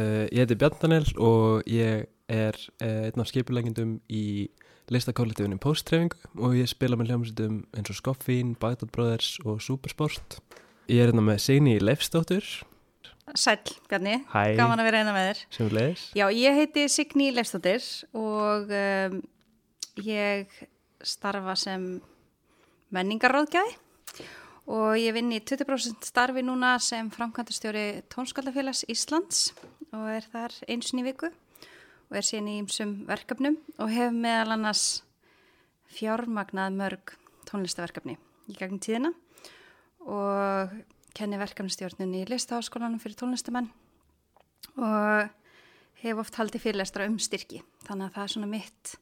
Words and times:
Uh, 0.00 0.24
ég 0.32 0.44
heiti 0.44 0.56
Bjarn 0.56 0.78
Daniel 0.80 1.06
og 1.20 1.66
ég 1.68 2.06
er 2.30 2.56
uh, 2.80 3.08
einn 3.10 3.20
af 3.20 3.28
skipulegjendum 3.28 3.98
í 4.08 4.24
listakólektífinu 4.90 5.58
Pósttreyfingu 5.60 6.16
og 6.40 6.56
ég 6.56 6.70
spila 6.70 6.96
með 6.98 7.12
hljómsveitum 7.12 7.60
eins 7.76 7.92
og 7.92 7.98
Skoffín, 7.98 8.54
Bagdad 8.58 8.90
Brothers 8.94 9.36
og 9.44 9.60
Supersport. 9.62 10.38
Ég 10.90 11.04
er 11.04 11.10
hérna 11.12 11.22
með 11.26 11.42
Signi 11.44 11.76
Leifstóttur. 11.82 12.46
Sæl, 13.38 13.60
Bjarni, 13.90 14.16
Hæ, 14.32 14.56
gaman 14.58 14.80
að 14.82 14.88
vera 14.88 15.02
eina 15.04 15.12
með 15.14 15.28
þér. 15.28 15.42
sem 15.54 15.68
leiðis. 15.76 16.06
Já, 16.18 16.24
ég 16.34 16.56
heiti 16.58 16.86
Signý 16.90 17.28
Leifstóttir 17.36 17.84
og 18.18 18.72
um, 18.74 19.20
ég 20.02 20.56
starfa 21.06 21.54
sem 21.60 21.84
menningarráðgjaði 22.90 23.76
og 24.70 24.96
ég 24.98 25.14
vinn 25.14 25.30
í 25.34 25.38
20% 25.46 26.08
starfi 26.10 26.42
núna 26.46 26.74
sem 26.82 27.10
framkvæmdastjóri 27.14 28.02
Tónskaldafélags 28.10 28.82
Íslands 28.90 29.52
og 29.96 30.06
er 30.12 30.26
þar 30.32 30.56
einsin 30.70 31.02
í 31.02 31.06
viku 31.06 31.30
og 31.30 32.18
er 32.18 32.26
síðan 32.26 32.50
í 32.50 32.58
ymsum 32.62 32.94
verkefnum 33.08 33.58
og 33.78 33.90
hef 33.92 34.14
meðal 34.14 34.56
annars 34.56 34.84
fjármagnað 35.94 36.78
mörg 36.78 37.14
tónlistaverkefni 37.50 38.16
í 38.50 38.56
gegnum 38.58 38.82
tíðina 38.82 39.12
og 40.06 40.74
kenni 41.16 41.38
verkefnistjórnun 41.40 42.16
í 42.20 42.24
listaháskólanum 42.30 43.02
fyrir 43.02 43.18
tónlistamenn 43.18 43.70
og 44.78 45.30
hef 46.00 46.22
oft 46.22 46.38
haldið 46.38 46.64
fyrirlestra 46.64 47.06
um 47.10 47.18
styrki. 47.20 47.60
Þannig 47.84 48.08
að 48.08 48.16
það 48.16 48.24
er 48.24 48.34
svona 48.34 48.50
mitt 48.50 48.92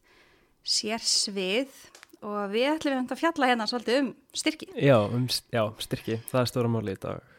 sérsvið 0.69 1.81
og 2.27 2.39
við 2.51 2.69
ætlum 2.73 3.07
að 3.07 3.21
fjalla 3.21 3.51
hérna 3.53 3.69
svolítið 3.71 4.01
um 4.03 4.13
styrki. 4.35 4.71
Já, 4.75 4.97
um, 5.07 5.27
já, 5.55 5.63
styrki, 5.85 6.19
það 6.31 6.41
er 6.41 6.51
stóra 6.51 6.73
máli 6.73 6.97
í 6.97 7.03
dag. 7.03 7.35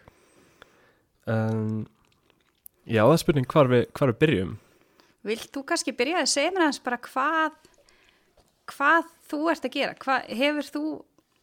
Um, 1.30 1.82
já, 2.90 3.04
það 3.04 3.16
er 3.16 3.22
spurning 3.24 3.50
hvar 3.54 3.72
við, 3.72 3.86
hvar 3.96 4.12
við 4.12 4.20
byrjum. 4.24 4.56
Vilt 5.30 5.50
þú 5.54 5.66
kannski 5.72 5.96
byrja 5.96 6.24
að 6.24 6.32
segja 6.32 6.54
mér 6.56 6.66
aðeins 6.66 6.84
bara 6.84 7.02
hvað 7.06 7.60
hvað 8.70 9.12
þú 9.30 9.40
ert 9.52 9.66
að 9.66 9.76
gera 9.76 9.98
hvað, 10.00 10.30
hefur 10.40 10.70
þú 10.70 10.86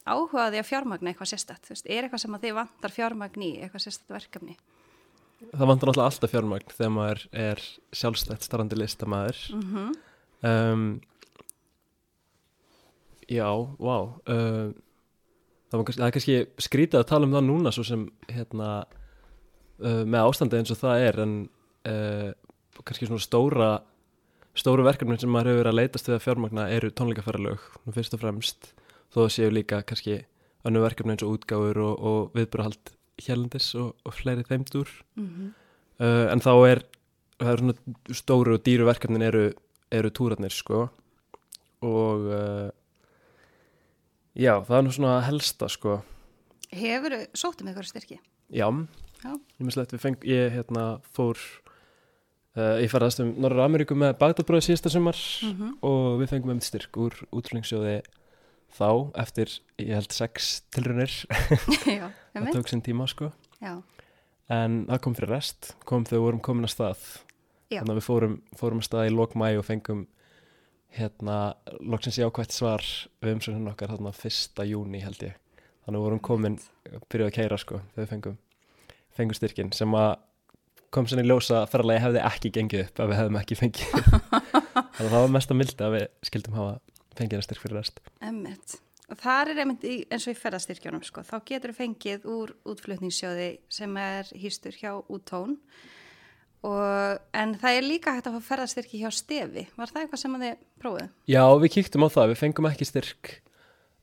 áhugaði 0.07 0.61
að 0.61 0.69
fjármagna 0.69 1.11
eitthvað 1.11 1.33
sérstætt, 1.33 1.71
er 1.83 2.07
eitthvað 2.07 2.23
sem 2.23 2.37
að 2.37 2.47
þið 2.47 2.57
vantar 2.61 2.95
fjármagn 2.95 3.43
í, 3.43 3.53
eitthvað 3.59 3.87
sérstætt 3.89 4.15
verkefni 4.15 4.57
Það 5.37 5.69
vantar 5.69 5.91
náttúrulega 5.91 6.09
alltaf 6.09 6.33
fjármagn 6.33 6.71
þegar 6.73 6.93
maður 6.95 7.23
er 7.37 7.63
sjálfstætt 7.93 8.47
starrandi 8.47 8.79
listamæður. 8.81 9.41
mm 9.53 9.97
Um, 10.45 11.01
já, 13.25 13.49
vá 13.81 13.97
uh, 14.29 14.69
það, 15.73 15.79
var 15.79 15.85
kannski, 15.89 15.97
það 15.97 16.07
er 16.07 16.15
kannski 16.15 16.37
skrítið 16.61 16.99
að 17.01 17.07
tala 17.09 17.27
um 17.27 17.33
það 17.33 17.47
núna 17.49 17.73
svo 17.73 17.85
sem 17.89 18.03
hérna 18.29 18.69
uh, 19.83 20.03
með 20.05 20.31
ástandi 20.31 20.61
eins 20.61 20.73
og 20.75 20.81
það 20.81 21.05
er 21.09 21.21
en 21.25 21.37
uh, 21.89 22.31
kannski 22.85 23.09
svona 23.09 23.25
stóra 23.25 23.71
stóru 24.57 24.87
verkefni 24.87 25.19
sem 25.21 25.33
maður 25.33 25.53
hefur 25.53 25.63
verið 25.63 25.73
að 25.73 25.79
leitast 25.81 26.09
við 26.09 26.17
að 26.17 26.25
fjármagna 26.25 26.67
eru 26.73 26.93
tónleikaferðalög 26.97 27.65
fyrst 27.97 28.17
og 28.17 28.23
fremst 28.23 28.71
þó 29.13 29.27
séu 29.33 29.53
líka 29.53 29.83
kannski 29.87 30.23
önnu 30.67 30.83
verkefni 30.83 31.15
eins 31.15 31.25
og 31.27 31.37
útgáfur 31.37 31.81
og, 31.85 31.95
og 32.01 32.37
viðbrahald 32.37 32.95
hérlendis 33.23 33.69
og, 33.79 33.95
og 34.05 34.17
fleiri 34.17 34.45
þeimdur 34.49 34.89
-hmm. 35.17 35.53
uh, 36.01 36.27
en 36.33 36.41
þá 36.41 36.53
er 36.71 36.85
er 37.41 37.61
svona 37.61 37.75
stóru 38.17 38.57
og 38.57 38.63
dýru 38.65 38.87
verkefnin 38.89 39.23
eru, 39.23 39.53
eru 39.93 40.11
túrarnir 40.11 40.53
sko 40.53 40.89
og 41.85 42.21
uh, 42.33 42.71
já, 44.35 44.65
það 44.65 44.79
er 44.79 44.83
nú 44.83 44.93
svona 44.93 45.21
helsta 45.21 45.69
sko 45.69 46.03
Hefur 46.73 47.15
þú 47.15 47.21
sótt 47.37 47.61
um 47.63 47.69
eitthvað 47.69 47.91
styrki? 47.91 48.19
Já. 48.51 48.67
Ég 49.97 50.03
feng 50.03 50.27
ég 50.29 50.53
hérna 50.53 50.85
fór 51.17 51.41
uh, 52.57 52.77
ég 52.83 52.91
ferðast 52.93 53.23
um 53.25 53.35
Norra 53.41 53.67
Ameríku 53.67 53.97
með 53.99 54.17
Bagdadbróði 54.21 54.69
síðasta 54.69 54.93
sumar 54.93 55.19
Mm 55.43 55.75
og 55.87 56.21
við 56.21 56.33
fengum 56.35 56.57
um 56.57 56.61
styrk 56.61 56.97
úr 56.97 57.15
útrúningssjóði 57.31 58.01
þá 58.77 59.13
eftir, 59.23 59.53
ég 59.79 59.95
held, 59.95 60.13
sex 60.13 60.63
tilrunir 60.75 61.13
það 62.33 62.51
tók 62.53 62.69
sinn 62.69 62.83
tíma 62.85 63.07
sko. 63.09 63.31
Já, 63.61 63.81
en 64.53 64.85
það 64.91 65.01
kom 65.05 65.15
fyrir 65.17 65.33
rest, 65.33 65.77
kom 65.85 66.05
þegar 66.05 66.19
við 66.19 66.27
vorum 66.27 66.45
komin 66.45 66.69
að 66.69 66.75
stað. 66.75 67.07
Já. 67.67 67.81
þannig 67.81 67.97
að 67.97 67.99
við 67.99 68.07
fórum, 68.07 68.37
fórum 68.55 68.79
að 68.79 68.87
stað 68.87 69.09
í 69.09 69.15
lok 69.15 69.33
mæ 69.35 69.49
og 69.59 69.65
fengum 69.67 70.05
hérna, 70.95 71.37
loksins 71.83 72.19
jákvætt 72.21 72.55
svar 72.55 72.85
við 73.21 73.33
umsöknum 73.35 73.73
okkar 73.73 73.91
þarna 73.91 74.13
fyrsta 74.15 74.67
júni 74.69 75.03
held 75.03 75.25
ég. 75.27 75.35
Þannig 75.85 75.97
að 75.97 75.99
við 75.99 76.07
vorum 76.07 76.23
komin, 76.29 76.59
byrjuð 77.11 77.27
að 77.27 77.35
keira 77.35 77.59
sko 77.59 77.81
þegar 77.81 78.05
við 78.05 78.13
fengum, 78.13 78.37
fengum 79.19 79.39
styrkin 79.39 79.73
sem 79.77 79.97
að 79.99 80.17
kom 80.95 81.09
svona 81.11 81.25
í 81.27 81.29
ljósa 81.29 81.65
ferðalagi 81.69 82.05
hefði 82.05 82.25
ekki 82.29 82.53
gengið 82.55 82.85
upp 82.87 83.01
ef 83.03 83.11
við 83.11 83.19
hefðum 83.21 83.39
ekki 83.43 83.59
fengið 83.59 83.95
þannig 84.97 85.07
að 85.07 85.13
það 85.13 85.21
var 85.21 85.33
mest 85.37 85.53
að 85.53 85.61
milda 85.61 85.89
að 85.89 85.97
við 85.97 86.07
skildum 86.31 86.59
hafa 86.61 86.77
fengið 87.17 87.41
að 87.41 87.47
styrk 87.49 87.65
fyrir 87.65 87.81
rest 87.81 88.03
emmitt. 88.25 88.81
Og 89.07 89.19
það 89.21 89.51
er 89.53 89.61
einmitt 89.63 89.85
í, 89.87 89.97
eins 90.11 90.25
og 90.27 90.35
í 90.35 90.39
ferðastyrkjónum, 90.41 91.03
sko. 91.07 91.23
Þá 91.23 91.37
getur 91.47 91.71
þú 91.71 91.79
fengið 91.79 92.25
úr 92.27 92.53
útflutningssjóði 92.67 93.51
sem 93.71 93.93
er 94.03 94.33
hýstur 94.35 94.75
hjá 94.75 94.97
úttón. 94.99 95.61
Og, 96.67 97.21
en 97.37 97.53
það 97.61 97.79
er 97.79 97.87
líka 97.87 98.17
hægt 98.17 98.27
að 98.27 98.41
fá 98.41 98.49
ferðastyrki 98.49 98.99
hjá 99.05 99.13
stefi. 99.15 99.69
Var 99.79 99.93
það 99.93 100.01
eitthvað 100.03 100.23
sem 100.25 100.35
þið 100.43 100.65
prófið? 100.83 101.13
Já, 101.31 101.43
við 101.63 101.73
kíktum 101.77 102.07
á 102.07 102.09
það, 102.17 102.33
við 102.33 102.41
fengum 102.41 102.69
ekki 102.73 102.89
styrk 102.89 103.31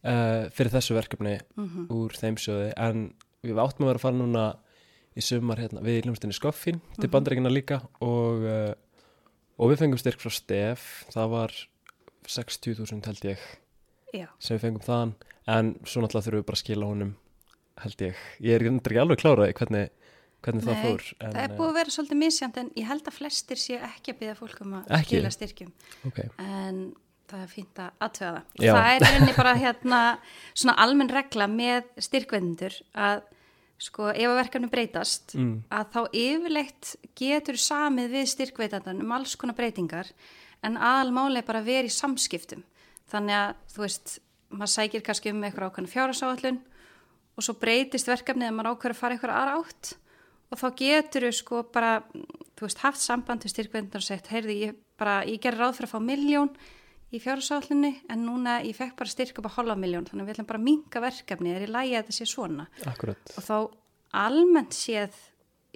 uh, 0.08 0.48
fyrir 0.56 0.72
þessu 0.78 0.96
verkefni 0.96 1.36
Mm 1.60 1.90
úr 1.92 2.16
þeim 2.16 2.40
sjóði 2.40 2.72
en 2.80 3.04
við 3.44 3.60
áttum 3.60 3.84
að 3.84 3.92
vera 3.92 4.00
að 4.00 4.06
fara 4.06 4.20
núna 4.22 4.46
í 5.18 5.22
sumar 5.22 5.58
hérna, 5.62 5.82
við 5.86 6.00
í 6.00 6.04
hljómsdynni 6.08 6.34
Skoffin 6.38 6.80
til 7.00 7.08
Mhm. 7.10 7.12
bandaríkina 7.14 7.52
líka 7.54 7.82
og, 8.02 8.44
uh, 8.44 8.74
og 9.60 9.72
við 9.72 9.84
fengum 9.84 10.00
styrk 10.02 10.20
frá 10.20 10.32
Stef 10.34 11.06
það 11.14 11.30
var 11.30 11.52
60.000 12.28 13.06
held 13.06 13.26
ég 13.28 13.38
Já. 14.14 14.28
sem 14.40 14.58
við 14.58 14.62
fengum 14.68 14.86
þaðan 14.86 15.14
en 15.48 15.74
svo 15.84 16.02
náttúrulega 16.04 16.28
þurfum 16.28 16.40
við 16.42 16.48
bara 16.48 16.58
að 16.60 16.64
skila 16.64 16.86
honum 16.90 17.16
held 17.84 18.02
ég, 18.06 18.16
ég 18.40 18.56
er 18.56 18.66
ekki 18.70 19.00
alveg 19.02 19.20
kláraði 19.20 19.54
hvernig, 19.58 19.90
hvernig 20.46 20.64
það 20.68 20.74
Nei, 20.78 20.84
fór 20.84 21.08
en, 21.20 21.32
Það 21.34 21.44
er 21.44 21.56
búið 21.58 21.70
að 21.72 21.78
vera 21.80 21.94
svolítið 21.98 22.20
misjant 22.22 22.58
en 22.62 22.70
ég 22.78 22.88
held 22.88 23.08
að 23.10 23.18
flestir 23.18 23.58
séu 23.58 23.80
ekki 23.82 24.14
að 24.14 24.20
byggja 24.22 24.36
fólk 24.40 24.62
um 24.62 24.76
að 24.80 24.92
Ekki? 25.00 25.10
skila 25.18 25.32
styrkjum. 25.34 25.72
uh, 25.74 26.08
ok, 26.08 26.20
En 26.40 26.82
það 27.34 27.42
er 27.44 27.50
fínt 27.50 27.80
að 27.82 27.92
aðtöða 28.06 28.32
það. 28.34 28.44
Já. 28.62 28.74
Það 28.74 28.90
er 28.94 29.06
henni 29.10 29.34
bara 29.38 29.54
hérna 29.58 30.02
svona 30.54 30.76
almenn 30.84 31.10
regla 31.10 31.48
með 31.50 31.84
styrkvendur 31.98 32.76
að 32.94 33.24
sko 33.84 34.10
ef 34.14 34.30
að 34.30 34.40
verkefni 34.40 34.70
breytast 34.72 35.36
mm, 35.36 35.56
að 35.74 35.90
þá 35.94 36.02
yfirleitt 36.20 36.92
getur 37.20 37.60
samið 37.60 38.14
við 38.16 38.30
styrkveitandan 38.32 39.02
um 39.04 39.16
alls 39.16 39.36
konar 39.40 39.58
breytingar 39.58 40.12
en 40.64 40.78
aðalmáli 40.80 41.42
er 41.42 41.48
bara 41.48 41.64
vera 41.66 41.90
í 41.90 41.92
samskiptum. 41.92 42.64
Þannig 43.12 43.36
að 43.36 43.50
þú 43.74 43.84
veist 43.84 44.14
maður 44.54 44.74
sækir 44.76 45.04
kannski 45.04 45.34
um 45.34 45.44
eitthvað 45.44 45.72
ákveðna 45.72 45.92
fjárasáallun 45.92 46.62
og 47.34 47.46
svo 47.46 47.58
breytist 47.60 48.10
verkefnið 48.10 48.52
að 48.52 48.56
maður 48.60 48.94
að 48.94 49.00
fara 49.00 49.18
eitthvað 49.18 49.36
aðra 49.40 49.58
átt. 49.60 49.92
Og 50.54 50.62
þá 50.62 50.68
getur 50.78 51.28
þú 51.28 51.34
sko 51.36 51.64
bara 51.74 51.94
þú 52.14 52.68
veist 52.68 52.84
haft 52.86 53.02
samband 53.02 53.44
við 53.44 53.56
styrkveitandan 53.56 54.04
og 54.04 54.08
sett 54.08 54.30
heyrði 54.32 54.58
ég 54.68 54.80
bara, 55.00 55.24
ég 55.26 55.42
gerir 55.42 55.60
ráð 55.60 55.80
fyrir 55.80 55.90
að 55.90 55.96
fá 55.96 56.08
miljón 56.08 56.52
í 57.14 57.22
fjárasáallunni 57.22 57.94
en 58.12 58.26
núna 58.26 58.58
ég 58.66 58.76
fekk 58.78 58.98
bara 59.00 59.12
styrk 59.12 59.40
upp 59.40 59.50
að 59.52 59.58
halva 59.60 59.78
miljón 59.80 60.08
þannig 60.10 60.24
að 60.24 60.30
við 60.30 60.36
ætlum 60.36 60.50
bara 60.50 60.62
að 60.62 60.68
minka 60.70 61.04
verkefni 61.04 61.54
er 61.54 61.66
í 61.66 61.70
lægi 61.70 61.94
að 61.94 62.02
þetta 62.02 62.18
sé 62.18 62.30
svona. 62.30 62.68
Akkurat. 62.90 63.34
Og 63.38 63.46
þá 63.46 63.58
almennt 64.24 64.78
séð 64.78 65.20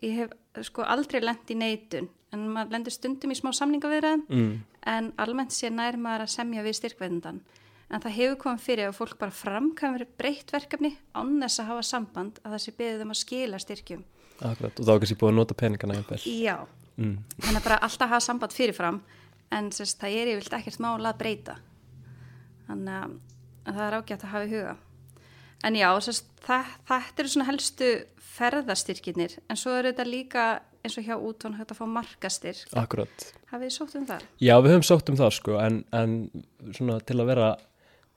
ég 0.06 0.18
hef 0.22 0.66
sko 0.68 0.86
aldrei 0.86 1.22
lent 1.24 1.53
í 1.53 1.58
neitun 1.58 2.09
en 2.34 2.50
maður 2.53 2.76
lendur 2.76 2.94
stundum 2.94 3.34
í 3.34 3.38
smá 3.38 3.52
samningaviðræðum 3.56 4.26
mm, 4.28 4.58
en 4.94 5.14
almennt 5.22 5.56
séð 5.56 5.78
nær 5.78 5.97
maður 6.02 6.26
að 6.26 6.34
semja 6.35 6.66
við 6.66 6.78
styrkveðundan 6.82 7.40
en 7.88 8.03
það 8.03 8.17
hefur 8.17 8.40
komið 8.44 8.66
fyrir 8.66 8.90
að 8.90 8.97
fólk 8.97 9.17
bara 9.22 9.35
framkvæmur 9.35 10.06
breytt 10.20 10.52
verkefni 10.53 10.91
án 11.16 11.38
þess 11.44 11.61
að 11.64 11.70
hafa 11.72 11.85
samband 11.88 12.41
að 12.44 12.56
það 12.56 12.64
sé 12.66 12.73
beðið 12.82 13.06
um 13.06 13.14
að 13.14 13.20
skila 13.22 13.61
styrkjum. 13.64 14.02
Akkurat, 14.38 14.79
og 14.82 14.85
þá 14.85 14.91
er 14.91 15.00
kannski 15.02 15.17
búið 15.22 15.32
að 15.32 15.38
nota 15.40 15.58
peningana 15.58 16.02
mm, 16.03 17.16
þannig 17.40 17.61
að 17.61 17.64
bara 17.64 17.79
alltaf 17.88 18.11
hafa 18.11 18.26
samband 18.26 18.53
fyrirfram 18.53 19.00
en 19.55 19.72
sérst, 19.76 19.99
það 20.02 20.20
er 20.22 20.34
yfirlt 20.34 20.58
ekkert 20.59 20.84
mála 20.84 21.14
að 21.14 21.22
breyta. 21.22 21.58
Þannig 22.67 22.94
að, 22.97 23.17
að 23.64 23.79
það 23.79 23.85
er 23.88 23.97
ágætt 23.97 24.26
að 24.26 24.34
hafa 24.34 24.47
í 24.47 24.53
huga. 24.53 24.76
En 25.67 25.78
já, 25.79 25.88
sérst, 26.05 26.32
það, 26.46 26.73
þetta 26.91 27.23
eru 27.23 27.34
svona 27.34 27.49
helstu 27.52 27.91
ferðastyrkinir 28.38 29.38
en 29.49 29.59
svo 29.59 29.73
eru 29.78 29.91
þetta 29.91 30.08
líka 30.08 30.47
eins 30.85 30.97
og 30.99 31.08
hjá 31.08 31.16
útón 31.17 31.58
hægt 31.58 31.73
að 31.73 31.79
fá 31.82 31.88
markastyrk. 31.90 32.76
Akkurat. 32.78 33.29
Hafið 33.52 33.66
þið 33.67 33.73
sótt 33.76 33.96
um 33.97 34.05
það? 34.08 34.28
Já, 34.44 34.53
við 34.61 34.73
höfum 34.73 34.85
sótt 34.88 35.11
um 35.11 35.20
það 35.20 35.34
sko. 35.38 35.55
En, 35.64 35.79
en 35.96 36.17
svona 36.76 36.99
til 37.08 37.17
að 37.17 37.32
vera 37.32 37.49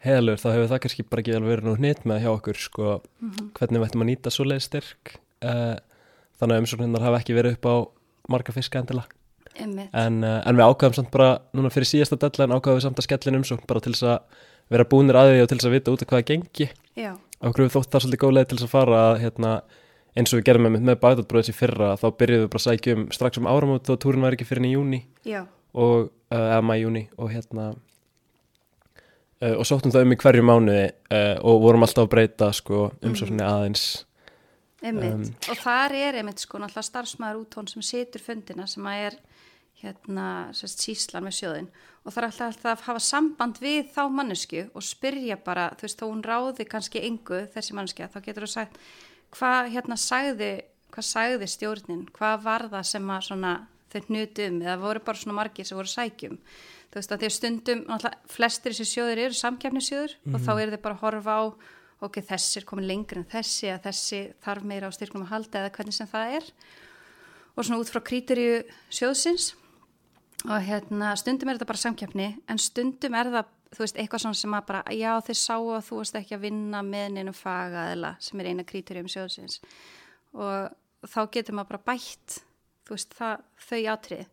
heðalur 0.04 0.40
þá 0.40 0.48
hefur 0.54 0.70
það 0.72 0.82
kannski 0.84 1.06
bara 1.06 1.24
ekki 1.24 1.36
alveg 1.36 1.54
verið 1.54 1.68
nú 1.68 1.76
hnit 1.78 2.04
með 2.08 2.22
hjá 2.24 2.30
okkur 2.32 2.60
sko 2.60 2.92
hvernig 3.58 3.82
við 3.82 3.86
ættum 3.88 4.04
að 4.04 4.10
nýta 4.10 4.34
svoleið 4.34 4.66
styrk. 4.66 5.14
Uh, 5.40 5.76
þannig 6.40 6.56
að 6.56 6.64
umsóknirnar 6.64 7.06
hafa 7.06 7.22
ekki 7.22 7.36
verið 7.36 7.56
upp 7.58 7.68
á 7.68 7.74
marga 8.30 8.54
fiska 8.56 8.80
Einmitt. 8.80 9.19
En, 9.58 10.22
uh, 10.24 10.38
en 10.46 10.56
við 10.58 10.64
ákvæðum 10.64 10.96
samt 10.98 11.10
bara 11.14 11.32
núna 11.56 11.72
fyrir 11.74 11.90
síðasta 11.90 12.18
dellan 12.20 12.54
ákvæðum 12.56 12.78
við 12.78 12.86
samt 12.86 13.02
að 13.02 13.08
skellin 13.08 13.40
umsókn 13.40 13.68
bara 13.68 13.82
til 13.84 13.94
þess 13.96 14.08
að 14.12 14.46
vera 14.70 14.86
búnir 14.86 15.18
að 15.18 15.32
því 15.32 15.42
og 15.42 15.50
til 15.50 15.58
þess 15.58 15.68
að 15.68 15.76
vita 15.76 15.94
út 15.94 16.04
af 16.04 16.10
hvaða 16.12 16.26
gengi. 16.30 16.70
Já, 16.98 17.12
okkur 17.40 17.66
við 17.66 17.74
þótt 17.74 17.92
það 17.92 18.04
svolítið 18.04 18.22
góð 18.22 18.34
leið 18.36 18.48
til 18.48 18.58
þess 18.58 18.68
að 18.68 18.74
fara 18.74 19.00
að 19.08 19.20
hérna, 19.24 19.52
eins 20.14 20.32
og 20.32 20.40
við 20.40 20.46
gerum 20.50 20.66
með, 20.66 20.80
með 20.88 20.98
Bagdadbróðis 21.04 21.52
í 21.52 21.56
fyrra 21.56 21.92
þá 21.98 22.06
byrjuðum 22.20 22.46
við 22.46 22.52
bara 22.54 22.62
að 22.62 22.66
sækja 22.68 22.96
um 22.96 23.06
strax 23.14 23.40
um 23.40 23.50
áramót 23.50 23.90
og 23.90 24.02
túrin 24.02 24.26
var 24.26 24.36
ekki 24.36 24.46
fyrir 24.48 24.68
í 24.68 24.74
júni 24.74 25.00
og, 25.30 26.10
eða 26.34 26.60
mæ 26.66 26.74
júni 26.80 27.04
og 27.18 27.32
hérna 27.34 27.70
uh, 29.40 29.56
og 29.56 29.66
sóttum 29.68 29.94
það 29.94 30.06
um 30.06 30.14
í 30.14 30.20
hverju 30.20 30.46
mánuði 30.46 30.86
uh, 30.90 31.34
og 31.46 31.64
vorum 31.64 31.86
alltaf 31.86 32.06
að 32.06 32.14
breyta 32.14 32.50
sko 32.56 32.88
um 33.00 33.16
svo 33.18 33.30
svona 33.30 33.50
aðeins. 33.56 33.88
Um, 34.80 35.26
og 35.52 35.58
þar 35.60 35.92
er 35.98 36.20
einmitt 36.22 36.40
sko 36.40 36.56
náttúrulega 36.56 36.86
starfsmæður 36.86 37.42
út 37.42 37.58
hún 37.58 37.68
sem 37.68 37.84
situr 37.84 38.22
fundina 38.24 38.64
sem 38.70 38.86
að 38.88 39.02
er 39.10 39.18
hérna 39.80 40.26
sérst, 40.56 40.82
síslan 40.84 41.26
með 41.26 41.36
sjóðin 41.38 41.70
og 42.04 42.12
það 42.12 42.20
er 42.20 42.26
alltaf, 42.28 42.46
alltaf 42.46 42.70
að 42.72 42.86
hafa 42.88 43.04
samband 43.04 43.60
við 43.60 43.90
þá 43.94 44.02
mannesku 44.12 44.64
og 44.72 44.84
spyrja 44.84 45.38
bara, 45.44 45.68
þú 45.76 45.86
veist, 45.86 46.00
þó 46.00 46.06
hún 46.08 46.24
ráði 46.24 46.66
kannski 46.68 47.04
engu 47.08 47.44
þessi 47.54 47.76
manneskja, 47.76 48.10
þá 48.12 48.20
getur 48.24 48.46
þú 48.46 48.52
sagt 48.54 48.78
hvað 49.36 49.72
hérna 49.76 49.98
sagði 50.00 50.52
hvað 50.90 51.06
sagði 51.06 51.48
stjórnin, 51.50 52.06
hvað 52.16 52.46
var 52.46 52.66
það 52.72 52.86
sem 52.90 53.10
að 53.14 53.26
svona 53.28 53.54
þau 53.90 54.00
hnutum 54.08 54.62
eða 54.64 54.78
voru 54.80 55.02
bara 55.06 55.20
svona 55.20 55.38
margir 55.38 55.66
sem 55.68 55.78
voru 55.78 55.90
sækjum 55.90 56.38
þú 56.90 56.98
veist 56.98 57.12
að 57.14 57.22
því 57.22 57.30
stundum, 57.34 57.84
náttúrulega 57.86 58.32
flestir 58.34 58.74
þessi 58.74 58.94
sjóður 58.94 59.22
eru 59.26 59.36
samkjafnisjóður 59.38 60.16
og 60.32 60.40
þá 60.42 60.50
eru 60.56 60.72
þau 60.74 60.82
bara 60.86 60.96
að 60.96 61.04
horfa 61.04 61.36
á 61.38 61.42
ok, 62.00 62.20
þessi 62.24 62.60
er 62.60 62.66
komin 62.68 62.88
lengur 62.88 63.20
en 63.20 63.28
þessi 63.28 63.70
að 63.72 63.88
þessi 63.88 64.20
þarf 64.44 64.66
meira 64.68 64.88
á 64.88 64.94
styrknum 64.96 65.26
að 65.26 65.32
halda 65.34 65.62
eða 65.62 65.72
hvernig 65.76 65.96
sem 65.96 66.08
það 66.10 66.36
er. 66.38 66.46
Og 67.56 67.66
svona 67.66 67.80
út 67.82 67.90
frá 67.92 68.00
kríturju 68.06 68.62
sjóðsins 68.88 69.50
og 70.48 70.58
hérna 70.64 71.14
stundum 71.20 71.50
er 71.50 71.58
þetta 71.58 71.68
bara 71.68 71.82
samkjafni 71.84 72.28
en 72.48 72.60
stundum 72.60 73.16
er 73.18 73.32
það 73.34 73.56
þú 73.70 73.84
veist 73.84 73.98
eitthvað 74.00 74.24
svona 74.24 74.38
sem 74.40 74.56
að 74.56 74.66
bara 74.70 74.94
já 74.96 75.10
þið 75.26 75.38
sáu 75.38 75.70
að 75.76 75.86
þú 75.86 76.00
veist 76.00 76.18
ekki 76.20 76.36
að 76.36 76.44
vinna 76.46 76.82
með 76.86 77.06
neinum 77.16 77.36
fagaðila 77.36 78.14
sem 78.22 78.42
er 78.42 78.50
eina 78.50 78.66
kríturjum 78.66 79.10
sjóðsins. 79.10 79.60
Og 80.34 81.10
þá 81.10 81.20
getur 81.36 81.56
maður 81.56 81.76
bara 81.76 81.86
bætt 81.92 82.40
þú 82.86 82.96
veist 82.96 83.14
það, 83.18 83.44
þau 83.68 83.80
átrið 83.94 84.26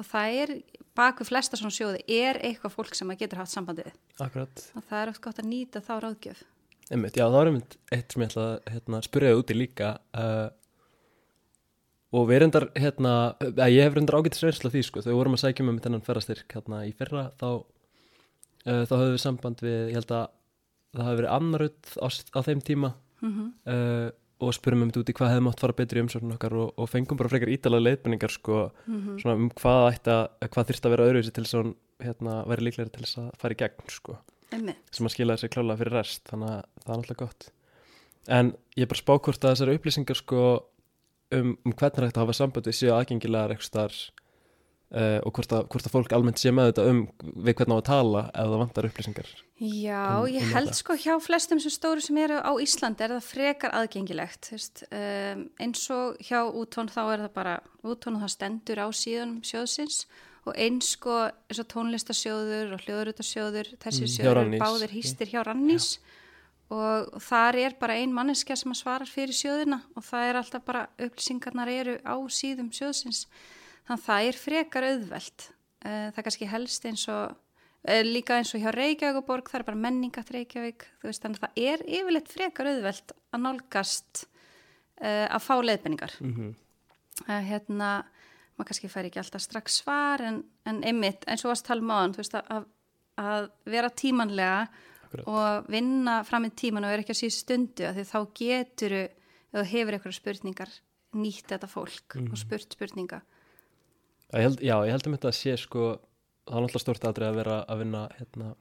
og 0.00 0.08
það 0.08 0.38
er 0.42 0.54
baku 0.96 1.26
flesta 1.28 1.58
svona 1.60 1.74
sjóði 1.74 2.00
er 2.16 2.40
eitthvað 2.40 2.76
fólk 2.78 2.96
sem 2.96 3.08
maður 3.08 3.26
getur 3.26 3.42
haft 3.42 3.52
sambandi 3.52 3.84
við 3.88 4.24
akkurat. 4.24 4.64
Og 4.78 4.88
það 4.88 5.02
er 5.02 5.12
oft 5.12 5.24
gott 5.26 5.42
að 5.42 5.50
nýta 5.50 5.84
þá 5.84 5.92
ráðgjöf. 6.06 6.42
Einmitt, 6.92 7.16
já, 7.16 7.24
það 7.24 7.36
var 7.36 7.50
einmitt 7.50 7.76
eitt 7.94 8.12
sem 8.12 8.24
ég 8.24 8.32
ætla 8.32 8.46
að 8.48 8.72
hérna, 8.72 9.02
spyrja 9.04 9.32
það 9.32 9.42
úti 9.42 9.56
líka. 9.56 9.92
Uh, 10.16 10.48
og 12.12 12.26
við 12.28 12.42
reyndar 12.42 12.68
hérna, 12.76 13.12
að 13.40 13.74
ég 13.74 13.86
hef 13.86 13.96
reyndar 13.96 14.18
ágættis 14.20 14.44
reynsla 14.44 14.72
því 14.72 14.82
sko, 14.88 15.02
þegar 15.02 15.14
við 15.14 15.20
vorum 15.20 15.36
að 15.36 15.42
sækja 15.44 15.66
um 15.66 15.78
þennan 15.84 16.06
ferðastyrk 16.06 16.56
hérna 16.56 16.80
í 16.84 16.92
fyrra 16.96 17.26
þá 17.40 17.48
uh, 17.52 18.82
þá 18.88 18.94
höfum 18.96 19.14
við 19.14 19.22
samband 19.22 19.62
við, 19.64 19.78
ég 19.90 20.00
held 20.00 20.16
að 20.16 20.26
það 20.92 21.06
hafi 21.06 21.20
verið 21.22 21.36
annarut 21.36 21.94
á, 21.96 22.06
á 22.12 22.40
þeim 22.44 22.60
tíma. 22.66 22.92
Mm 23.22 23.32
-hmm. 23.32 23.48
uh, 23.72 24.10
og 24.42 24.50
spurum 24.56 24.82
um 24.82 24.90
þetta 24.90 25.02
úti 25.04 25.14
hvað 25.14 25.30
hefði 25.30 25.44
mátt 25.46 25.60
fara 25.62 25.76
betri 25.78 26.00
í 26.00 26.02
umsóknum 26.02 26.34
okkar 26.34 26.54
og, 26.58 26.70
og 26.74 26.88
fengum 26.90 27.18
bara 27.20 27.30
frekar 27.30 27.52
ítalega 27.52 27.86
leiðbenningar 27.86 28.32
sko, 28.34 28.72
svona 29.22 29.36
um 29.38 29.48
hvað 29.54 29.84
ætti 29.92 30.10
að 30.16 30.48
hvað 30.50 30.68
þyrst 30.70 30.88
að 30.88 30.94
vera 30.96 31.06
öðruvísi 31.06 31.34
til 31.36 31.44
hún 31.52 31.74
hérna, 32.02 32.34
væri 32.50 32.66
líklega 32.66 32.90
til 32.90 33.04
þess 33.04 33.20
að 33.22 33.28
fara 33.38 33.54
í 33.54 33.60
gegn 33.62 33.92
sko. 33.94 34.16
Einmitt. 34.52 34.82
sem 34.92 35.06
að 35.06 35.14
skila 35.14 35.36
þessi 35.38 35.52
klála 35.54 35.78
fyrir 35.80 35.96
rest 35.96 36.26
þannig 36.28 36.50
að 36.50 36.64
það 36.82 36.90
er 36.92 36.98
náttúrulega 36.98 37.22
gott. 37.22 37.46
En 38.28 38.50
ég 38.76 38.84
er 38.84 38.90
bara 38.90 39.02
spákvort 39.02 39.46
að 39.46 39.54
þessari 39.54 39.78
upplýsingar 39.78 40.18
sko 40.18 40.42
um, 41.38 41.54
um 41.66 41.72
hvernig 41.72 41.98
er 42.02 42.08
hægt 42.08 42.18
að 42.18 42.24
hafa 42.26 42.38
samband 42.40 42.66
við 42.70 42.78
séu 42.80 42.92
aðgengilegar 42.96 43.54
eitthvað 43.54 43.68
starf 43.70 44.00
uh, 44.92 45.20
og 45.24 45.32
hvort 45.36 45.52
að, 45.56 45.62
hvort 45.72 45.86
að 45.88 45.94
fólk 45.96 46.12
almennt 46.16 46.40
sé 46.42 46.52
með 46.54 46.72
þetta 46.72 46.84
um 46.90 47.00
við 47.46 47.56
hvernig 47.60 47.76
á 47.76 47.80
að 47.80 47.86
tala 47.88 48.22
ef 48.32 48.50
það 48.52 48.58
vantar 48.64 48.88
upplýsingar 48.90 49.30
Já, 49.62 50.02
Um- 50.18 50.26
ég 50.34 50.42
um 50.42 50.52
held 50.56 50.68
þetta. 50.72 50.78
sko 50.80 50.96
hjá 50.98 51.12
flestum 51.22 51.60
sem 51.62 51.70
stóru 51.70 52.02
sem 52.02 52.16
eru 52.18 52.40
á 52.42 52.52
Íslandi 52.58 53.04
er 53.06 53.14
það 53.14 53.28
frekar 53.30 53.76
aðgengilegt 53.78 54.50
um, 54.90 55.46
eins 55.62 55.84
og 55.94 56.18
hjá 56.26 56.40
útón 56.50 56.90
þá 56.90 57.00
er 57.14 57.24
það 57.26 57.32
bara 57.38 57.56
útón 57.86 58.18
og 58.18 58.24
það 58.26 58.34
stendur 58.36 58.82
á 58.82 58.88
síðan 58.90 59.36
sjóðsins 59.46 60.02
og 60.42 60.56
eins 60.58 60.88
sko 60.96 61.14
eins 61.30 61.60
og 61.62 61.68
tónlistasjóður 61.70 62.72
og 62.74 62.80
hljóðrutasjóður 62.82 63.68
þessi 63.78 64.02
Mm, 64.08 64.14
sjóður 64.16 64.56
báðir 64.58 64.90
hýstir 64.96 65.30
hjá 65.30 65.44
Rannís 65.46 65.92
og 66.72 67.20
þar 67.20 67.58
er 67.60 67.76
bara 67.80 67.96
ein 68.00 68.14
manneskja 68.14 68.56
sem 68.56 68.72
að 68.72 68.80
svarar 68.80 69.10
fyrir 69.10 69.36
sjóðina 69.36 69.82
og 69.96 70.04
það 70.06 70.28
er 70.28 70.38
alltaf 70.40 70.64
bara 70.64 70.86
upplýsingarnar 70.96 71.70
eru 71.72 71.96
á 72.00 72.16
síðum 72.32 72.70
sjóðsins. 72.72 73.26
Þannig 73.84 73.98
að 73.98 74.06
það 74.06 74.28
er 74.28 74.40
frekar 74.40 74.88
auðvelt. 74.88 75.48
Eh, 75.82 76.06
það 76.12 76.20
er 76.20 76.26
kannski 76.28 76.50
helst 76.50 76.86
eins 76.88 77.06
og 77.12 77.34
eh, 77.84 78.02
líka 78.06 78.38
eins 78.38 78.54
og 78.54 78.62
hjá 78.62 78.70
Reykjavík 78.74 79.20
og 79.20 79.28
borg 79.28 79.50
það 79.50 79.60
er 79.60 79.68
bara 79.68 79.82
menningat 79.84 80.32
Reykjavík 80.34 80.86
veist 81.02 81.24
þannig 81.24 81.42
að 81.42 81.48
það 81.48 81.64
er 81.72 81.84
yfirleitt 81.98 82.32
frekar 82.32 82.70
auðvelt 82.70 83.16
að 83.32 83.42
nálgast 83.42 84.24
uh, 85.02 85.26
að 85.26 85.42
fá 85.42 85.54
leiðbenningar 85.64 86.14
mm 86.20 86.34
-hmm. 86.36 86.52
hérna 87.48 87.90
maður 88.56 88.68
kannski 88.70 88.90
fær 88.92 89.08
ekki 89.08 89.20
alltaf 89.22 89.42
strax 89.42 89.80
svar 89.82 90.22
en, 90.22 90.42
en 90.68 90.82
einmitt 90.86 91.26
eins 91.26 91.44
og 91.44 91.52
varst 91.52 91.66
tala 91.66 91.82
máðan 91.82 92.14
að, 92.20 92.46
að, 92.56 92.66
að 93.16 93.50
vera 93.64 93.90
tímanlega 93.90 94.68
Akkurat. 95.12 95.28
og 95.28 95.68
vinna 95.72 96.22
fram 96.24 96.44
í 96.48 96.50
tíman 96.56 96.84
og 96.86 96.90
vera 96.94 97.02
ekki 97.04 97.12
að 97.14 97.20
síðu 97.22 97.36
stundu 97.36 97.84
af 97.88 97.96
því 97.98 98.04
þá 98.08 98.18
getur 98.40 98.96
þú 99.52 99.64
hefur 99.72 99.96
eitthvað 99.98 100.16
spurningar 100.16 100.72
nýtt 101.12 101.46
þetta 101.52 101.68
fólk 101.68 102.16
Mhm. 102.16 102.30
og 102.32 102.38
spurt 102.40 102.72
spurninga 102.72 103.20
ég 104.32 104.42
held, 104.46 104.60
Já, 104.64 104.76
ég 104.86 104.90
held 104.90 105.06
um 105.06 105.16
þetta 105.16 105.28
að 105.28 105.36
sé 105.40 105.56
sko 105.60 105.98
það 106.48 106.56
er 106.56 106.62
náttúrulega 106.64 106.80
stort 106.86 107.04
aðrið 107.04 107.28
að 107.28 107.36
vera 107.36 107.56
að 107.68 107.78
vinna 107.82 108.08
hérna, 108.18 108.54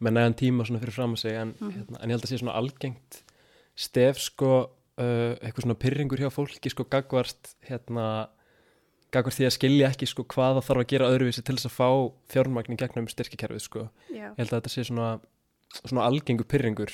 með 0.00 0.12
nægan 0.12 0.34
tíma 0.38 0.66
svona 0.66 0.80
fyrir 0.82 0.92
fram 0.94 1.14
að 1.14 1.18
sig 1.22 1.32
en, 1.38 1.52
hérna, 1.60 1.96
en 2.02 2.08
ég 2.10 2.14
held 2.18 2.24
að 2.26 2.32
sé 2.32 2.38
svona 2.42 2.56
algengt 2.58 3.22
stef 3.78 4.18
sko 4.18 4.50
uh, 4.98 5.34
eitthvað 5.38 5.62
svona 5.64 5.78
pyrringur 5.78 6.18
hjá 6.18 6.30
fólki 6.34 6.70
sko 6.70 6.84
gagvart 6.90 7.54
hérna 7.68 8.28
gagvart 9.14 9.38
því 9.38 9.46
að 9.48 9.54
skilja 9.56 9.88
ekki 9.88 10.06
sko 10.10 10.24
hvað 10.28 10.58
það 10.58 10.66
þarf 10.68 10.82
að 10.82 10.90
gera 10.92 11.08
öðruvísi 11.14 11.42
til 11.46 11.54
þess 11.56 11.70
að 11.70 11.76
fá 11.78 11.88
fjármagn 12.34 12.74
í 12.74 12.76
gegnum 12.82 13.06
styrkikerfið 13.08 13.62
sko 13.64 13.86
Já, 14.10 14.28
ég 14.34 14.36
held 14.36 14.50
að 14.52 14.58
þetta 14.60 14.74
sé 14.74 14.84
svona, 14.84 15.20
svona 15.76 16.06
algengur 16.08 16.48
pyrringur 16.48 16.92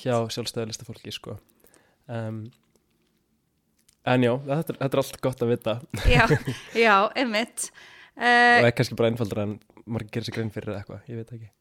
hjá 0.00 0.16
sjálfstæðalista 0.34 0.86
fólki 0.88 1.12
sko. 1.14 1.36
Um, 2.10 2.42
en 4.08 4.26
já, 4.26 4.32
þetta, 4.48 4.76
þetta 4.80 4.90
er 4.90 5.02
allt 5.04 5.20
gott 5.22 5.44
að 5.44 5.52
vita. 5.54 5.76
Já, 6.10 6.24
já, 6.74 6.94
einmitt. 7.14 7.70
Og 8.20 8.26
uh, 8.26 8.66
er 8.66 8.74
kannski 8.76 8.98
bara 8.98 9.12
einfaldra 9.12 9.46
en 9.46 9.58
margir 9.86 10.18
gerir 10.18 10.28
sér 10.28 10.38
grein 10.38 10.54
fyrir 10.54 10.74
eitthvað, 10.76 11.04
ég 11.10 11.20
veit 11.20 11.34
ekki. 11.36 11.52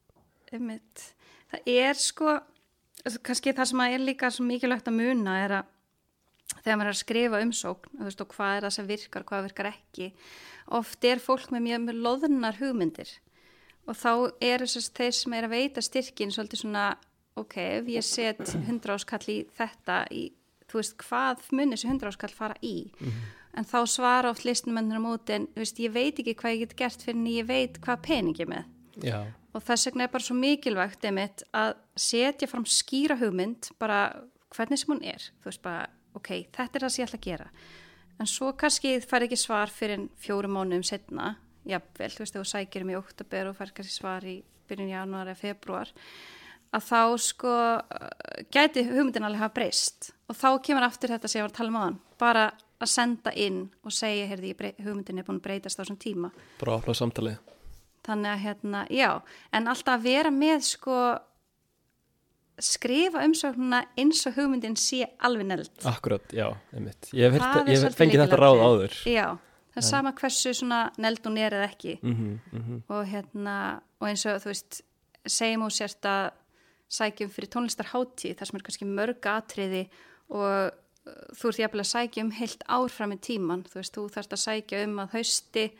Einmitt. 0.57 1.09
Það 1.49 1.69
er 1.75 1.99
sko 2.01 2.39
kannski 3.23 3.53
það 3.55 3.69
sem 3.71 3.83
er 3.85 4.01
líka 4.03 4.29
svo 4.33 4.45
mikilvægt 4.47 4.89
að 4.89 4.97
muna 4.99 5.37
er 5.43 5.55
að 5.61 5.75
þegar 6.63 6.79
maður 6.79 6.89
er 6.89 6.95
að 6.95 6.99
skrifa 6.99 7.41
umsókn 7.45 8.03
veist, 8.03 8.21
og 8.23 8.31
hvað 8.33 8.55
er 8.55 8.65
það 8.65 8.75
sem 8.75 8.89
virkar, 8.89 9.25
hvað 9.27 9.45
virkar 9.47 9.69
ekki 9.71 10.09
oft 10.79 11.05
er 11.07 11.21
fólk 11.23 11.51
með 11.53 11.65
mjög 11.67 11.91
loðnar 12.05 12.59
hugmyndir 12.59 13.11
og 13.89 13.97
þá 13.97 14.11
er 14.45 14.65
þess 14.65 14.91
þeir 14.95 15.15
sem 15.17 15.35
er 15.37 15.47
að 15.47 15.55
veita 15.55 15.83
styrkin 15.83 16.33
svolítið 16.33 16.63
svona, 16.63 16.85
ok, 17.39 17.55
ef 17.79 17.89
ég 17.89 18.05
set 18.05 18.43
100 18.53 18.93
áskall 18.95 19.25
í 19.31 19.39
þetta 19.57 20.03
í, 20.13 20.27
þú 20.69 20.81
veist, 20.81 20.95
hvað 21.01 21.49
mun 21.57 21.73
þessi 21.73 21.89
100 21.89 22.11
áskall 22.13 22.33
fara 22.35 22.57
í? 22.61 22.75
En 23.57 23.65
þá 23.65 23.79
svara 23.89 24.29
oft 24.29 24.45
listumennir 24.45 25.01
á 25.01 25.03
móti 25.03 25.33
en 25.35 25.49
þú 25.55 25.63
veist, 25.63 25.81
ég 25.81 25.93
veit 25.95 26.21
ekki 26.21 26.37
hvað 26.37 26.55
ég 26.55 26.63
get 26.67 26.77
gert 26.83 27.05
fyrir 27.05 27.17
en 27.17 27.29
ég 27.33 27.49
veit 27.49 27.79
hvað 27.81 28.03
peningi 28.05 28.45
með. 28.49 28.67
Já, 28.99 29.19
og 29.55 29.63
þess 29.65 29.89
vegna 29.89 30.05
er 30.05 30.13
bara 30.13 30.25
svo 30.25 30.35
mikilvægt 30.37 31.05
einmitt 31.07 31.43
að 31.55 31.77
setja 31.97 32.49
fram 32.49 32.65
skýra 32.69 33.17
hugmynd 33.19 33.71
bara 33.81 34.01
hvernig 34.53 34.81
sem 34.81 34.93
hún 34.93 35.03
er. 35.05 35.29
Þú 35.41 35.49
veist 35.49 35.63
bara, 35.65 35.87
ok, 36.17 36.31
þetta 36.53 36.77
er 36.77 36.85
það 36.85 36.93
sem 36.93 37.01
ég 37.01 37.09
ætla 37.09 37.19
að 37.19 37.27
gera. 37.27 37.49
En 38.19 38.29
svo 38.29 38.51
kannski 38.59 38.97
fær 39.01 39.25
ekki 39.25 39.39
svar 39.39 39.71
fyrir 39.73 40.09
fjórum 40.19 40.57
mánuðum 40.57 40.85
setna 40.85 41.33
jafnvel, 41.69 42.11
þú 42.13 42.23
veist, 42.23 42.35
þegar 42.35 42.45
þú 42.45 42.51
sækir 42.51 42.85
um 42.85 42.91
í 42.91 42.99
oktober 42.99 43.49
og 43.49 43.57
fær 43.57 43.73
kannski 43.77 43.95
svar 43.95 44.27
í 44.27 44.39
byrjun 44.69 44.91
januar 44.93 45.31
eða 45.31 45.41
februar 45.41 45.93
að 46.75 46.85
þá 46.85 47.01
sko 47.23 47.53
gæti 48.53 48.85
hugmyndin 48.85 49.25
alveg 49.25 49.41
hafa 49.41 49.55
breyst. 49.57 50.11
Og 50.29 50.37
þá 50.37 50.49
kemur 50.65 50.85
aftur 50.85 51.13
þetta 51.15 51.29
sem 51.29 51.39
ég 51.39 51.47
var 51.47 51.53
að 51.53 51.59
tala 51.59 51.71
um 51.71 51.79
á 51.79 51.83
hann 51.87 52.01
bara 52.19 52.43
að 52.79 52.91
senda 52.91 53.31
inn 53.35 53.63
og 53.83 53.95
segja, 53.95 54.27
heyrði, 54.29 54.53
hugmyndin 54.83 55.19
er 55.19 55.25
búin 55.27 55.39
að 55.41 55.47
breytast 55.47 55.79
á 55.79 55.81
þessum 55.81 55.97
tíma. 55.99 56.29
Bara 56.59 56.75
að 56.75 56.83
opna 56.83 56.95
samtalið. 56.95 57.39
Þannig 58.07 58.31
að 58.31 58.43
hérna, 58.45 58.83
já, 58.93 59.09
en 59.51 59.67
alltaf 59.71 59.97
að 59.97 60.05
vera 60.05 60.31
með 60.31 60.61
sko 60.69 60.99
skrifa 62.59 63.23
umsóknuna 63.23 63.81
eins 63.99 64.21
og 64.27 64.35
hugmyndin 64.35 64.77
sé 64.79 65.05
alveg 65.25 65.47
neld. 65.47 65.71
akkurat, 65.87 66.23
já, 66.35 66.47
einmitt. 66.75 67.11
Ég 67.15 67.35
hef, 67.35 67.95
fengið 67.97 68.25
þetta 68.25 68.39
ráð 68.39 68.63
áður. 68.63 68.97
Já, 69.07 69.27
það 69.79 69.87
er 69.87 69.89
sama 69.89 70.13
hversu 70.19 70.53
svona 70.53 70.81
neld 71.01 71.23
hún 71.25 71.39
er 71.39 71.55
eða 71.57 71.69
ekki. 71.69 71.95
Mm 72.01 72.39
-hmm, 72.51 72.81
og 72.87 73.05
hérna, 73.07 73.55
og 73.99 74.07
eins 74.09 74.25
og 74.25 74.41
þú 74.43 74.51
veist, 74.51 74.81
segjum 75.25 75.65
og 75.67 75.71
sérst 75.71 76.05
að 76.05 76.31
sækjum 76.89 77.29
fyrir 77.29 77.49
tónlistarhátíð 77.53 78.37
þar 78.37 78.47
sem 78.49 78.57
er 78.57 78.65
kannski 78.65 78.85
mörg 78.85 79.25
atriði 79.29 79.83
og 80.29 80.71
uh, 81.05 81.27
þú 81.37 81.51
ert 81.51 81.59
jafnvel 81.59 81.83
að 81.85 81.93
sækja 81.93 82.23
um 82.23 82.31
heilt 82.31 82.63
ár 82.67 82.89
fram 82.89 83.13
í 83.13 83.17
tíman, 83.17 83.63
þú 83.63 83.75
veist, 83.79 83.95
þú 83.95 84.09
þarfst 84.09 84.33
að 84.33 84.45
sækja 84.45 84.83
um 84.87 84.99
að 84.99 85.13
hausti 85.13 85.71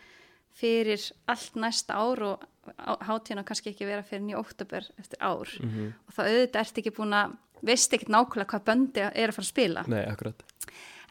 fyrir 0.60 1.02
allt 1.28 1.56
næsta 1.56 1.94
ár 1.94 2.24
og 2.24 2.46
hátíðina 2.78 3.44
kannski 3.44 3.72
ekki 3.74 3.88
vera 3.88 4.04
fyrir 4.06 4.26
nýja 4.28 4.42
óttabur 4.42 4.86
eftir 5.00 5.20
ár. 5.20 5.50
Mhm. 5.60 5.94
og 6.08 6.14
þá 6.14 6.22
auðvitað 6.26 6.62
ert 6.62 6.78
ekki 6.78 6.92
búin 6.92 7.14
að 7.14 7.38
veist 7.62 7.94
ekkert 7.94 8.14
nákvæmlega 8.14 8.52
hvað 8.54 8.68
böndi 8.70 9.02
er 9.04 9.30
að 9.30 9.36
fara 9.36 9.46
að 9.46 9.54
spila. 9.54 9.84
Nei, 9.88 10.06
akkurat 10.06 10.44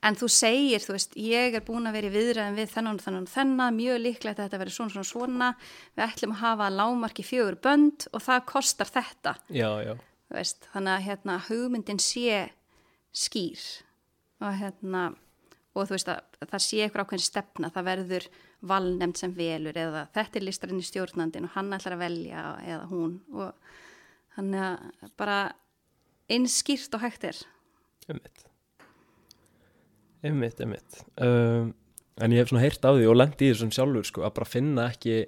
en 0.05 0.19
þú 0.19 0.29
segir, 0.33 0.83
þú 0.85 0.95
veist, 0.97 1.17
ég 1.19 1.57
er 1.59 1.65
búin 1.67 1.89
að 1.89 1.99
vera 1.99 2.11
í 2.11 2.15
viðræðin 2.15 2.59
við 2.59 2.73
þennan 2.75 2.99
og 2.99 3.05
þennan 3.05 3.27
og 3.27 3.33
þennan 3.33 3.79
mjög 3.79 4.01
líklegt 4.05 4.39
að 4.39 4.49
þetta 4.49 4.61
veri 4.63 4.75
svona 4.75 4.95
svona 4.95 5.11
svona. 5.11 5.49
Við 5.97 6.05
ætlum 6.07 6.35
að 6.37 6.43
hafa 6.43 6.69
lámarki 6.75 7.27
fjögur 7.27 7.59
bönd 7.65 8.09
og 8.13 8.25
það 8.25 8.45
kostar 8.53 8.93
þetta. 8.95 9.35
Já, 9.55 9.71
já, 9.85 9.95
veist, 10.35 10.69
þannig 10.75 10.95
að 10.95 11.07
hérna, 11.09 11.39
hugmyndin 11.49 12.03
sé 12.03 12.43
skýr 13.17 13.65
og 14.45 14.61
hérna 14.61 15.09
og 15.75 15.87
þú 15.87 15.95
veist 15.95 16.11
að 16.13 16.49
það 16.51 16.65
sé 16.65 16.81
eitthvað 16.83 17.07
ákveðin 17.07 17.27
stefna 17.27 17.71
það 17.75 17.89
verður 17.89 18.27
valnemnd 18.69 19.19
sem 19.19 19.35
velur 19.35 19.77
eða 19.79 20.07
þetta 20.15 20.41
er 20.41 20.47
listarinn 20.47 20.83
í 20.83 20.87
stjórnandin 20.87 21.47
og 21.47 21.55
hann 21.55 21.71
ætlar 21.77 21.97
að 21.97 22.05
velja 22.07 22.45
eða 22.65 22.89
hún 22.91 23.17
og 23.35 23.79
þannig 24.37 24.67
að 24.67 25.15
bara 25.19 25.39
eins 26.29 26.59
skýrt 26.63 26.95
og 26.99 27.05
hægt 27.07 27.29
er. 27.31 27.41
Einmitt 28.09 28.48
einmitt, 30.27 30.61
einmitt. 30.63 31.03
Um, 31.23 31.75
en 32.19 32.35
ég 32.35 32.43
hef 32.43 32.51
svona 32.51 32.65
heyrt 32.65 32.85
á 32.85 32.91
því 32.91 33.07
og 33.11 33.19
lengt 33.19 33.43
í 33.43 33.53
þessum 33.53 33.73
sjálfur 33.75 34.09
sko, 34.09 34.25
að 34.27 34.35
bara 34.39 34.51
finna 34.51 34.89
ekki 34.93 35.21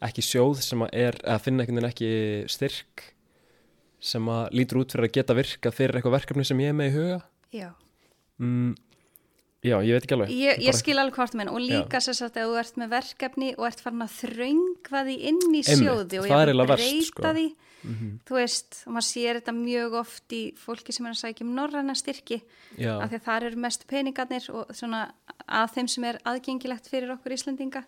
ekki 0.00 0.24
sjóð 0.24 0.60
sem 0.64 0.84
að 0.84 0.94
er 0.96 1.18
að 1.28 1.42
finna 1.44 1.64
einhvern 1.64 1.80
veginn 1.80 1.90
ekki 1.90 2.12
styrk 2.52 3.04
sem 4.00 4.28
að 4.32 4.54
lítur 4.56 4.80
út 4.80 4.94
fyrir 4.94 5.10
að 5.10 5.16
geta 5.18 5.36
virka 5.36 5.72
fyrir 5.74 5.98
eitthvað 5.98 6.16
verkefni 6.16 6.46
sem 6.48 6.62
ég 6.64 6.72
er 6.72 6.76
með 6.76 6.88
í 6.88 6.94
huga. 6.94 7.18
Já, 7.52 7.68
mm, 8.40 8.70
já, 9.62 9.76
ég 9.84 9.92
veit 9.96 10.04
ekki 10.06 10.14
alveg. 10.16 10.30
Ég, 10.34 10.60
ég 10.64 10.74
skil 10.78 10.98
alveg 10.98 11.14
hvort 11.20 11.34
menn 11.36 11.50
og 11.52 11.60
líka 11.60 12.00
sér 12.00 12.16
satt 12.16 12.36
að 12.40 12.48
þú 12.52 12.60
ert 12.62 12.76
með 12.80 12.92
verkefni 12.94 13.50
og 13.58 13.66
ert 13.68 13.80
farin 13.84 14.06
að 14.06 14.14
þröngva 14.20 15.02
því 15.08 15.16
inn 15.30 15.40
í 15.40 15.60
Einmitt, 15.60 15.72
sjóði 15.74 16.20
og 16.22 16.28
það 16.28 16.30
er 16.30 16.30
jafnvel 16.30 16.46
eiginlega 16.48 16.72
verst, 16.74 16.90
breyta 16.94 17.10
sko. 17.10 17.34
því 17.34 17.48
Mhm. 17.80 18.08
þú 18.28 18.34
veist, 18.36 18.82
og 18.86 18.92
maður 18.92 19.06
sér 19.08 19.36
þetta 19.40 19.52
mjög 19.56 19.94
oft 19.96 20.28
í 20.36 20.40
fólki 20.52 20.92
sem 20.92 21.06
er 21.06 21.14
að 21.14 21.20
sækja 21.22 21.46
um 21.46 21.54
norræna 21.56 21.94
styrki 21.96 22.42
já, 22.76 22.90
af 23.00 23.08
því 23.08 23.16
að 23.16 23.24
þar 23.24 23.42
eru 23.46 23.56
mest 23.56 23.86
peningarnir 23.88 24.50
og 24.52 24.66
svona 24.76 25.12
að 25.48 25.70
þeim 25.78 25.88
sem 25.88 26.04
er 26.04 26.18
aðgengilegt 26.28 26.90
fyrir 26.92 27.14
okkur 27.14 27.32
Íslandinga 27.32 27.82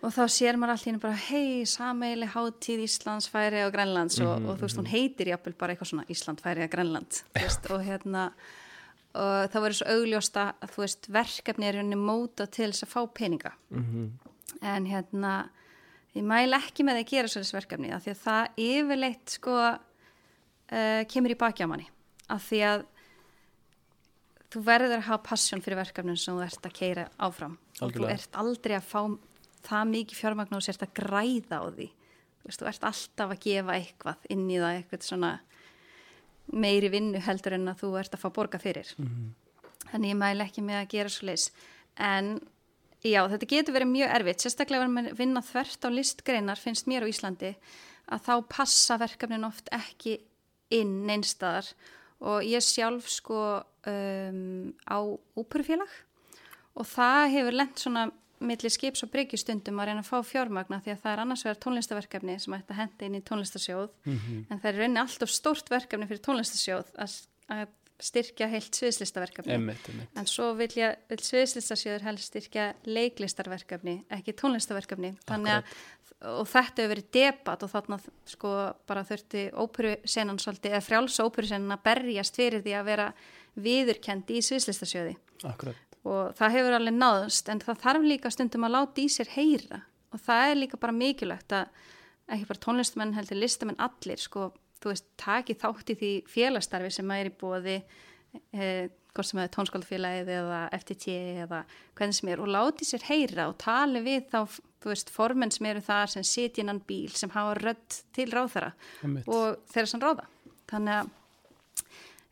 og 0.00 0.14
þá 0.14 0.22
sér 0.32 0.56
maður 0.56 0.72
allir 0.78 1.00
bara 1.02 1.20
hei, 1.28 1.66
sameili 1.68 2.26
hátíð 2.32 2.80
Íslands, 2.86 3.28
Færi 3.28 3.60
og 3.66 3.72
Grænlands 3.74 4.20
og, 4.24 4.46
og 4.48 4.56
þú 4.56 4.64
veist, 4.64 4.78
hún 4.80 4.88
heitir 4.88 5.26
jafnvel 5.34 5.54
bara 5.58 5.74
eitthvað 5.76 5.90
svona 5.92 6.08
Ísland, 6.08 6.40
Færi 6.40 6.64
og 6.64 6.70
Grænland 6.72 7.22
veist, 7.36 7.68
og 7.70 7.84
hérna 7.84 8.30
og 9.14 9.48
það 9.52 9.62
verður 9.64 9.78
svo 9.78 9.94
augljósta 9.94 10.42
að 10.62 10.72
þú 10.74 10.82
veist, 10.84 11.08
verkefni 11.14 11.68
er 11.68 11.78
henni 11.80 11.96
móta 11.98 12.46
til 12.46 12.68
þess 12.72 12.84
að 12.86 12.92
fá 12.92 13.00
peninga. 13.14 13.52
Mhm, 13.70 14.08
en 14.62 14.86
hérna 14.86 15.32
ég 16.16 16.24
mæl 16.26 16.52
ekki 16.58 16.84
með 16.84 17.00
að 17.02 17.10
gera 17.12 17.28
svolítið 17.32 17.58
verkefni 17.58 17.92
af 17.94 18.04
því 18.04 18.12
að 18.14 18.22
það 18.26 18.62
yfirleitt 18.68 19.34
sko 19.38 19.56
uh, 19.58 21.02
kemur 21.08 21.34
í 21.34 21.38
baki 21.38 21.64
á 21.64 21.70
manni. 21.70 21.88
Af 22.28 22.48
því 22.50 22.60
að 22.68 22.86
þú 24.52 24.62
verður 24.64 24.96
að 24.98 25.06
hafa 25.08 25.24
passjón 25.28 25.62
fyrir 25.64 25.80
verkefnin 25.82 26.16
sem 26.20 26.36
þú 26.36 26.44
ert 26.46 26.68
að 26.68 26.76
keira 26.78 27.08
áfram. 27.20 27.58
Og 27.78 27.80
þú 27.80 27.86
Algjörlega. 27.88 28.16
ert 28.18 28.38
aldrei 28.42 28.76
að 28.78 28.88
fá 28.88 29.00
það 29.68 29.90
mikið 29.92 30.20
fjármagn 30.22 30.56
og 30.56 30.64
sért 30.64 30.84
að 30.86 30.94
græða 30.96 31.60
á 31.60 31.66
því. 31.68 31.88
Þú 32.38 32.48
veist, 32.48 32.62
þú 32.62 32.68
ert 32.70 32.86
alltaf 32.88 33.34
að 33.34 33.42
gefa 33.44 33.76
eitthvað 33.76 34.28
inn 34.32 34.46
í 34.48 34.58
það, 34.62 34.76
eitthvað 34.78 35.04
svona 35.08 35.32
meiri 36.52 36.90
vinnu 36.92 37.20
heldur 37.24 37.56
en 37.58 37.68
að 37.72 37.82
þú 37.82 37.90
ert 38.00 38.14
að 38.14 38.22
fá 38.22 38.28
borga 38.34 38.60
fyrir. 38.62 38.94
Þannig 39.88 40.14
ég 40.14 40.20
mæl 40.20 40.44
ekki 40.44 40.64
með 40.64 40.80
að 40.82 40.88
gera 40.94 41.12
svo 41.12 41.28
leis 41.28 41.50
en 41.98 42.38
já, 43.02 43.20
þetta 43.30 43.50
getur 43.50 43.76
verið 43.76 43.92
mjög 43.92 44.14
erfitt. 44.18 44.42
Sérstaklega 44.44 44.82
verður 44.84 44.94
maður 44.94 45.14
að 45.14 45.22
vinna 45.22 45.44
þvert 45.44 45.86
á 45.86 45.88
listgreinar 45.94 46.60
finnst 46.62 46.90
mér 46.90 47.06
á 47.06 47.10
Íslandi 47.10 47.52
að 48.08 48.24
þá 48.24 48.34
passa 48.48 48.98
verkefnin 49.00 49.48
oft 49.48 49.68
ekki 49.74 50.18
inn 50.74 51.08
einstaðar 51.08 51.68
og 52.18 52.44
ég 52.44 52.64
sjálf 52.64 53.08
sko 53.12 53.40
um, 53.62 54.72
á 54.88 54.98
óperufélag 55.38 55.92
og 56.78 56.86
það 56.88 57.22
hefur 57.34 57.58
lent 57.58 57.82
svona 57.82 58.08
milli 58.40 58.70
skips 58.72 59.04
og 59.06 59.12
bryggjustundum 59.14 59.80
að 59.82 59.90
reyna 59.90 60.04
að 60.04 60.10
fá 60.10 60.18
fjármagna 60.26 60.80
því 60.84 60.94
að 60.94 61.02
það 61.02 61.12
er 61.14 61.24
annars 61.24 61.44
vegar 61.46 61.60
tónlistaverkefni 61.64 62.38
sem 62.42 62.54
ætti 62.58 62.74
að 62.74 62.80
henda 62.82 63.08
inn 63.08 63.18
í 63.18 63.24
tónlistasjóð 63.30 63.88
en 64.12 64.62
það 64.62 64.70
er 64.70 64.80
reyni 64.82 65.02
alltaf 65.02 65.34
stórt 65.34 65.72
verkefni 65.72 66.08
fyrir 66.10 66.24
tónlistasjóð 66.28 66.94
að, 67.02 67.18
að 67.56 67.66
styrkja 67.98 68.46
heilt 68.46 68.76
sviðslistaverkefni. 68.78 69.56
Einmitt, 69.56 69.88
einmitt. 69.90 70.10
En 70.14 70.26
svo 70.30 70.52
vil, 70.54 70.70
vil 71.10 71.18
sviðslistasjóður 71.26 72.04
helst 72.06 72.28
styrkja 72.30 72.68
leiklistarverkefni 72.86 73.96
ekki 74.14 74.36
tónlistaverkefni. 74.38 75.16
Að 75.34 75.64
og 76.26 76.48
þetta 76.50 76.82
hefur 76.82 76.92
verið 76.94 77.10
debat 77.14 77.62
og 77.62 77.70
þarna 77.70 77.98
sko 78.26 78.52
bara 78.88 79.04
þurfti 79.06 79.44
óperusenan 79.54 80.40
svolítið, 80.42 80.74
eða 80.74 80.86
frjáls 80.86 81.18
óperusenan 81.22 81.76
að 81.76 81.84
berjast 81.86 82.38
fyrir 82.38 82.64
því 82.64 82.74
að 82.74 82.88
vera 82.88 83.06
viðurkendi 83.58 84.38
í 84.38 84.46
sviðslistasjóði 84.46 85.14
akkurat, 85.46 85.78
og 86.06 86.34
það 86.38 86.54
hefur 86.56 86.76
alveg 86.78 86.96
náðust 86.96 87.48
en 87.52 87.62
það 87.64 87.80
þarf 87.84 88.08
líka 88.12 88.32
stundum 88.32 88.66
að 88.68 88.74
láta 88.76 89.02
í 89.02 89.08
sér 89.12 89.32
heyra. 89.34 89.82
Og 90.14 90.22
það 90.24 90.50
er 90.50 90.60
líka 90.62 90.80
bara 90.80 90.96
mikilvægt 90.96 91.54
að 91.56 91.72
ekki 92.28 92.48
bara 92.48 92.64
tónlistamenn 92.64 93.16
heldur 93.16 93.40
listamenn 93.40 93.80
allir 93.82 94.20
sko, 94.20 94.50
þú 94.82 94.92
veist, 94.92 95.08
taki 95.20 95.56
þátt 95.58 95.92
í 95.92 95.98
því 95.98 96.12
félagstarfi 96.30 96.92
sem 96.94 97.12
er 97.16 97.30
í 97.30 97.34
bóði 97.40 97.76
eh, 98.52 98.88
hvort 99.16 99.26
sem 99.26 99.40
það 99.40 99.46
er 99.46 99.54
tónskóldfélagið 99.56 100.32
eða 100.36 100.60
FTT 100.78 101.14
eða 101.44 101.62
hvernig 101.98 102.18
sem 102.18 102.30
er 102.32 102.42
og 102.44 102.50
láti 102.52 102.86
sér 102.86 103.06
heyra 103.08 103.48
og 103.50 103.56
tali 103.62 104.02
við 104.04 104.28
þá, 104.30 104.40
þú 104.84 104.92
veist, 104.92 105.12
formenn 105.14 105.54
sem 105.54 105.68
eru 105.72 105.82
þar 105.84 106.12
sem 106.12 106.26
sitja 106.26 106.62
innan 106.62 106.82
bíl, 106.86 107.10
sem 107.16 107.32
hafa 107.34 107.56
rödd 107.58 107.98
til 108.14 108.28
ráðara 108.30 108.74
og 109.26 109.58
þeirra 109.72 109.90
sem 109.90 110.04
ráða. 110.04 110.28
Þannig 110.68 111.00
að 111.00 111.12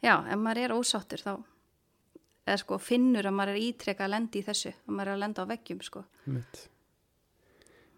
já, 0.04 0.14
ef 0.14 0.40
maður 0.44 0.62
er 0.62 0.76
ósáttur 0.76 1.24
þá 1.24 1.32
eða 2.46 2.60
sko 2.62 2.78
finnur 2.82 3.26
að 3.26 3.36
maður 3.36 3.56
er 3.56 3.66
ítreka 3.66 4.06
að 4.06 4.14
lendi 4.14 4.40
í 4.40 4.46
þessu, 4.46 4.72
að 4.72 4.94
maður 4.94 5.10
er 5.10 5.16
að 5.16 5.22
lenda 5.24 5.44
á 5.44 5.50
veggjum 5.50 5.82
sko. 5.84 6.02
Mitt. 6.30 6.62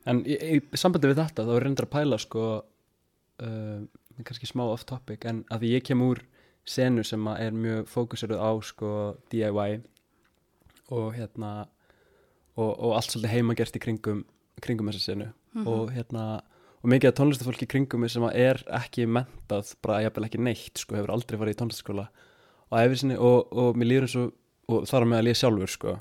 En 0.08 0.22
í, 0.24 0.38
í 0.56 0.80
sambandi 0.80 1.10
við 1.10 1.20
þetta 1.20 1.44
þá 1.44 1.54
er 1.54 1.66
reyndar 1.66 1.88
að 1.88 1.94
pæla 1.94 2.18
sko 2.22 2.44
uh, 3.44 3.78
kannski 4.24 4.48
smá 4.48 4.64
off 4.66 4.86
topic 4.88 5.26
en 5.28 5.44
að 5.52 5.64
því 5.64 5.72
ég 5.76 5.86
kem 5.86 6.04
úr 6.04 6.22
senu 6.68 7.04
sem 7.06 7.26
er 7.36 7.54
mjög 7.56 7.88
fókuseruð 7.92 8.40
á 8.40 8.50
sko 8.64 8.92
DIY 9.32 9.80
og 10.96 11.12
hérna 11.16 11.52
og, 12.56 12.72
og 12.72 12.96
allt 12.96 13.12
svolítið 13.12 13.34
heimagert 13.36 13.76
í 13.76 13.82
kringum 13.82 14.24
kringum 14.64 14.90
þessa 14.90 15.12
senu 15.12 15.28
og 15.68 15.92
hérna 15.94 16.40
og 16.78 16.90
mikið 16.92 17.10
af 17.10 17.16
tónlistafólki 17.18 17.68
kringum 17.70 18.06
sem 18.10 18.24
er 18.30 18.60
ekki 18.78 19.06
mentað, 19.10 19.72
bara 19.82 20.02
jafnvel 20.04 20.28
ekki 20.28 20.40
neitt 20.42 20.78
sko, 20.78 20.96
hefur 20.98 21.14
aldrei 21.14 21.38
farið 21.40 21.56
í 21.56 21.58
tónlistaskóla 21.62 22.06
og, 22.70 22.98
sinni, 23.00 23.16
og, 23.16 23.52
og 23.52 23.78
mér 23.78 23.92
líður 23.92 24.08
eins 24.08 24.18
og 24.20 24.34
og 24.68 24.88
þar 24.88 25.06
á 25.08 25.10
meðal 25.12 25.30
ég 25.30 25.38
sjálfur 25.38 25.72
sko. 25.72 25.94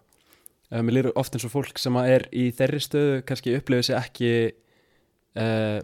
Uh, 0.68 0.82
mér 0.84 0.98
líður 0.98 1.14
oft 1.20 1.36
eins 1.36 1.46
og 1.48 1.54
fólk 1.54 1.80
sem 1.80 2.00
að 2.00 2.10
er 2.16 2.26
í 2.36 2.50
þeirri 2.56 2.82
stöðu 2.84 3.22
kannski 3.28 3.56
upplifið 3.56 3.88
sér 3.88 4.02
ekki 4.02 4.32
uh, 5.40 5.80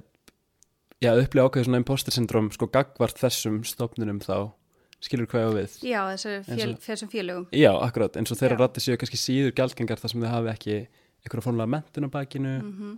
já, 0.99 1.13
upplifið 1.13 1.45
ákveðu 1.45 1.69
svona 1.69 1.79
imposter 1.79 2.15
syndrom 2.15 2.51
sko 2.55 2.67
gagvart 2.73 3.21
þessum 3.21 3.61
stofnunum 3.67 4.19
þá. 4.23 4.51
Skilur 5.03 5.27
hvað 5.27 5.41
ég 5.41 5.47
á 5.47 5.53
við? 5.55 5.73
Já, 5.83 6.01
þessu 6.13 6.67
þessum 6.83 7.09
félögum. 7.11 7.47
Já, 7.55 7.71
akkurat, 7.75 8.19
eins 8.19 8.31
og 8.31 8.39
þeirra 8.39 8.59
rætti 8.61 8.83
séu 8.83 8.99
kannski 8.99 9.19
síður 9.19 9.55
gjaldgengar 9.57 9.99
þar 9.99 10.13
sem 10.13 10.23
þau 10.23 10.31
hafi 10.31 10.51
ekki 10.53 10.77
einhverja 11.23 11.47
fórnulega 11.47 11.73
mentun 11.73 12.07
á 12.07 12.09
bakinu. 12.11 12.53
Mhm. 12.59 12.93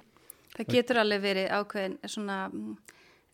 Það 0.56 0.70
getur 0.72 1.02
alveg 1.02 1.24
verið 1.26 1.50
ákveðin 1.52 1.96
svona 2.08 2.36
mm, 2.48 2.76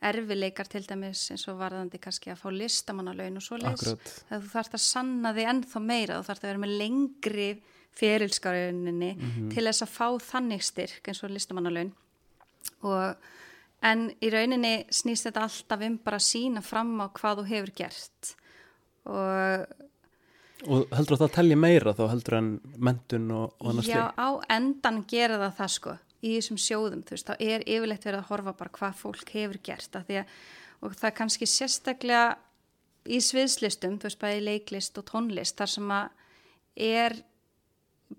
erfileikar 0.01 0.69
til 0.71 0.81
dæmis 0.87 1.27
eins 1.33 1.43
og 1.51 1.59
varðandi 1.59 1.99
kannski 2.01 2.31
að 2.33 2.39
fá 2.41 2.47
listamannalaun 2.55 3.37
og 3.37 3.45
svo 3.45 3.59
þegar 3.61 3.99
þú 4.31 4.49
þarft 4.53 4.77
að 4.77 4.83
sanna 4.85 5.33
því 5.35 5.45
ennþá 5.51 5.81
meira 5.85 6.17
þú 6.17 6.29
þarft 6.29 6.45
að 6.45 6.51
vera 6.51 6.63
með 6.63 6.73
lengri 6.81 7.49
ferilskáruninni 7.99 9.11
til 9.51 9.65
þess 9.67 9.85
að 9.85 9.93
fá 9.93 10.07
þannig 10.31 10.65
styrk 10.65 11.11
eins 11.11 11.23
og 11.25 11.33
listamannalaun. 11.35 11.91
Og 12.87 13.85
en 13.91 14.07
í 14.21 14.31
rauninni 14.31 14.73
snýst 14.93 15.27
þetta 15.27 15.45
alltaf 15.47 15.85
um 15.85 15.97
bara 16.01 16.21
að 16.21 16.27
sína 16.29 16.63
fram 16.65 16.95
á 17.03 17.07
hvað 17.11 17.41
þú 17.41 17.47
hefur 17.51 17.73
gert. 17.83 18.33
Og 19.05 19.77
og 20.69 20.91
heldur 20.93 21.17
að 21.17 21.23
það 21.23 21.35
telji 21.39 21.57
meira 21.57 21.93
þá 21.97 22.03
heldur 22.11 22.37
en 22.37 22.49
mentun 22.77 23.31
og, 23.33 23.53
og 23.57 23.71
annars 23.71 23.87
já, 23.89 24.13
á 24.13 24.29
endan 24.53 24.99
gera 25.09 25.39
það 25.41 25.55
það 25.57 25.71
sko 25.75 25.95
í 26.21 26.35
þessum 26.37 26.57
sjóðum, 26.61 27.03
þú 27.03 27.15
veist, 27.15 27.27
þá 27.27 27.35
er 27.39 27.63
yfirleitt 27.65 28.05
verið 28.05 28.19
að 28.21 28.29
horfa 28.29 28.53
bara 28.59 28.69
hvað 28.77 28.95
fólk 29.01 29.29
hefur 29.33 29.57
gert 29.63 29.95
að 29.95 30.05
að, 30.07 30.23
og 30.81 30.95
það 30.95 31.09
er 31.11 31.15
kannski 31.17 31.45
sérstaklega 31.49 32.37
í 33.09 33.17
sviðslistum, 33.25 33.97
þú 33.97 34.09
veist, 34.09 34.19
bæði 34.21 34.41
leiklist 34.45 34.97
og 35.01 35.05
tónlist, 35.09 35.57
þar 35.57 35.71
sem 35.75 35.91
að 35.91 36.09
er 36.75 37.15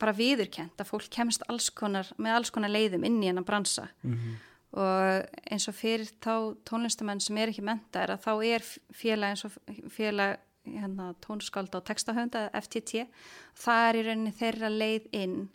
bara 0.01 0.15
viðurkent 0.17 0.81
að 0.81 0.89
fólk 0.89 1.09
kemst 1.13 1.43
alls 1.53 1.69
konar, 1.77 2.09
með 2.19 2.39
alls 2.39 2.51
konar 2.51 2.73
leiðum 2.73 3.05
inn 3.05 3.21
í 3.23 3.29
hennar 3.29 3.45
bransa 3.45 3.89
Mhm. 4.03 4.37
og 4.73 5.27
eins 5.53 5.69
og 5.69 5.75
fyrir 5.77 6.09
þá 6.21 6.57
tónlistamenn 6.65 7.21
sem 7.21 7.37
er 7.39 7.49
ekki 7.53 7.61
mentaðir 7.63 8.15
að 8.17 8.23
þá 8.25 8.33
er 8.47 8.63
félag 8.93 9.31
eins 9.31 9.45
og 9.45 9.53
félag 9.93 10.39
hérna, 10.65 11.15
tónskálda 11.21 11.77
og 11.77 11.85
textahönda 11.85 12.49
FTT, 12.55 13.07
það 13.55 13.89
er 13.89 13.95
í 13.99 14.03
rauninni 14.07 14.33
þeirra 14.33 14.71
leið 14.71 15.09
inn 15.13 15.49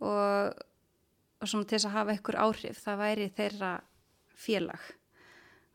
og, 0.00 0.54
og 1.40 1.50
svona 1.50 1.68
til 1.68 1.78
þess 1.78 1.88
að 1.90 1.96
hafa 1.98 2.16
ykkur 2.18 2.40
áhrif, 2.44 2.82
það 2.84 3.00
væri 3.02 3.30
þeirra 3.38 3.72
félag. 4.44 4.92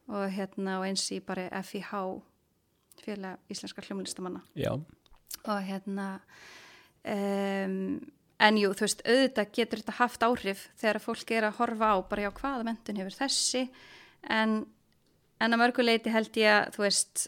Og 0.10 0.26
hérna 0.34 0.80
og 0.80 0.88
eins 0.88 1.06
í 1.14 1.20
bara 1.22 1.50
FIH 1.64 1.92
félag 3.04 3.52
íslenskar 3.54 3.88
hljómlistamanna. 3.88 4.42
Og 5.46 5.60
hérna 5.68 6.08
um, 7.06 8.00
en 8.40 8.60
jú, 8.60 8.72
þú 8.74 8.86
veist, 8.86 9.06
auðvitað 9.06 9.54
getur 9.56 9.84
þetta 9.84 9.98
haft 10.00 10.26
áhrif 10.26 10.66
þegar 10.80 11.02
fólk 11.04 11.32
er 11.36 11.48
að 11.50 11.58
horfa 11.60 11.94
á 11.94 11.98
bara 12.10 12.28
já, 12.28 12.32
hvaða 12.40 12.68
mentun 12.68 13.00
hefur 13.02 13.18
þessi? 13.20 13.64
En, 14.32 14.62
en 15.40 15.56
að 15.56 15.62
mörguleiti 15.62 16.14
held 16.14 16.40
ég 16.40 16.52
að 16.56 16.76
þú 16.76 16.86
veist, 16.86 17.26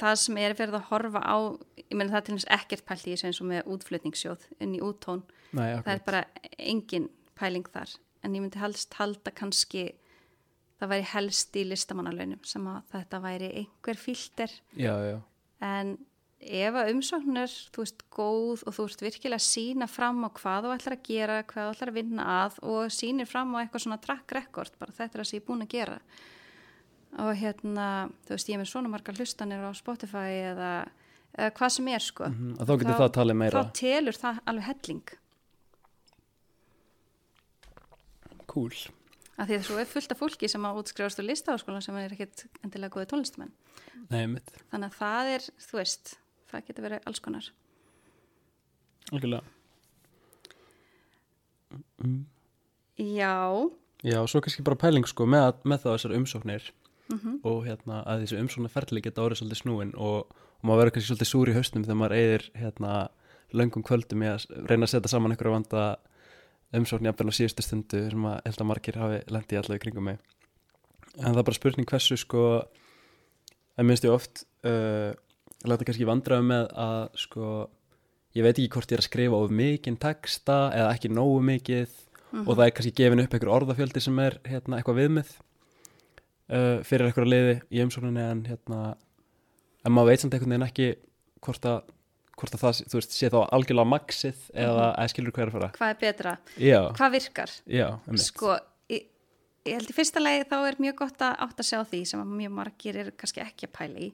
það 0.00 0.18
sem 0.24 0.40
er 0.40 0.56
verið 0.58 0.78
að 0.78 0.90
horfa 0.90 1.22
á, 1.24 1.36
ég 1.82 1.94
meina 1.96 2.12
það 2.12 2.20
er 2.20 2.26
til 2.26 2.34
dæmis 2.34 2.50
ekkert 2.58 2.86
pælt 2.88 3.06
í 3.06 3.14
þessu 3.14 3.30
eins 3.30 3.40
og 3.42 3.50
með 3.50 3.72
útflutningssjóð 3.74 4.46
inn 4.60 4.76
í 4.76 4.82
úttón, 4.84 5.24
Nei, 5.56 5.80
það 5.80 5.94
er 5.94 6.04
bara 6.06 6.22
engin 6.58 7.08
pæling 7.40 7.66
þar, 7.72 7.96
en 8.24 8.36
ég 8.36 8.44
myndi 8.44 8.60
helst 8.60 8.94
halda 9.00 9.32
kannski 9.32 9.86
það 10.80 10.92
væri 10.94 11.08
helst 11.14 11.56
í 11.60 11.64
listamannalaunum 11.68 12.44
sem 12.48 12.68
að 12.70 12.84
þetta 12.94 13.20
væri 13.24 13.50
einhver 13.64 13.98
já, 15.10 15.20
en 15.60 15.98
ef 16.40 16.76
að 16.80 16.90
umsókn 16.94 17.36
er, 17.36 17.52
þú 17.74 17.82
veist, 17.84 18.04
góð 18.16 18.62
og 18.64 18.72
þú 18.72 18.84
ert 18.88 19.02
virkilega 19.04 19.44
sína 19.44 19.88
fram 19.92 20.22
á 20.24 20.28
hvað 20.32 20.64
þú 20.64 20.70
ætlar 20.76 20.96
að 20.96 21.02
gera, 21.10 21.42
hvað 21.44 21.66
þú 21.68 21.74
ætlar 21.74 21.90
að 21.92 21.98
vinna 21.98 22.28
að 22.38 22.56
og 22.64 22.94
sýnir 22.96 23.28
fram 23.28 23.52
á 23.52 23.60
eitthvað 23.60 23.84
svona 23.84 24.00
track 24.00 24.32
record, 24.38 24.72
bara 24.80 24.92
þetta 24.96 25.18
er 25.18 25.20
það 25.20 25.28
sem 25.28 25.36
ég 25.36 25.42
er 25.44 25.48
búin 25.50 25.66
að 25.66 25.74
gera. 25.74 25.98
Og 27.20 27.34
hérna 27.42 27.86
þú 28.24 28.32
veist, 28.36 28.48
ég 28.48 28.56
er 28.56 28.62
með 28.62 28.70
svona 28.72 28.88
margar 28.92 29.18
hlustanir 29.20 29.66
á 29.68 29.72
Spotify 29.76 30.30
eða, 30.54 30.70
eða 31.36 31.52
hvað 31.60 31.72
sem 31.76 31.88
er 31.92 32.04
sko, 32.08 32.28
Mhm, 32.30 32.52
og 32.56 32.66
þá 32.70 32.72
getur 32.78 33.00
það 33.02 33.12
talið 33.18 33.36
meira. 33.36 33.60
þá 33.64 33.72
telur 33.84 34.16
það 34.24 34.40
alveg 34.46 34.64
helling 34.70 35.04
Cool. 38.50 38.74
Af 39.40 39.48
því 39.48 39.56
að 39.56 39.66
svo 39.68 39.78
er 39.80 39.88
fullt 39.88 40.12
af 40.12 40.20
fólki 40.20 40.50
sem 40.50 40.66
að 40.68 40.82
útskrifast 40.82 41.22
á 41.22 41.24
listaháskólan 41.24 41.84
sem 41.84 41.96
er 42.00 42.12
ekkit 42.16 42.44
endilega 42.64 42.92
góði 42.96 43.08
tónlistamenn. 43.12 43.54
Nei, 44.10 44.26
mitt, 44.34 44.50
þannig 44.72 44.90
að 44.90 44.98
það 44.98 45.32
er, 45.36 45.46
þú 45.64 45.78
veist 45.80 46.14
það 46.50 46.66
getur 46.66 46.86
verið 46.88 47.08
alls 47.08 47.22
konar. 47.24 47.50
Algjörlega. 49.10 49.56
Mm. 52.02 52.24
Já, 53.00 53.38
Já, 54.00 54.20
svo 54.26 54.40
kannski 54.40 54.64
bara 54.64 54.78
pæling 54.80 55.04
sko 55.08 55.26
með, 55.28 55.58
með 55.68 55.82
það 55.84 55.96
þessar 55.96 56.14
umsóknir 56.16 56.68
mhm. 57.12 57.40
og 57.46 57.64
hérna 57.66 58.00
að 58.08 58.24
þessi 58.24 58.38
umsóknarferli 58.40 59.02
geta 59.04 59.24
orðið 59.24 59.42
svolítið 59.42 59.60
snúin 59.60 59.90
og, 59.96 60.30
og 60.32 60.68
maður 60.68 60.80
verður 60.80 60.94
kannski 60.96 61.10
svolítið 61.10 61.30
súr 61.30 61.50
í 61.50 61.56
haustum 61.58 61.84
þegar 61.84 61.98
maður 62.00 62.16
eigðir 62.16 62.46
hérna 62.62 62.94
löngum 63.60 63.84
kvöldum 63.84 64.24
í 64.24 64.30
að 64.30 64.46
reyna 64.70 64.88
að 64.88 64.92
setja 64.94 65.12
saman 65.12 65.34
einhverja 65.34 65.56
vanda 65.58 65.84
umsókn 66.76 67.08
jafnvel 67.08 67.32
á 67.32 67.38
síðustu 67.38 67.64
stundu 67.66 68.04
sem 68.12 68.28
að 68.30 68.36
held 68.46 68.60
að 68.60 68.68
margir 68.70 69.00
hafi 69.00 69.18
lendið 69.32 69.60
allavega 69.60 69.80
í 69.80 69.84
kringum 69.84 70.06
mig. 70.10 70.20
En 71.18 71.32
það 71.32 71.42
er 71.42 71.48
bara 71.48 71.58
spurning 71.58 71.90
hversu 71.90 72.18
sko 72.20 72.44
að 73.80 73.88
minnst 73.88 74.06
ég 74.06 74.14
oft 74.14 74.44
uh, 74.68 75.10
láta 75.66 75.86
kannski 75.88 76.08
vandræðu 76.08 76.46
með 76.46 76.70
að 76.78 77.02
sko 77.24 77.50
ég 78.36 78.46
veit 78.46 78.54
ekki 78.54 78.70
hvort 78.76 78.92
ég 78.92 78.98
er 78.98 79.02
að 79.02 79.08
skrifa 79.08 79.42
of 79.42 79.52
mikinn 79.54 79.98
texta 80.00 80.58
eða 80.76 80.94
ekki 80.94 81.10
nógu 81.12 81.40
mikið 81.48 81.98
og 82.44 82.52
það 82.54 82.64
er 82.64 82.74
kannski 82.76 82.96
gefin 83.00 83.22
upp 83.24 83.32
einhver 83.34 83.52
orðafjöldi 83.56 84.02
sem 84.04 84.18
er 84.22 84.36
hérna 84.46 84.78
eitthvað 84.78 85.00
viðmið 85.00 85.30
uh, 86.54 86.76
fyrir 86.86 87.08
einhverja 87.08 87.32
liði 87.32 87.56
í 87.74 87.82
umsókninni 87.84 88.22
en 88.22 88.44
hérna 88.46 88.82
en 89.84 89.94
maður 89.96 90.12
veit 90.12 90.22
samt 90.22 90.36
einhvern 90.36 90.54
veginn 90.54 90.68
ekki 90.68 90.88
hvort 91.44 91.66
að, 91.66 91.80
hvort 92.40 92.56
að 92.56 92.62
það 92.64 92.80
þú 92.90 92.98
veist, 92.98 93.14
sé 93.20 93.30
þá 93.30 93.38
algjörlega 93.52 93.90
maxið 93.92 94.38
eða 94.54 94.86
Mhm. 94.86 94.98
eða 94.98 95.08
skilur 95.12 95.32
hver 95.36 95.46
að 95.50 95.52
fara 95.58 95.70
Hvað 95.78 95.90
er 95.94 96.00
betra? 96.00 96.36
já, 96.58 96.80
Hvað 96.96 97.12
virkar? 97.18 97.50
já, 97.68 97.86
einmitt. 98.06 98.24
Sko, 98.26 98.58
ég, 98.90 99.06
ég 99.66 99.74
held 99.78 99.90
í 99.90 99.96
fyrsta 100.00 100.20
lagi 100.24 100.44
þá 100.50 100.56
er 100.68 100.76
mjög 100.80 100.96
gott 100.96 101.18
að 101.18 101.36
átt 101.46 101.58
að 101.60 101.68
sjá 101.70 101.80
því 101.84 102.06
sem 102.06 102.20
að 102.20 102.36
mjög 102.40 102.52
margir 102.60 102.96
eru 102.96 103.10
kannski 103.12 103.40
ekki 103.44 103.68
að 103.68 103.72
pæla 103.78 103.98
í 104.00 104.12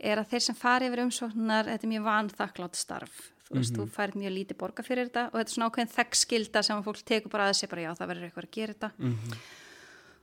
er 0.00 0.16
að 0.22 0.28
þeir 0.30 0.40
sem 0.42 0.54
fari 0.54 0.86
yfir 0.88 1.02
umsóknar 1.04 1.64
þetta 1.66 1.84
er 1.84 1.92
mjög 1.92 2.04
vanþakklátt 2.06 2.76
starf 2.76 3.32
þú 3.48 3.54
veist, 3.56 3.74
þú 3.74 3.86
færið 3.90 4.14
mjög 4.20 4.32
lítið 4.36 4.56
borga 4.60 4.82
fyrir 4.84 5.08
þetta 5.08 5.22
og 5.28 5.32
þetta 5.40 5.48
er 5.48 5.54
svona 5.56 5.70
ákveðin 5.70 5.94
þekkskilda 5.96 6.62
sem 6.64 6.76
að 6.78 6.84
fólk 6.84 7.02
tekur 7.04 7.30
bara 7.32 7.48
að 7.50 7.56
sig 7.56 7.68
bara 7.70 7.82
já, 7.82 7.90
það 7.96 8.08
verður 8.12 8.26
eitthvað 8.28 8.44
að 8.44 8.50
gera 8.58 8.74
þetta 8.74 8.90
Mhm. 8.98 9.32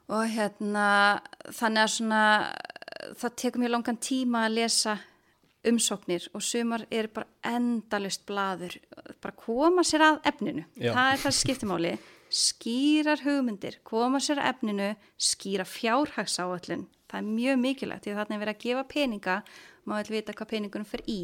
og 0.10 0.24
hérna 0.30 1.22
þannig 1.50 1.84
að 1.84 1.94
svona 1.96 2.22
það 3.20 3.36
tekur 3.42 3.60
mjög 3.64 3.72
langan 3.76 3.98
tíma 3.98 4.46
að 4.48 4.54
lesa 4.56 5.00
umsóknir 5.70 6.28
og 6.34 6.44
sumar 6.46 6.86
er 6.92 7.08
bara 7.14 7.28
endalust 7.56 8.26
blaður 8.28 8.78
bara 9.22 9.36
koma 9.38 9.84
sér 9.84 10.06
að 10.06 10.20
efninu. 10.32 10.66
Já. 10.76 10.92
það 10.94 11.12
er 11.12 11.24
það 11.24 11.32
sem 11.32 11.40
skiptir 11.42 11.72
máli. 11.72 11.96
Skýrar 12.36 13.22
hugmyndir, 13.22 13.80
koma 13.84 14.20
sér 14.20 14.42
að 14.42 14.52
efninu 14.56 14.92
skýra 15.22 15.66
fjárhagsáallun 15.70 16.88
það 17.16 17.22
er 17.22 17.36
mjög 17.36 17.62
mikilvægt 17.62 18.06
því 18.06 18.14
að 18.14 18.20
þarna 18.20 18.36
er 18.36 18.42
verið 18.44 18.56
að 18.56 18.64
gefa 18.66 18.86
peninga 18.92 19.36
maður 19.86 20.10
vil 20.10 20.18
vita 20.18 20.36
hvað 20.36 20.52
peningunum 20.52 20.90
fer 20.90 21.04
í. 21.08 21.22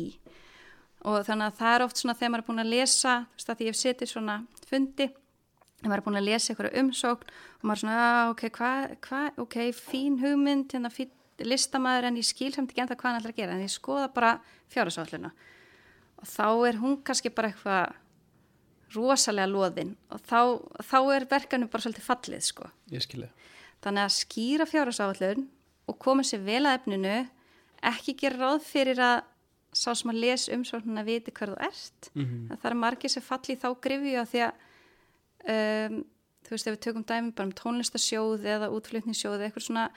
Og 1.10 1.24
þannig 1.26 1.48
að 1.50 1.58
það 1.62 1.76
er 1.76 1.86
oft 1.88 2.02
svona 2.02 2.18
þegar 2.18 2.32
maður 2.32 2.44
er 2.44 2.50
búin 2.50 2.64
að 2.64 2.74
lesa 2.76 3.16
þú 3.32 3.40
veist 3.40 3.52
að 3.54 3.64
ég 3.64 3.72
hef 3.72 3.80
setið 3.80 4.12
svona 4.12 4.36
fundi 4.70 5.08
þegar 5.08 5.90
maður 5.90 5.98
er 5.98 6.06
búin 6.06 6.20
að 6.20 6.28
lesa 6.28 6.54
einhverju 6.54 6.84
umsókn 6.84 7.32
og 7.32 7.64
maður 7.64 7.78
er 7.78 7.82
svona, 7.82 7.98
"Ah, 7.98 8.30
ok, 8.30 8.44
hvað, 8.58 8.98
hva, 9.08 9.22
ok, 9.38 9.56
fín 9.74 10.20
hugmynd, 10.22 10.68
hérna 10.72 10.94
fín 10.94 11.10
listamæður 11.48 12.10
en 12.10 12.20
ég 12.22 12.28
skil 12.28 12.52
samt 12.56 12.72
ekki 12.72 12.84
ennþá 12.84 12.98
hvað 13.00 13.10
hann 13.10 13.22
ætlar 13.22 13.36
að 13.36 13.42
gera 13.42 13.58
en 13.58 13.66
ég 13.66 13.74
skoða 13.74 14.08
bara 14.14 14.32
fjárhagsáalluna 14.74 15.32
og 16.22 16.30
þá 16.30 16.48
er 16.70 16.80
hún 16.82 17.00
kannski 17.06 17.32
bara 17.34 17.52
eitthvað 17.52 17.98
rosalega 18.96 19.48
loðin 19.48 19.96
og 20.12 20.22
þá, 20.28 20.40
þá 20.84 21.00
er 21.16 21.28
verkefni 21.32 21.70
bara 21.72 21.86
svolítið 21.86 22.08
fallið 22.08 22.46
sko. 22.46 22.70
ég 22.92 23.06
skilja 23.06 23.32
Þannig 23.82 24.06
að 24.06 24.14
skýra 24.14 24.68
fjárhagsáallun 24.70 25.46
og 25.90 25.98
koma 26.02 26.24
sér 26.26 26.44
vel 26.46 26.62
að 26.70 26.78
efninu, 26.78 27.18
ekki 27.92 28.14
gera 28.20 28.38
ráð 28.44 28.66
fyrir 28.68 29.02
að 29.02 29.24
sá 29.74 29.90
sem 29.96 30.12
að 30.12 30.20
les 30.22 30.48
umsóknuna 30.52 31.04
viti 31.08 31.34
hver 31.34 31.54
þú 31.54 31.60
ert. 31.66 32.10
mm 32.14 32.52
Það 32.52 32.70
er 32.70 32.78
margir 32.78 33.14
sem 33.14 33.24
falli 33.26 33.56
í 33.56 33.62
þá 33.62 33.70
grifju 33.82 34.18
að 34.20 34.32
því 34.32 34.44
að, 34.46 34.66
um, 35.56 35.98
þú 36.46 36.54
veist, 36.54 36.68
ef 36.68 36.76
við 36.76 36.82
tökum 36.86 37.08
dæmi 37.08 37.34
bara 37.34 37.50
um 37.50 37.56
tónlistasjóð 37.62 38.46
eða 38.56 38.72
útflutningssjóð 38.76 39.38
eða 39.40 39.50
eitthvað 39.50 39.68
svona 39.68 39.88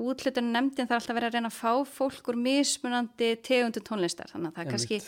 útlutunum 0.00 0.52
nefndin 0.54 0.88
þarf 0.88 1.02
alltaf 1.02 1.12
að 1.12 1.18
vera 1.18 1.28
að 1.30 1.36
reyna 1.36 1.50
að 1.50 1.58
fá 1.58 1.92
fólk 1.98 2.30
úr 2.32 2.38
mismunandi 2.40 3.34
tegundum 3.44 3.84
tónlistar. 3.86 4.30
Þannig 4.32 4.52
að 4.52 4.56
það 4.56 4.64
er 4.64 4.72
kannski 4.72 5.00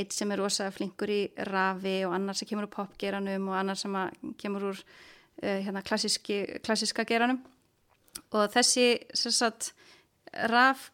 eitt 0.00 0.14
sem 0.14 0.30
er 0.30 0.38
rosa 0.38 0.68
flinkur 0.70 1.10
í 1.10 1.20
rafi 1.50 1.96
og 2.06 2.14
annar 2.14 2.38
sem 2.38 2.48
kemur 2.48 2.68
úr 2.68 2.74
popgeranum 2.74 3.48
og 3.50 3.58
annar 3.58 3.78
sem 3.78 3.96
kemur 4.38 4.70
úr 4.70 4.78
uh, 4.78 5.58
hérna, 5.64 5.82
klassíski, 5.82 6.44
klassíska 6.62 7.04
geranum 7.08 7.42
og 8.30 8.50
þessi 8.54 8.86
sagt, 9.14 9.72
raf 10.50 10.90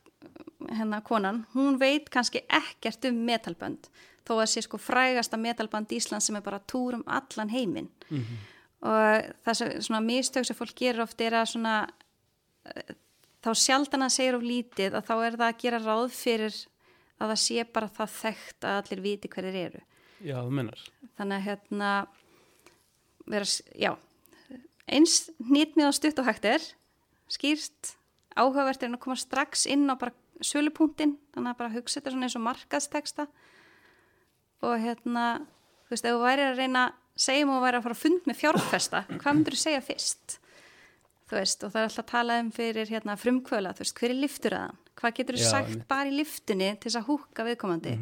hérna 0.70 1.02
konan, 1.04 1.44
hún 1.52 1.76
veit 1.80 2.08
kannski 2.12 2.40
ekkert 2.48 3.04
um 3.10 3.18
metalbönd 3.28 3.90
þó 4.26 4.38
að 4.40 4.50
sé 4.50 4.64
sko 4.64 4.80
frægasta 4.80 5.38
metalband 5.38 5.92
Ísland 5.94 6.24
sem 6.24 6.38
er 6.38 6.44
bara 6.44 6.58
túr 6.58 6.96
um 6.96 7.04
allan 7.06 7.52
heiminn. 7.52 7.90
Og 8.86 9.28
þessi 9.46 9.68
svona 9.84 10.00
mistök 10.04 10.46
sem 10.46 10.56
fólk 10.56 10.74
gerir 10.76 11.04
oft 11.04 11.20
er 11.20 11.36
að 11.38 11.52
svona 11.52 11.76
þá 13.46 13.62
sjaldan 13.62 14.06
að 14.06 14.14
segja 14.16 14.36
of 14.36 14.46
lítið 14.46 14.96
að 14.98 15.06
þá 15.06 15.14
er 15.16 15.38
það 15.38 15.48
að 15.48 15.60
gera 15.62 15.82
ráð 15.84 16.06
fyrir 16.16 16.56
að 17.16 17.30
það 17.32 17.38
sé 17.46 17.66
bara 17.72 17.92
það 17.96 18.16
þekkt 18.16 18.66
að 18.66 18.80
allir 18.80 19.04
viti 19.06 19.30
hverjir 19.32 19.60
eru. 19.62 19.82
Já, 20.24 20.36
þú 20.40 20.52
mennar 20.58 20.82
þannig 21.16 21.36
að 21.36 21.46
hérna 21.46 21.90
vera, 23.26 23.48
já 23.76 23.92
eins 24.86 25.16
nýtmið 25.42 25.88
og 25.88 25.96
stutt 25.96 26.20
og 26.22 26.28
hægt 26.28 26.46
er 26.48 26.64
skýrst 27.32 27.96
áhugavert 28.36 28.84
er 28.84 28.92
að 28.92 29.02
koma 29.02 29.18
strax 29.18 29.66
inn 29.70 29.88
á 29.90 29.94
bara 29.98 30.14
sölupunktin 30.44 31.16
þannig 31.34 31.52
að 31.52 31.60
bara 31.60 31.74
hugsa 31.74 31.98
þetta 31.98 32.14
svona 32.14 32.28
eins 32.28 32.38
og 32.38 32.44
markaðsteksta 32.46 33.26
og 34.66 34.74
hérna 34.82 35.26
þú 35.86 35.94
veist, 35.94 36.06
ef 36.06 36.16
þú 36.16 36.22
væri 36.22 36.46
að 36.46 36.60
reyna 36.60 36.84
segjum 37.16 37.54
og 37.56 37.64
væri 37.64 37.80
að 37.80 37.86
fara 37.86 37.96
að 37.96 38.02
fund 38.04 38.28
með 38.28 38.40
fjárfesta 38.42 39.04
hvað 39.14 39.38
myndur 39.38 39.56
þú 39.56 39.62
segja 39.62 39.84
fyrst 39.84 40.38
þú 41.26 41.38
veist, 41.40 41.64
og 41.66 41.72
það 41.74 41.80
er 41.80 41.88
alltaf 41.88 42.04
að 42.04 42.10
tala 42.12 42.38
um 42.42 42.50
fyrir 42.54 42.90
hérna, 42.92 43.16
frumkvöla, 43.20 43.74
þú 43.74 43.84
veist, 43.84 43.98
hver 44.00 44.14
er 44.14 44.20
liftur 44.20 44.56
að 44.56 44.64
hann? 44.66 44.80
Hvað 44.96 45.16
getur 45.18 45.36
þú 45.36 45.50
sagt 45.50 45.72
einmitt. 45.72 45.88
bara 45.90 46.08
í 46.08 46.16
liftunni 46.16 46.70
til 46.76 46.88
þess 46.90 47.00
að 47.00 47.08
húka 47.10 47.46
viðkomandi? 47.46 47.94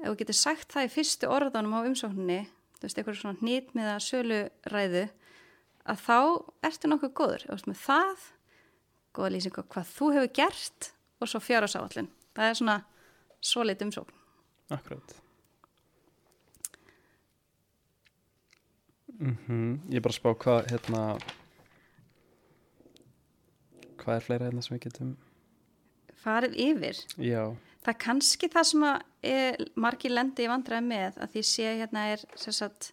Ef 0.00 0.08
þú 0.08 0.16
getur 0.22 0.38
sagt 0.40 0.72
það 0.74 0.88
í 0.88 0.92
fyrstu 0.94 1.30
orðanum 1.30 1.76
á 1.76 1.80
umsókninni, 1.84 2.40
þú 2.78 2.88
veist, 2.88 2.98
eitthvað 2.98 3.20
svona 3.20 3.40
hnýtt 3.42 3.76
með 3.76 3.92
að 3.92 4.02
sölu 4.08 4.40
ræðu 4.72 5.04
að 5.84 6.02
þá 6.08 6.18
ertu 6.70 6.90
nokkuð 6.90 7.14
góður. 7.20 7.46
Þú 7.46 7.54
veist, 7.54 7.70
með 7.70 7.80
það, 7.84 8.26
góða 9.14 9.32
lýsing 9.36 9.56
hvað 9.60 9.94
þú 9.94 10.12
hefur 10.16 10.36
gert 10.40 10.92
og 11.20 11.30
svo 11.30 11.40
fjárhásáallin 11.44 12.10
það 12.34 12.50
er 12.50 12.58
svona 12.58 12.78
svoleitt 13.44 13.84
umsókn. 13.84 14.16
Akkurat. 14.74 15.20
Mm 19.14 19.78
Ég 19.90 20.00
er 20.00 20.02
bara 20.02 20.10
að 20.10 20.18
spá 20.18 20.30
hvað 20.34 20.70
hérna 20.72 21.02
hvað 24.04 24.16
er 24.20 24.26
fleira 24.28 24.48
hérna 24.48 24.62
sem 24.64 24.76
við 24.76 24.84
getum 24.88 25.14
farið 26.24 26.54
yfir? 26.64 27.00
Já, 27.20 27.42
það 27.84 27.92
er 27.94 27.98
kannski 28.06 28.48
það 28.52 28.68
sem 28.70 28.84
að 28.88 29.00
er, 29.34 29.64
margir 29.86 30.14
lendi 30.14 30.44
í 30.46 30.50
vandræði 30.52 30.86
með 30.88 31.18
að 31.24 31.34
því 31.34 31.42
sé 31.50 31.72
hérna 31.82 32.04
er 32.14 32.24
sagt, 32.36 32.92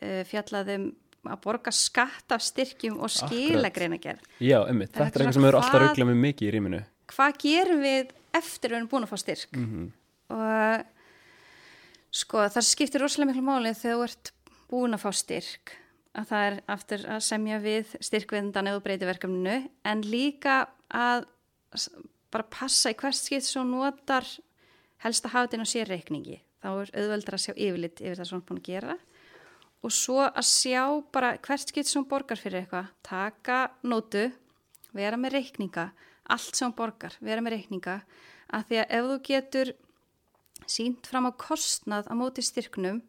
uh, 0.00 0.22
fjallað 0.30 0.70
um 0.78 0.86
að 1.24 1.38
borga 1.40 1.72
skatt 1.72 2.32
af 2.36 2.42
styrkjum 2.44 2.98
og 3.00 3.08
skila 3.12 3.70
greinagerð 3.72 4.20
já, 4.44 4.58
er 4.60 4.74
Þetta 4.76 5.04
er 5.04 5.06
eitthvað 5.08 5.36
sem 5.38 5.46
eru 5.48 5.56
alltaf 5.56 5.72
hvað- 5.78 5.86
ruggla 5.88 6.08
með 6.10 6.18
mikið 6.20 6.48
í 6.48 6.50
rýminu. 6.52 6.80
Hvað 7.14 7.38
gerum 7.40 7.80
við 7.84 8.10
eftir 8.36 8.70
við 8.72 8.76
erum 8.76 8.88
búin 8.92 9.06
að 9.06 9.12
fá 9.12 9.18
styrk? 9.22 9.56
Mhm. 9.56 9.86
og 10.34 10.84
sko 12.14 12.44
það 12.48 12.64
skiptir 12.68 13.02
rosalega 13.02 13.32
miklu 13.32 13.44
máli 13.46 13.72
þegar 13.76 13.96
þú 13.96 14.04
ert 14.08 14.30
búin 14.70 14.94
að 14.96 15.02
fá 15.04 15.10
styrk 15.12 15.72
að 16.14 16.28
það 16.30 16.46
er 16.48 16.56
aftur 16.74 17.04
að 17.10 17.22
semja 17.26 17.60
við 17.62 17.94
styrkviðndan 18.08 18.70
eða 18.70 18.82
breyti 18.84 19.08
verkefninu 19.08 19.56
en 19.90 20.04
líka 20.06 20.58
að 20.94 21.26
bara 22.34 22.46
passa 22.50 22.92
í 22.92 22.98
hvert 22.98 23.18
skipt 23.18 23.46
svo 23.46 23.64
notar 23.66 24.26
helst 25.04 25.26
að 25.26 25.34
hafa 25.34 25.48
þetta 25.48 25.58
inn 25.58 25.66
á 25.66 25.74
sér 25.74 25.90
reikningi. 25.90 26.38
Þá 26.62 26.68
er 26.70 26.92
auðveldar 26.94 27.36
að 27.36 27.44
sjá 27.44 27.52
yfirlit 27.54 28.00
yfir 28.00 28.20
það 28.20 28.32
er 28.38 28.44
búin 28.48 28.60
að 28.62 28.68
gera. 28.70 28.96
Og 29.84 29.92
svo 29.92 30.20
að 30.24 30.46
sjá 30.48 30.82
bara 31.12 31.34
hvert 31.44 31.68
skipt 31.68 31.90
sem 31.90 32.06
borgar 32.08 32.40
fyrir 32.40 32.62
eitthvað. 32.62 32.92
Taka 33.04 33.58
nótu, 33.84 34.30
vera 34.96 35.18
með 35.20 35.38
reikninga 35.38 35.90
allt 36.32 36.56
sem 36.56 36.72
borgar, 36.72 37.16
vera 37.20 37.42
með 37.44 37.58
reikninga. 37.58 37.98
Að 38.54 38.68
því 38.70 38.80
að 38.80 38.94
ef 38.96 39.08
þú 39.10 39.18
getur 39.28 39.72
sínt 40.70 41.10
fram 41.10 41.28
á 41.28 41.32
kostnað 41.36 42.08
á 42.08 42.14
móti 42.16 42.44
styrknum 42.44 43.02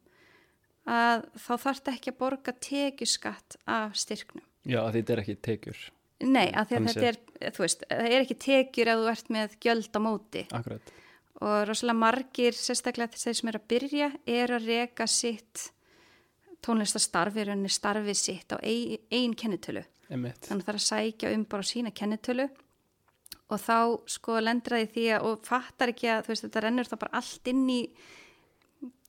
að 0.86 1.26
þá 1.34 1.52
þarf 1.52 1.80
þetta 1.80 1.94
ekki 1.96 2.14
að 2.14 2.20
borga 2.22 2.56
tekjuskatt 2.68 3.58
af 3.66 3.96
styrknum. 4.00 4.46
Já, 4.66 4.82
því 4.90 5.00
þetta 5.00 5.16
er 5.16 5.22
ekki 5.24 5.38
tekjur. 5.46 5.86
Nei, 6.26 6.48
að 6.56 6.76
að 6.78 6.86
þetta 6.88 7.08
er, 7.10 7.18
þú 7.52 7.64
veist, 7.66 7.88
það 7.90 8.12
er 8.12 8.20
ekki 8.22 8.38
tekjur 8.46 8.92
ef 8.92 9.02
þú 9.02 9.10
ert 9.12 9.32
með 9.36 9.56
gjöld 9.66 9.98
á 9.98 10.00
móti. 10.06 10.44
Akkurat. 10.56 10.94
Og 11.44 11.56
rosalega 11.68 12.00
margir, 12.00 12.56
sérstaklega 12.56 13.20
þeir 13.20 13.38
sem 13.40 13.50
er 13.52 13.58
að 13.60 13.66
byrja, 13.74 14.12
er 14.38 14.54
að 14.56 14.70
reka 14.70 15.08
sitt 15.12 15.66
tónlistastarfi, 16.66 17.44
er 17.44 17.52
henni 17.54 17.70
starfið 17.70 18.18
sitt 18.18 18.56
á 18.56 18.58
ein, 18.64 19.02
ein 19.14 19.36
kennitölu. 19.38 19.84
Einmitt. 20.10 20.48
Þannig 20.48 20.64
að 20.64 20.72
er 20.72 20.80
að 20.80 20.86
sækja 20.86 21.34
um 21.36 21.44
bara 21.50 21.68
sína 21.68 21.92
kennitölu. 21.96 22.48
Og 23.54 23.62
þá 23.62 23.78
sko 24.10 24.40
lendraði 24.42 24.88
því 24.94 25.06
að 25.18 25.28
og 25.30 25.44
fattar 25.46 25.92
ekki 25.92 26.10
að 26.14 26.24
þú 26.26 26.34
veist 26.34 26.46
þetta 26.48 26.64
rennur 26.66 26.90
þá 26.90 26.96
bara 27.04 27.20
allt 27.20 27.52
inn 27.52 27.66
í 27.70 27.82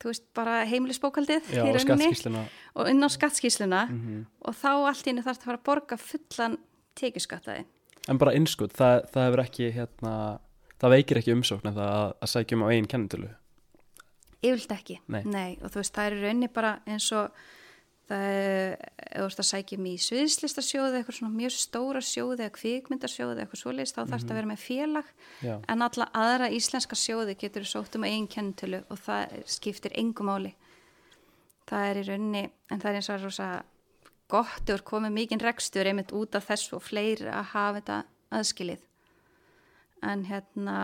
þú 0.01 0.11
veist 0.13 0.25
bara 0.35 0.65
heimilisbókaldið 0.69 1.51
Já, 1.53 1.63
í 1.63 1.69
og 1.71 1.77
rauninni 1.77 1.85
skattskísluna 1.87 2.43
og 2.77 2.91
inn 2.91 3.03
á 3.05 3.09
skattskísluna 3.09 3.81
Mhm. 3.91 4.27
og 4.45 4.55
þá 4.55 4.69
allt 4.91 5.07
inn 5.07 5.23
þarf 5.23 5.39
það 5.39 5.43
að 5.43 5.47
fara 5.49 5.59
að 5.59 5.65
borga 5.71 5.97
fullan 5.99 6.59
tekjuskattaði. 6.97 7.65
En 8.09 8.19
bara 8.19 8.33
innskot, 8.39 8.73
það, 8.73 9.07
það 9.13 9.25
hefur 9.27 9.43
ekki 9.45 9.73
hérna, 9.75 10.13
það 10.81 10.91
veikir 10.97 11.17
ekki 11.19 11.35
umsókn 11.35 11.73
að, 11.73 11.81
að 12.23 12.29
sækja 12.31 12.57
um 12.57 12.63
á 12.63 12.69
einn 12.71 12.87
kennitölu 12.87 13.29
Yfirlt 14.47 14.73
ekki. 14.77 14.99
Nei. 15.09 15.57
og 15.65 15.71
þú 15.73 15.81
veist 15.81 15.95
það 15.97 16.07
er 16.07 16.15
í 16.17 16.21
rauninni 16.23 16.49
bara 16.53 16.75
eins 16.87 17.09
og 17.17 17.31
það 18.07 18.25
er, 18.31 18.75
ef 19.07 19.17
þú 19.17 19.27
ert 19.27 19.41
að 19.43 19.49
sækja 19.49 19.79
um 19.79 19.87
í 19.91 19.95
sviðslistasjóði, 20.05 20.99
eitthvað 21.01 21.19
svona 21.19 21.39
mjög 21.41 21.55
stóra 21.57 22.03
sjóði 22.05 22.45
eða 22.45 22.55
kvikmyndasjóði, 22.57 23.43
eitthvað 23.43 23.63
svoleiðist 23.63 23.97
þá 23.97 24.03
þarf 24.03 24.23
þetta 24.23 24.35
að 24.35 24.41
vera 24.41 24.51
með 24.53 24.63
félag. 24.63 25.13
Já, 25.43 25.55
en 25.73 25.87
alla 25.87 26.09
aðra 26.23 26.51
íslenska 26.55 26.99
sjóði 26.99 27.37
getur 27.41 27.67
sótt 27.67 27.99
um 27.99 28.07
einn 28.07 28.29
kennitölu 28.31 28.83
og 28.87 29.01
það 29.03 29.35
skiptir 29.57 29.97
engum 29.99 30.31
máli. 30.31 30.53
Það 31.67 31.89
er 31.89 32.01
í 32.01 32.07
rauninni 32.07 32.45
en 32.47 32.83
það 32.83 32.91
er 32.93 33.01
eins 33.01 33.11
og 33.11 33.25
rosa 33.27 33.51
gott 34.31 34.71
og 34.71 34.87
komið 34.87 35.15
mikinn 35.15 35.43
rekstur 35.43 35.87
einmitt 35.87 36.15
út 36.15 36.39
af 36.39 36.47
þessu 36.47 36.79
og 36.79 36.87
fleiri 36.87 37.27
að 37.31 37.53
hafa 37.55 37.81
þetta 37.81 37.99
aðskilið. 38.39 38.87
En 40.07 40.25
hérna 40.29 40.79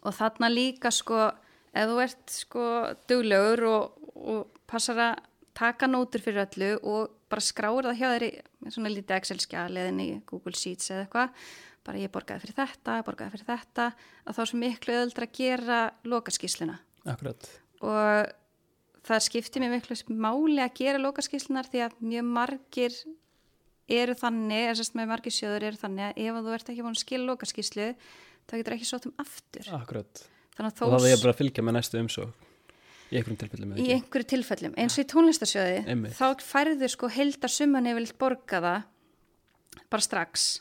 og 0.00 0.14
þarna 0.16 0.50
líka 0.50 0.90
sko 0.94 1.28
ef 1.70 1.90
þú 1.90 1.98
ert 2.02 2.32
sko 2.34 2.64
duglegur 3.10 3.66
og, 3.68 4.06
og 4.16 4.62
passar 4.70 5.02
að 5.04 5.26
taka 5.56 5.88
nótur 5.90 6.22
fyrir 6.24 6.44
öllu 6.44 6.70
og 6.86 7.16
bara 7.30 7.44
skráir 7.44 7.88
það 7.88 8.00
hjá 8.00 8.26
í 8.26 8.30
svona 8.72 8.92
lítið 8.92 9.16
Excel-skjal 9.16 9.70
eða 9.70 9.92
inn 9.92 10.02
í 10.02 10.10
Google 10.28 10.56
Sheets 10.56 10.90
eða 10.90 11.04
eitthvað. 11.06 11.46
Bara 11.86 12.02
ég 12.02 12.12
borgaði 12.12 12.44
fyrir 12.44 12.58
þetta, 12.58 12.98
ég 12.98 13.06
borgaði 13.06 13.34
fyrir 13.34 13.48
þetta. 13.48 13.86
Að 14.26 14.36
þá 14.36 14.42
er 14.42 14.50
svo 14.50 14.60
miklu 14.60 14.96
öðuldra 14.98 15.28
að 15.28 15.38
gera 15.38 15.78
lokaskísluna 16.12 16.76
akkurat. 17.08 17.48
Og 17.80 18.34
það 19.08 19.24
skiptir 19.26 19.64
mér 19.64 19.72
miklu 19.78 19.96
máli 20.20 20.60
að 20.64 20.76
gera 20.82 21.00
lokaskíslunar 21.00 21.70
því 21.70 21.86
að 21.86 21.96
mjög 22.04 22.28
margir 22.36 22.98
eru 23.90 24.14
þannig, 24.14 24.66
eða 24.66 24.76
sérst 24.78 24.98
með 24.98 25.08
margir 25.10 25.34
sjóður 25.34 25.70
eru 25.70 25.80
þannig 25.80 26.10
að 26.10 26.20
ef 26.26 26.42
þú 26.44 26.52
ert 26.58 26.68
ekki 26.70 26.84
búin 26.84 26.98
að 26.98 27.00
skila 27.00 27.30
lokaskíslu 27.32 27.88
þá 28.50 28.54
getur 28.58 28.76
ekki 28.76 28.90
sótt 28.90 29.08
um 29.08 29.16
aftur. 29.22 29.72
Akkurat. 29.80 30.22
Þannig 30.54 30.68
að 30.68 30.84
Og 30.84 30.94
það 30.94 31.06
þó 31.06 31.10
er 31.10 31.24
bara 31.24 31.34
að 31.34 31.40
fylgja 31.40 31.64
með 31.64 31.78
næstu 31.78 32.02
umsókn 32.04 32.49
Í 33.10 33.18
einhverjum 33.18 33.38
tilfellum 33.42 33.72
í 33.74 33.80
ekki? 33.82 33.94
einhverju 33.98 34.26
tilfellum, 34.34 34.74
eins 34.78 34.96
og 34.98 35.04
í 35.04 35.08
tónlistasjóði 35.10 35.78
Einmitt. 35.90 36.14
þá 36.14 36.26
færðu 36.46 36.88
sko 36.92 37.08
heldar 37.10 37.50
summan 37.50 37.88
yfirleitt 37.90 38.18
borgaða 38.20 38.74
bara 39.90 40.04
strax 40.04 40.60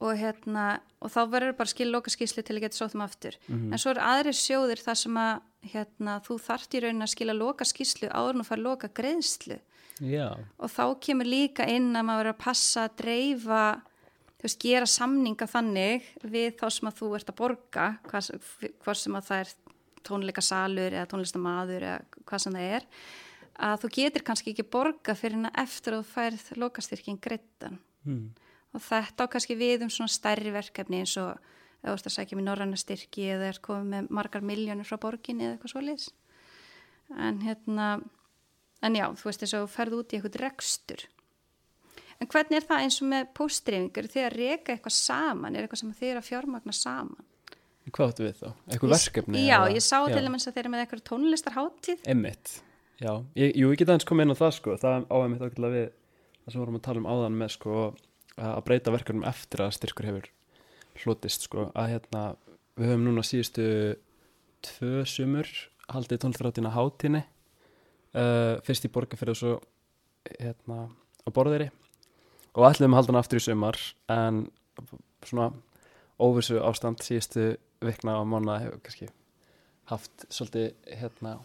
og, 0.00 0.12
hérna, 0.14 0.66
og 1.02 1.10
þá 1.10 1.20
verður 1.32 1.56
bara 1.58 1.72
skil 1.72 1.88
loka 1.90 2.10
skíslu 2.12 2.44
til 2.46 2.54
að 2.56 2.62
geta 2.68 2.78
sótt 2.78 2.94
um 2.94 3.02
aftur 3.02 3.34
Mhm. 3.48 3.72
en 3.72 3.78
svo 3.78 3.90
eru 3.90 4.00
aðri 4.00 4.34
sjóðir 4.38 4.82
þar 4.84 4.96
sem 4.96 5.14
að 5.14 5.40
hérna, 5.72 6.20
þú 6.22 6.38
þart 6.38 6.74
í 6.78 6.80
raunin 6.84 7.02
að 7.02 7.14
skila 7.16 7.34
loka 7.34 7.64
skíslu 7.66 8.06
en 8.14 8.38
þú 8.40 8.46
fær 8.46 8.62
loka 8.62 8.88
greiðslu 8.88 9.58
Já, 10.00 10.36
og 10.60 10.70
þá 10.70 11.00
kemur 11.02 11.26
líka 11.26 11.66
inn 11.66 11.90
að 11.96 12.04
maður 12.06 12.22
verður 12.22 12.34
að 12.36 12.38
passa 12.44 12.84
að 12.86 12.96
dreifa 13.02 13.82
þú 14.38 14.42
veist, 14.46 14.58
gera 14.62 14.86
samninga 14.86 15.46
þannig 15.50 16.02
við 16.22 16.54
þá 16.60 16.70
sem 16.70 16.88
að 16.88 16.98
þú 17.00 17.14
ert 17.18 17.32
að 17.32 17.34
borga 17.40 17.98
hvað, 18.06 18.40
hvað 18.84 18.94
sem 18.96 19.16
að 19.18 19.26
það 19.26 19.40
er 19.40 19.48
tónleikasalur 20.08 20.96
eða 20.96 21.08
tónlistamaður 21.12 21.86
eða 21.90 22.22
hvað 22.24 22.44
sem 22.44 22.58
það 22.58 22.76
er 22.78 22.88
að 23.68 23.80
þú 23.82 23.90
getur 23.96 24.24
kannski 24.26 24.52
ekki 24.54 24.66
borga 24.70 25.14
fyrir 25.18 25.38
hana 25.40 25.52
eftir 25.58 25.96
að 25.96 26.04
þú 26.04 26.12
færð 26.12 26.50
lokastyrkin 26.62 27.20
greittan 27.22 27.78
mm. 28.06 28.26
og 28.76 28.84
þetta 28.84 29.26
á 29.26 29.30
kannski 29.32 29.58
við 29.58 29.86
um 29.86 29.92
svona 29.92 30.12
stærri 30.12 30.52
verkefni 30.54 31.02
eins 31.02 31.16
og 31.20 31.34
þú 31.82 31.94
ert 31.94 32.08
að 32.10 32.14
sækja 32.14 32.38
með 32.38 32.48
norræna 32.48 32.78
styrki 32.78 33.28
eða 33.34 33.50
er 33.52 33.60
komið 33.62 33.92
með 33.92 34.08
margar 34.18 34.46
miljónur 34.46 34.88
frá 34.88 34.98
borginni 35.02 35.46
eða 35.46 35.56
eitthvað 35.56 35.74
svoleiðis. 35.74 36.08
En 37.18 37.38
hérna 37.44 37.86
en 38.84 38.98
já, 38.98 39.06
þú 39.18 39.30
veist 39.30 39.44
þess 39.44 39.56
að 39.56 39.64
þú 39.64 39.70
ferð 39.74 39.98
út 39.98 40.12
í 40.12 40.18
eitthvað 40.18 40.40
rekstur. 40.42 41.04
En 42.18 42.30
hvernig 42.30 42.58
er 42.58 42.66
það 42.66 42.84
eins 42.84 42.98
og 42.98 43.10
með 43.12 43.32
póstdreifingur 43.38 44.10
þið 44.10 44.26
að 44.26 44.36
reka 44.36 44.74
eitthvað 44.74 44.96
saman 44.98 45.54
er 45.54 45.66
eitthvað 45.66 45.82
sem 45.84 45.94
er 46.10 46.18
að 46.18 46.28
fjármagna 46.28 46.74
saman 46.74 47.27
Hvað 47.94 48.10
áttu 48.12 48.24
við 48.26 48.34
þá? 48.42 48.48
Eitthvað 48.72 48.92
verkefni? 48.94 49.42
Já, 49.46 49.58
eða- 49.58 49.74
ég 49.76 49.84
sá 49.84 49.98
til 50.08 50.24
dæmis 50.24 50.46
að 50.48 50.54
þeir 50.56 50.64
eru 50.64 50.72
með 50.74 50.82
eitthvað 50.84 51.04
tónlistarháttíð 51.08 52.02
Emmitt, 52.14 52.52
já, 53.00 53.12
ég, 53.38 53.54
jú, 53.56 53.70
ég 53.72 53.78
get 53.80 53.88
aðeins 53.88 54.08
komið 54.08 54.26
inn 54.26 54.34
á 54.34 54.40
það 54.42 54.52
sko, 54.58 54.76
það 54.82 55.06
á 55.08 55.16
einmitt 55.22 55.44
ákveðlega 55.46 55.76
við 55.78 55.88
það 56.44 56.52
sem 56.52 56.60
vorum 56.62 56.78
að 56.78 56.84
tala 56.88 57.02
um 57.02 57.08
áðan 57.12 57.38
með 57.38 57.50
sko 57.54 57.78
að 58.38 58.60
breyta 58.68 58.92
verkefnum 58.94 59.24
eftir 59.28 59.62
að 59.64 59.72
styrkur 59.78 60.08
hefur 60.08 60.28
hlutist 61.02 61.46
sko, 61.48 61.70
að 61.74 61.90
hérna 61.94 62.22
við 62.78 62.90
höfum 62.92 63.04
núna 63.08 63.24
síðustu 63.26 63.66
tvö 64.62 65.04
sumur 65.06 65.48
haldið 65.88 66.20
tónlistarháttina 66.22 66.74
hátíni 66.74 67.24
uh, 68.14 68.58
fyrst 68.66 68.84
í 68.86 68.90
borgarferð 68.92 69.34
og 69.34 69.38
svo 69.40 69.52
hérna 70.38 70.88
á 71.24 71.28
borðeiri 71.34 71.70
og 72.58 72.66
ætlum 72.68 72.92
að 72.94 73.00
halda 73.00 73.12
hann 73.12 73.20
aftur 73.22 73.40
í 73.40 73.44
sumar 73.44 73.78
en 74.12 74.44
svona 75.26 75.50
óvissu 76.18 76.58
ástand 76.62 77.02
síðustu 77.04 77.56
vikna 77.84 78.16
og 78.20 78.26
mánuða 78.30 78.60
hefur 78.64 78.80
kannski 78.86 79.08
haft 79.92 80.24
svolítið 80.28 80.72
hérna 81.00 81.36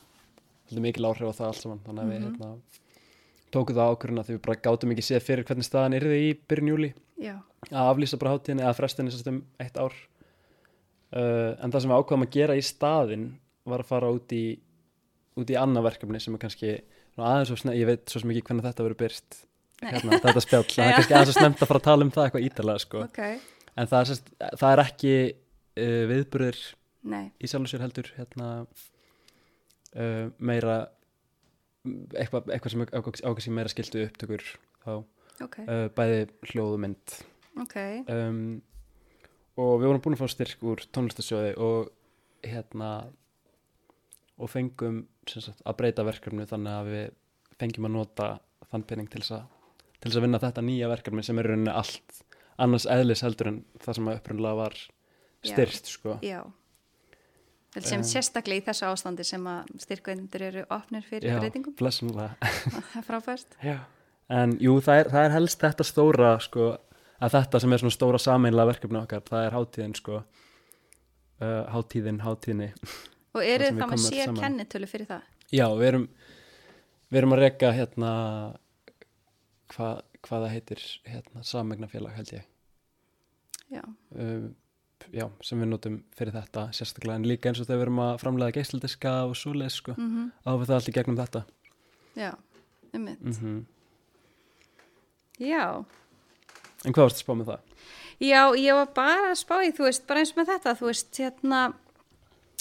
svolítið 0.67 0.85
mikil 0.87 1.05
áhrif 1.09 1.29
á 1.29 1.33
það 1.37 1.47
allt 1.49 1.61
saman. 1.61 1.81
Þannig 1.85 2.03
að 2.03 2.11
við 2.13 2.19
Mhm. 2.19 2.29
hérna 2.29 2.51
tókum 3.53 3.75
það 3.77 3.91
ákvörðuna 3.93 4.23
því 4.25 4.33
við 4.37 4.41
bara 4.47 4.61
gátum 4.65 4.91
ekki 4.95 5.05
séð 5.05 5.21
fyrir 5.27 5.45
hvernig 5.45 5.67
staðan 5.67 5.93
yrði 5.99 6.17
í 6.23 6.33
byrjun 6.49 6.71
júli 6.73 6.93
Já, 7.21 7.35
að 7.69 7.89
aflýsa 7.93 8.17
bara 8.19 8.33
hátíðinni 8.33 8.63
eða 8.65 8.75
frestinni 8.75 9.27
um 9.29 9.43
eitt 9.59 9.77
ár. 9.77 9.93
Uh, 11.13 11.53
en 11.61 11.69
það 11.71 11.81
sem 11.83 11.91
við 11.91 11.99
ákvaðum 12.01 12.25
að 12.25 12.31
gera 12.33 12.55
í 12.57 12.63
staðin 12.65 13.25
var 13.69 13.83
að 13.83 13.85
fara 13.91 14.09
út 14.09 14.31
í 14.33 14.59
út 15.37 15.49
í 15.53 15.57
annað 15.57 15.85
verkefni 15.85 16.19
sem 16.21 16.33
er 16.33 16.41
kannski 16.41 16.71
aðeins 17.17 17.47
svo 17.51 17.57
snemt, 17.61 17.77
ég 17.77 17.85
veit 17.85 18.09
svo 18.09 18.19
sem 18.23 18.31
ekki 18.33 18.41
hvernig 18.47 18.65
þetta 18.65 18.83
verður 18.87 18.97
byrst 19.03 19.37
hérna, 19.83 20.17
þetta 20.23 20.41
spjall, 20.41 20.63
það 20.73 20.87
er 20.87 20.95
kannski 20.97 21.13
aðeins 21.13 21.29
svo 21.29 21.37
snemt 21.37 21.61
að 21.61 21.69
fara 21.69 21.81
að 21.83 21.87
tala 21.87 22.07
um 22.07 22.11
það 22.15 22.25
eitthvað 22.25 22.47
ítalega 22.47 22.81
sko. 22.81 23.03
ok, 23.05 23.21
en 23.77 23.87
það 23.91 24.09
er, 24.15 24.21
það 24.57 24.73
er 24.73 24.81
ekki 24.87 25.13
uh, 25.79 26.03
viðburðir 26.11 26.59
nei, 27.09 27.31
í 27.39 27.49
sjálf 27.49 27.67
og 27.67 27.71
sér 27.71 27.85
heldur 27.85 28.09
hérna 28.17 28.49
uh, 28.63 30.27
meira 30.37 30.77
eitthvað, 32.15 32.53
eitthvað 32.53 32.73
sem 32.73 32.85
ákvæmst 32.85 33.47
sem 33.47 33.57
meira 33.57 33.71
skiltu 33.71 34.05
upptökur 34.07 34.45
þá. 34.83 34.93
Ok, 35.43 35.57
uh, 35.65 35.87
bæði 35.95 36.21
hljóð 36.51 36.77
og 36.77 36.83
mynd. 36.85 37.17
Ok. 37.63 37.75
Um, 38.09 38.61
og 39.59 39.75
við 39.81 39.89
vorum 39.89 40.03
búin 40.05 40.15
að 40.17 40.23
fá 40.23 40.31
styrk 40.31 40.63
úr 40.65 40.85
tónlistasjóði 40.95 41.53
og 41.61 41.91
hérna 42.43 42.93
og 44.41 44.49
fengum 44.49 45.03
sagt, 45.29 45.61
að 45.61 45.77
breyta 45.79 46.05
verkefnu 46.07 46.47
þannig 46.49 46.73
að 46.73 46.89
við 46.93 47.03
fengjum 47.61 47.87
að 47.89 47.95
nota 47.95 48.29
þann 48.71 48.87
pening 48.89 49.11
til 49.11 49.21
þess 49.21 49.37
að 49.37 49.51
til 50.03 50.09
þess 50.09 50.19
að 50.19 50.25
vinna 50.25 50.41
þetta 50.43 50.63
nýja 50.67 50.89
verkefni 50.91 51.23
sem 51.23 51.37
er 51.39 51.47
í 51.47 51.51
rauninni 51.53 51.73
allt 51.79 52.17
annars 52.63 52.87
eðlis 52.91 53.23
heldur 53.23 53.49
en 53.53 53.59
það 53.83 53.97
sem 53.97 54.09
upprunlega 54.11 54.59
var. 54.59 54.79
Styrst 55.51 55.89
sko. 55.93 56.17
Já. 56.25 56.41
Sem 57.81 58.03
Um, 58.03 58.05
sérstaklega 58.05 58.61
í 58.61 58.65
þessu 58.67 58.85
ástandi 58.85 59.23
sem 59.25 59.45
að 59.49 59.71
styrkvendur 59.81 60.43
eru 60.45 60.63
opnir 60.69 61.01
fyrir 61.07 61.39
breytingum. 61.39 61.73
blessunlega 61.79 62.35
það 62.91 62.97
er 62.99 63.07
frábært. 63.07 63.55
Já. 63.65 63.79
En 64.29 64.53
jú, 64.61 64.75
það 64.85 64.99
er, 65.01 65.09
það 65.09 65.25
er 65.25 65.33
helst 65.33 65.63
þetta 65.65 65.87
stóra 65.89 66.29
sko, 66.39 66.67
að 67.19 67.33
þetta 67.33 67.59
sem 67.63 67.73
er 67.73 67.81
svona 67.81 67.95
stóra 67.97 68.21
sameinlega 68.21 68.69
verkefni 68.69 69.01
okkar, 69.01 69.25
það 69.25 69.47
er 69.47 69.57
hátíðin 69.57 69.97
sko. 69.97 70.21
Uh, 71.41 71.65
hátíðin, 71.73 72.21
hátíðinni. 72.23 72.69
Og 73.33 73.41
Það 73.41 73.49
eru 73.55 73.65
við 73.71 73.81
það 73.81 73.89
með 73.95 74.03
sér 74.05 74.33
kennitölu 74.37 74.87
fyrir 74.93 75.09
það? 75.09 75.27
Já, 75.53 75.65
við 75.73 75.87
erum 75.89 76.07
við 77.09 77.19
erum 77.23 77.33
að 77.35 77.41
reka 77.43 77.71
hérna 77.73 78.11
hvað, 79.73 80.01
hvað 80.21 80.45
það 80.45 80.51
heitir 80.53 80.83
hérna, 81.09 81.43
samegnafélag 81.45 82.15
held 82.21 82.33
ég. 82.37 82.45
Já, 83.73 83.81
uh, 85.03 85.09
já, 85.15 85.25
sem 85.43 85.59
við 85.63 85.69
notum 85.71 85.99
fyrir 86.17 86.33
þetta 86.35 86.65
sérstaklega. 86.75 87.15
En 87.19 87.27
líka 87.27 87.49
eins 87.51 87.59
og 87.61 87.67
þegar 87.67 87.81
við 87.81 87.85
erum 87.87 88.01
að 88.05 88.15
framlega 88.23 88.55
geislaldiska 88.57 89.13
og 89.27 89.35
svoleið 89.39 89.75
sko, 89.75 89.95
mm 89.97 90.31
á 90.47 90.51
við 90.55 90.65
það 90.69 90.75
allt 90.79 90.89
í 90.89 90.95
gegnum 90.97 91.19
þetta. 91.19 91.43
Já, 92.19 92.31
um 92.93 93.05
mitt. 93.09 93.21
mm 93.23 93.61
Já, 95.41 95.83
En 96.83 96.91
hvað 96.93 97.07
varst 97.07 97.21
að 97.21 97.23
spá 97.23 97.33
með 97.39 97.47
það? 97.49 97.69
já, 98.23 98.41
ég 98.59 98.75
var 98.77 98.89
bara 98.95 99.29
að 99.31 99.39
spá 99.39 99.55
í, 99.63 99.71
þú 99.75 99.87
veist, 99.87 100.05
bara 100.07 100.23
eins 100.23 100.33
með 100.35 100.51
þetta, 100.51 100.73
þú 100.79 100.89
veist, 100.89 101.19
hérna, 101.19 101.61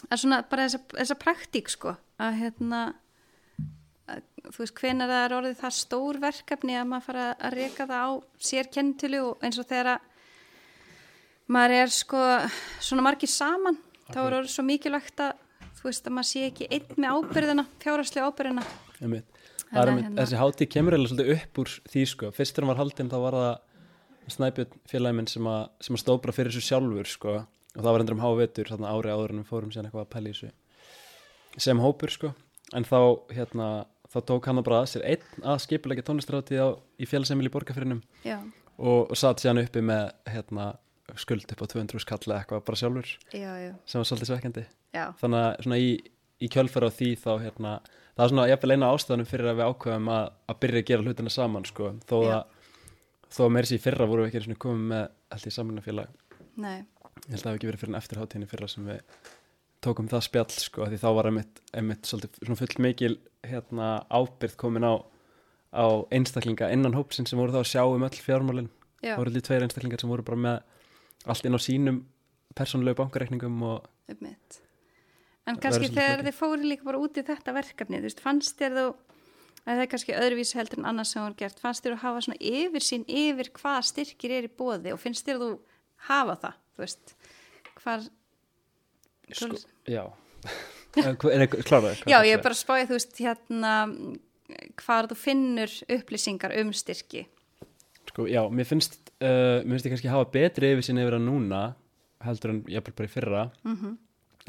að 0.08 0.22
svona 0.22 0.38
bara 0.50 0.66
þessa, 0.66 0.80
þessa 0.94 1.16
praktík, 1.22 1.70
sko, 1.72 1.94
að 2.22 2.38
hérna, 2.40 2.80
að, 4.10 4.22
þú 4.48 4.62
veist, 4.62 4.78
það 4.82 5.14
er 5.18 5.36
orðið 5.38 5.58
það 5.60 5.76
stór 5.78 6.20
verkefni 6.22 6.78
að 6.78 6.88
maður 6.92 7.06
fara 7.10 7.26
að 7.34 7.58
reka 7.58 7.88
það 7.90 8.06
á 8.06 8.10
sér 8.50 8.70
kennitölu 8.72 9.22
og 9.26 9.44
eins 9.46 9.60
og 9.62 9.68
þegar 9.70 9.92
að 9.96 10.08
maður 11.50 11.76
er, 11.80 11.92
sko, 11.94 12.20
svona 12.80 13.04
margir 13.06 13.30
saman, 13.30 13.78
þá 14.10 14.18
er 14.22 14.38
orðið 14.38 14.54
svo 14.54 14.64
mikilvægt 14.68 15.22
að, 15.24 15.34
þú 15.80 15.88
veist, 15.88 16.06
að 16.06 16.16
maður 16.18 16.30
sé 16.30 16.46
ekki 16.48 16.68
einn 16.70 17.02
með 17.02 17.18
ábyrðina, 17.18 17.66
fjárhagslega 17.82 18.30
ábyrðina. 18.30 18.66
Það 19.00 19.16
Þannig 19.72 19.98
að 19.98 20.04
hérna- 20.04 20.20
þessi 20.20 20.40
hátíð 20.42 20.68
kemur 20.68 20.94
eða 20.96 21.08
svolítið 21.08 21.30
upp 21.34 21.58
úr 21.62 21.70
því 21.88 22.02
sko. 22.10 22.30
Fyrst 22.36 22.52
þegar 22.54 22.66
hann 22.66 22.72
var 22.72 22.80
haldinn 22.82 23.12
þá 23.12 23.18
var 23.22 23.36
það 23.38 23.52
Snæbjörn 24.32 24.74
félagi 24.86 25.16
minn 25.18 25.26
sem 25.26 25.46
að, 25.50 25.62
sem 25.82 25.96
að 25.96 26.02
stóð 26.04 26.20
bara 26.22 26.34
fyrir 26.36 26.52
þessu 26.52 26.68
sjálfur 26.68 27.08
sko. 27.10 27.32
Og 27.72 27.80
það 27.80 27.88
var 27.88 28.04
endur 28.04 28.14
um 28.14 28.22
hávetur 28.22 28.68
þarna 28.70 28.92
ári 28.92 29.10
áður 29.10 29.32
en 29.32 29.40
við 29.40 29.48
fórum 29.48 29.72
síðan 29.72 29.88
eitthvað 29.88 30.16
að 30.20 30.28
í 30.28 30.34
þessu 30.34 30.50
sem 31.66 31.80
hópur 31.82 32.12
sko. 32.12 32.30
En 32.76 32.84
þá 32.84 32.98
hérna, 33.32 33.68
þá 34.12 34.18
tók 34.28 34.46
hann 34.48 34.60
það 34.60 34.66
bara 34.68 34.80
að 34.82 34.90
sér 34.92 35.06
einn 35.08 35.44
að 35.44 35.58
skipulegja 35.66 36.06
tónlistarhátíð 36.06 36.62
á, 36.62 36.68
í 37.00 37.08
félagsemil 37.08 37.48
í 37.48 37.52
borgarfyrinum 37.52 38.00
og, 38.78 39.10
og 39.10 39.16
satt 39.18 39.42
síðan 39.42 39.60
uppi 39.64 39.82
með 39.84 40.12
hérna, 40.32 40.68
skuld 41.20 41.44
upp 41.52 41.64
á 41.64 41.66
200 41.72 42.02
skall 42.02 42.20
eða 42.26 42.38
eitthvað 42.40 42.64
bara 42.68 42.80
sjálfur 42.80 43.10
já, 43.34 43.50
já, 43.58 43.72
sem 43.84 44.00
var 44.00 44.08
svolítið 44.08 44.30
svekkjandi. 44.30 44.64
Já, 44.94 45.04
þannig 45.20 45.42
að 45.42 45.64
svona 45.66 45.80
í, 45.82 45.90
í 46.42 46.50
kjölfara 46.52 46.88
á 46.88 46.96
því 46.96 47.10
þá 47.20 47.30
hérna, 47.42 47.74
það 48.14 48.24
er 48.24 48.32
svona 48.32 48.48
jafnvel 48.52 48.76
eina 48.76 48.90
ástæðanum 48.94 49.30
fyrir 49.32 49.50
að 49.50 49.60
við 49.60 49.70
ákveðum 49.72 50.10
að, 50.14 50.24
að 50.52 50.60
byrja 50.64 50.82
að 50.82 50.88
gera 50.92 51.06
hlutina 51.06 51.34
saman 51.34 51.68
sko, 51.68 51.92
þó 52.08 52.16
að 52.22 52.42
þó 53.32 53.42
að 53.46 53.60
sér 53.66 53.78
í 53.78 53.82
fyrra 53.82 54.08
vorum 54.08 54.28
við 54.28 54.40
ekki 54.40 54.58
komið 54.60 54.88
með 54.92 55.04
allt 55.32 55.46
í 55.48 55.54
samanfélag, 55.54 56.18
ég 56.62 56.82
held 57.32 57.38
að 57.38 57.42
það 57.42 57.46
hafi 57.48 57.58
ekki 57.58 57.70
verið 57.70 57.82
fyrir 57.82 57.92
en 57.92 58.00
eftir 58.00 58.20
hátíðinni 58.20 58.50
fyrra 58.50 58.68
sem 58.68 58.88
við 58.88 59.00
tókum 59.82 60.08
það 60.10 60.26
spjall 60.28 60.52
sko, 60.54 60.86
því 60.86 60.98
þá 61.02 61.08
var 61.16 61.28
einmitt, 61.30 61.62
einmitt 61.74 62.08
svolítið 62.08 62.44
svona 62.44 62.60
full 62.60 62.84
mikil 62.84 63.14
hérna 63.48 63.88
ábyrð 64.12 64.54
komin 64.60 64.86
á, 64.86 64.94
á 65.74 65.86
einstaklinga 66.14 66.70
innan 66.74 66.94
hópsinn 66.94 67.26
sem 67.26 67.40
voru 67.40 67.54
þá 67.54 67.62
að 67.62 67.70
sjá 67.72 67.82
um 67.88 68.06
öll 68.06 68.20
fjármálin. 68.22 68.70
Já, 69.02 69.14
það 69.14 69.22
voru 69.22 69.32
allir 69.32 69.46
tveir 69.48 69.66
einstaklingar 69.66 70.02
sem 70.02 70.12
voru 70.12 70.26
bara 70.26 70.42
með 70.44 70.60
allt 71.26 71.46
inn 71.46 71.56
á 71.56 71.60
sínum 71.62 72.02
persónulegu 72.56 72.98
bankareikningum 73.00 73.62
og 73.68 73.88
um 74.10 74.20
mitt. 74.24 74.60
En 75.48 75.58
kannski 75.58 75.90
þegar 75.90 76.22
þið 76.26 76.36
fóru 76.36 76.68
líka 76.68 76.86
bara 76.86 77.00
út 77.02 77.18
í 77.18 77.24
þetta 77.26 77.54
verkefni, 77.56 77.98
þú 77.98 78.06
veist, 78.06 78.22
fannst 78.22 78.60
þér 78.60 78.76
þú, 78.76 78.86
að 79.62 79.70
það 79.72 79.84
er 79.84 79.90
kannski 79.90 80.16
öðruvísi 80.18 80.58
heldur 80.58 80.82
en 80.82 80.88
annars 80.92 81.12
sem 81.14 81.18
þú 81.18 81.26
har 81.26 81.38
gert, 81.40 81.62
fannst 81.62 81.86
þér 81.86 81.96
að 81.96 82.04
hafa 82.04 82.24
svona 82.26 82.50
yfir 82.52 82.86
sín 82.86 83.06
yfir 83.10 83.50
hvað 83.58 83.80
styrkir 83.90 84.36
er 84.36 84.46
í 84.46 84.52
bóði 84.62 84.94
og 84.94 85.00
finnst 85.02 85.26
þér 85.26 85.40
þú 85.42 85.50
hafa 86.08 86.36
það, 86.44 86.60
þú 86.76 86.84
veist, 86.84 87.14
hvar, 87.82 88.06
sko, 89.32 89.50
já 89.90 90.04
er 91.02 91.08
það 91.10 91.58
kláraði? 91.66 91.96
já, 92.06 92.18
ég 92.22 92.36
er 92.36 92.44
bara 92.44 92.54
að 92.54 92.62
spáði, 92.62 92.88
þú 92.90 92.98
veist, 93.00 93.18
hérna, 93.26 93.74
hvar 94.84 95.10
þú 95.10 95.18
finnur 95.18 95.74
upplýsingar 95.90 96.54
um 96.62 96.72
styrki. 96.76 97.26
Sko, 98.12 98.28
já, 98.28 98.42
mér 98.52 98.68
finnst, 98.68 98.98
uh, 99.24 99.60
mér 99.64 99.74
finnst 99.74 99.88
ég 99.88 99.94
kannski 99.96 100.12
hafa 100.12 100.30
betri 100.34 100.72
yfir 100.74 100.84
sinni 100.84 101.04
yfir 101.04 101.16
að 101.16 101.26
núna 101.26 101.62
heldur 102.22 102.52
en 102.52 102.64
ég 102.70 102.84
bara 102.84 103.08
í 103.08 103.12
fyrra. 103.12 103.46
Mm 103.64 103.98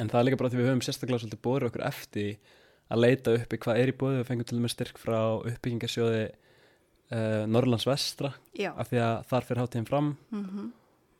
en 0.01 0.09
það 0.09 0.19
er 0.19 0.25
líka 0.25 0.37
bara 0.41 0.49
því 0.49 0.57
við 0.57 0.69
höfum 0.71 0.83
sérstaklega 0.85 1.21
svolítið 1.21 1.41
bórið 1.45 1.69
okkur 1.69 1.83
eftir 1.85 2.55
að 2.93 3.03
leita 3.03 3.33
uppi 3.37 3.59
hvað 3.61 3.81
er 3.81 3.91
í 3.91 3.97
bóði 3.97 4.19
við 4.19 4.29
fengum 4.29 4.47
til 4.49 4.57
og 4.57 4.63
með 4.63 4.73
styrk 4.73 5.01
frá 5.01 5.19
uppbyggingarsjóði 5.51 6.23
uh, 6.29 7.43
Norrlands 7.49 7.85
vestra 7.85 8.33
Já, 8.57 8.71
af 8.73 8.89
því 8.89 9.03
að 9.05 9.27
þar 9.29 9.47
fyrir 9.49 9.63
hátíðin 9.63 9.89
fram. 9.89 10.09
Mm 10.33 10.71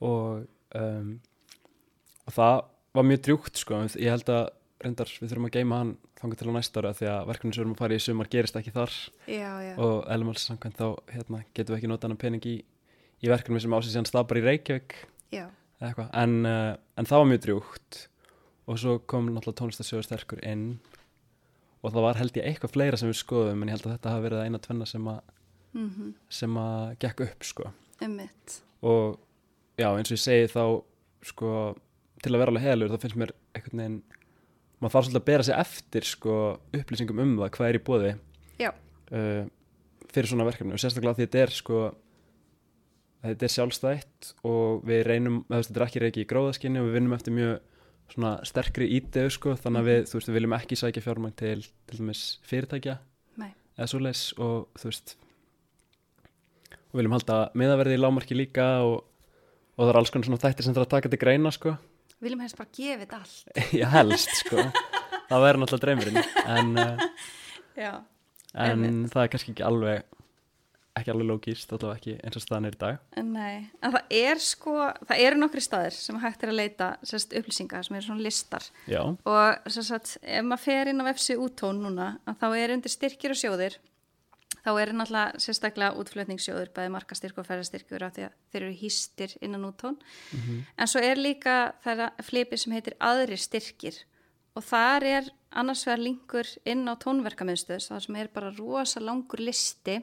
og, 0.03 0.41
um, 0.75 1.12
og 2.27 2.34
það 2.36 2.58
var 2.97 3.06
mjög 3.08 3.21
drjúkt 3.23 3.62
sko, 3.62 3.77
ég 3.95 4.12
held 4.12 4.32
að 4.34 4.49
reyndar 4.83 5.11
við 5.19 5.31
þurfum 5.31 5.49
að 5.49 5.55
geima 5.57 5.79
hann 5.81 5.91
þangar 6.19 6.39
til 6.39 6.47
á 6.49 6.53
næsta 6.57 6.83
ára 6.83 6.93
því 6.97 7.09
að 7.11 7.27
verkefni 7.31 7.53
sem 7.53 7.61
við 7.61 7.65
erum 7.65 7.75
að 7.75 7.81
fara 7.83 7.97
í 7.97 8.03
sumar 8.03 8.31
gerist 8.31 8.59
ekki 8.59 8.73
þar. 8.75 8.95
Já, 9.27 9.51
já, 9.63 9.73
og 9.81 9.97
elmals 10.15 10.47
samkvæmt 10.47 10.79
þá 10.79 10.87
hérna, 11.13 11.43
getum 11.53 11.73
við 11.75 11.79
ekki 11.79 11.91
notað 11.91 12.13
hann 12.13 12.21
pening 12.23 12.47
í, 12.49 12.55
í 13.23 13.31
verkefni 13.31 13.61
sem 13.63 13.75
ásins 13.75 13.95
síðan 13.95 14.09
stað 14.09 14.27
bara 14.31 14.43
í 14.43 14.47
Reykjavík. 14.47 14.97
En, 16.23 16.39
uh, 16.47 16.73
en 16.99 17.09
það 17.09 17.23
var 17.23 17.29
mjög 17.31 17.45
drjúgt. 17.47 18.01
Og 18.71 18.79
svo 18.79 18.97
kom 19.11 19.27
náttúrulega 19.33 19.59
tónlistasjóður 19.59 20.07
sterkur 20.07 20.43
inn. 20.47 20.67
Og 21.83 21.91
það 21.91 22.05
var 22.05 22.19
held 22.21 22.37
ég 22.39 22.47
eitthvað 22.47 22.75
fleira 22.77 22.99
sem 22.99 23.11
við 23.11 23.19
skoðum 23.19 23.63
en 23.63 23.71
ég 23.71 23.75
held 23.75 23.89
að 23.89 23.97
þetta 23.97 24.13
hafi 24.13 24.27
verið 24.29 24.45
eina 24.45 24.61
tvenna 24.63 24.87
sem 24.87 25.09
að 25.11 25.23
mm 25.73 26.13
sem 26.29 26.57
að 26.57 26.95
gekk 27.01 27.23
upp 27.25 27.45
sko. 27.47 27.71
Um 28.03 28.17
mitt, 28.19 28.59
og 28.81 29.19
já 29.79 29.87
eins 29.89 30.11
og 30.11 30.17
ég 30.17 30.21
segi 30.21 30.49
þá 30.51 30.63
sko 31.23 31.51
til 32.23 32.33
að 32.33 32.39
vera 32.41 32.53
alveg 32.53 32.65
heilur 32.65 32.91
þá 32.91 33.01
finnst 33.03 33.19
mér 33.19 33.33
einhvern 33.55 33.81
veginn 33.81 34.01
maður 34.83 34.95
þarf 34.97 35.07
svolítið 35.07 35.21
að 35.21 35.27
bera 35.31 35.47
sig 35.47 35.59
eftir 35.63 36.07
sko 36.07 36.37
upplýsingum 36.75 37.21
um 37.23 37.35
það 37.41 37.53
hvað 37.57 37.69
er 37.69 37.79
í 37.79 37.83
bóði 37.89 38.13
uh, 38.63 39.43
fyrir 40.13 40.29
svona 40.29 40.47
verkefni. 40.47 40.75
Og 40.75 40.81
sérstaklega 40.81 41.17
því 41.17 41.27
þetta 41.27 41.43
er 41.43 41.55
sko 41.55 41.83
þetta 43.23 43.47
er 43.47 43.53
sjálfstætt 43.53 44.33
og 44.47 44.83
við 44.87 45.05
reynum, 45.07 45.43
þetta 45.51 45.79
er 45.79 45.85
ekki 45.87 46.03
reiki 46.03 46.23
í 46.23 46.29
gróðaskinni 46.29 46.81
og 46.81 46.89
við 46.89 46.97
vinnum 46.97 47.15
eftir 47.15 47.35
mjög 47.35 47.53
svona 48.11 48.33
sterkri 48.45 48.89
ídegu 48.97 49.31
sko, 49.33 49.55
þannig 49.59 49.79
að 49.79 49.89
við, 49.89 49.99
þú 50.09 50.17
veist, 50.17 50.29
við 50.29 50.37
viljum 50.37 50.55
ekki 50.57 50.77
sækja 50.79 51.03
fjármæng 51.05 51.35
til, 51.39 51.59
til 51.89 51.99
dæmis 52.01 52.23
fyrirtækja 52.49 52.97
nei, 53.39 53.53
eða 53.77 53.89
svoleiðis 53.89 54.25
og 54.43 54.81
þú 54.81 54.89
veist 54.89 55.15
og 56.91 56.99
viljum 56.99 57.15
halda 57.15 57.39
miðaverði 57.57 57.97
í 57.97 58.01
lámarki 58.03 58.37
líka 58.37 58.67
og, 58.85 58.99
og 59.77 59.85
það 59.85 59.93
er 59.93 60.01
alls 60.01 60.13
konar 60.13 60.29
svona 60.29 60.43
þættir 60.43 60.67
sem 60.67 60.75
það 60.75 60.85
að 60.85 60.93
taka 60.97 61.13
til 61.13 61.21
greina 61.23 61.53
sko, 61.55 61.77
viljum 62.25 62.41
helst 62.43 62.59
bara 62.59 62.71
gefa 62.79 63.03
þetta 63.03 63.21
allt. 63.21 63.62
já 63.81 63.86
helst 63.93 64.33
sko. 64.41 64.65
Það 65.29 65.45
væri 65.45 65.62
náttúrulega 65.62 65.86
dreymurinn 65.86 66.19
en, 66.43 66.73
uh, 66.79 67.29
Já, 67.83 67.93
en 68.53 68.89
það 69.09 69.23
er 69.23 69.31
kannski 69.33 69.55
ekki 69.55 69.65
alveg 69.65 70.03
ekki 70.93 71.09
alveg 71.09 71.25
lógist, 71.25 71.71
allavega 71.73 71.97
ekki 71.97 72.12
eins 72.21 72.38
og 72.38 72.43
staðan 72.43 72.67
er 72.69 72.75
í 72.75 72.79
dag. 72.83 72.97
Nei, 73.25 73.53
en 73.81 73.95
það 73.95 74.12
er 74.19 74.41
sko, 74.45 74.75
það 75.09 75.23
eru 75.25 75.39
nokkri 75.39 75.63
staðir 75.65 75.95
sem 75.97 76.19
hægt 76.21 76.45
er 76.45 76.51
að 76.51 76.59
leita 76.59 76.89
sérst, 77.01 77.33
upplýsingar 77.39 77.88
sem 77.88 77.97
eru 77.97 78.05
svona 78.05 78.25
listar. 78.27 78.67
Já, 78.86 79.01
og 79.01 79.71
sérst, 79.73 80.19
ef 80.21 80.45
maður 80.45 80.63
fer 80.67 80.91
inn 80.91 81.01
á 81.01 81.09
vefsi 81.09 81.38
úttón 81.41 81.81
núna, 81.81 82.12
þá 82.29 82.45
er 82.51 82.75
undir 82.75 82.93
styrkir 82.93 83.33
og 83.33 83.41
sjóðir 83.41 83.79
þá 84.63 84.69
er 84.80 84.93
náttúrulega 84.95 85.41
sérstaklega 85.43 85.99
útflutningssjóður, 85.99 86.71
bæði 86.76 86.93
markastyrk 86.93 87.39
og 87.41 87.47
ferðastyrkur 87.47 88.06
af 88.06 88.15
því 88.15 88.26
að 88.28 88.36
þeir 88.52 88.62
eru 88.62 88.80
hýstir 88.80 89.36
innan 89.43 89.67
úttón 89.67 89.97
en 90.78 90.88
svo 90.88 91.04
er 91.04 91.19
líka 91.19 91.73
það 91.84 92.06
flipi 92.23 92.58
sem 92.58 92.76
heitir 92.76 92.95
aðri 92.99 93.38
styrkir 93.38 93.99
og 94.56 94.63
þar 94.63 95.04
er 95.04 95.30
annars 95.52 95.86
vegar 95.86 95.99
linkur 95.99 96.47
inn 96.65 96.88
á 96.88 96.93
tónverkamiðstöðs 96.95 97.89
þar 97.91 98.06
sem 98.06 98.15
er 98.15 98.32
bara 98.34 98.54
rosa 98.56 98.99
langur 98.99 99.39
listi 99.39 99.99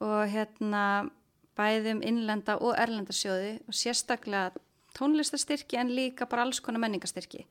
og 0.00 0.26
hérna 0.28 1.10
bæði 1.54 1.94
um 1.94 2.02
innlenda 2.02 2.58
og 2.58 2.74
erlenda 2.76 3.14
sjóði 3.14 3.60
og 3.68 3.74
sérstaklega 3.74 4.52
tónlistastyrki 4.98 5.78
en 5.78 5.94
líka 5.94 6.26
bara 6.26 6.42
alls 6.42 6.60
konar 6.60 6.82
menningastyrki 6.82 7.46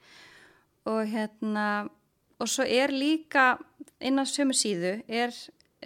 og 0.85 1.07
hérna 1.07 1.89
og 2.39 2.49
svo 2.49 2.65
er 2.67 2.91
líka 2.91 3.57
inn 4.03 4.19
á 4.19 4.27
sömu 4.27 4.55
síðu 4.55 4.97
er 5.07 5.31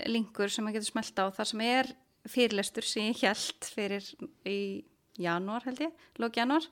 linkur 0.09 0.51
sem 0.51 0.65
maður 0.65 0.79
getur 0.79 0.91
smelt 0.91 1.21
á 1.21 1.25
þar 1.35 1.49
sem 1.51 1.63
er 1.65 1.91
fyrirlestur 2.27 2.85
sem 2.85 3.09
ég 3.09 3.21
held 3.23 3.69
fyrir 3.75 4.07
í 4.47 4.57
janúar 5.21 5.65
held 5.65 5.85
ég, 5.87 5.93
lók 6.21 6.37
janúar 6.37 6.65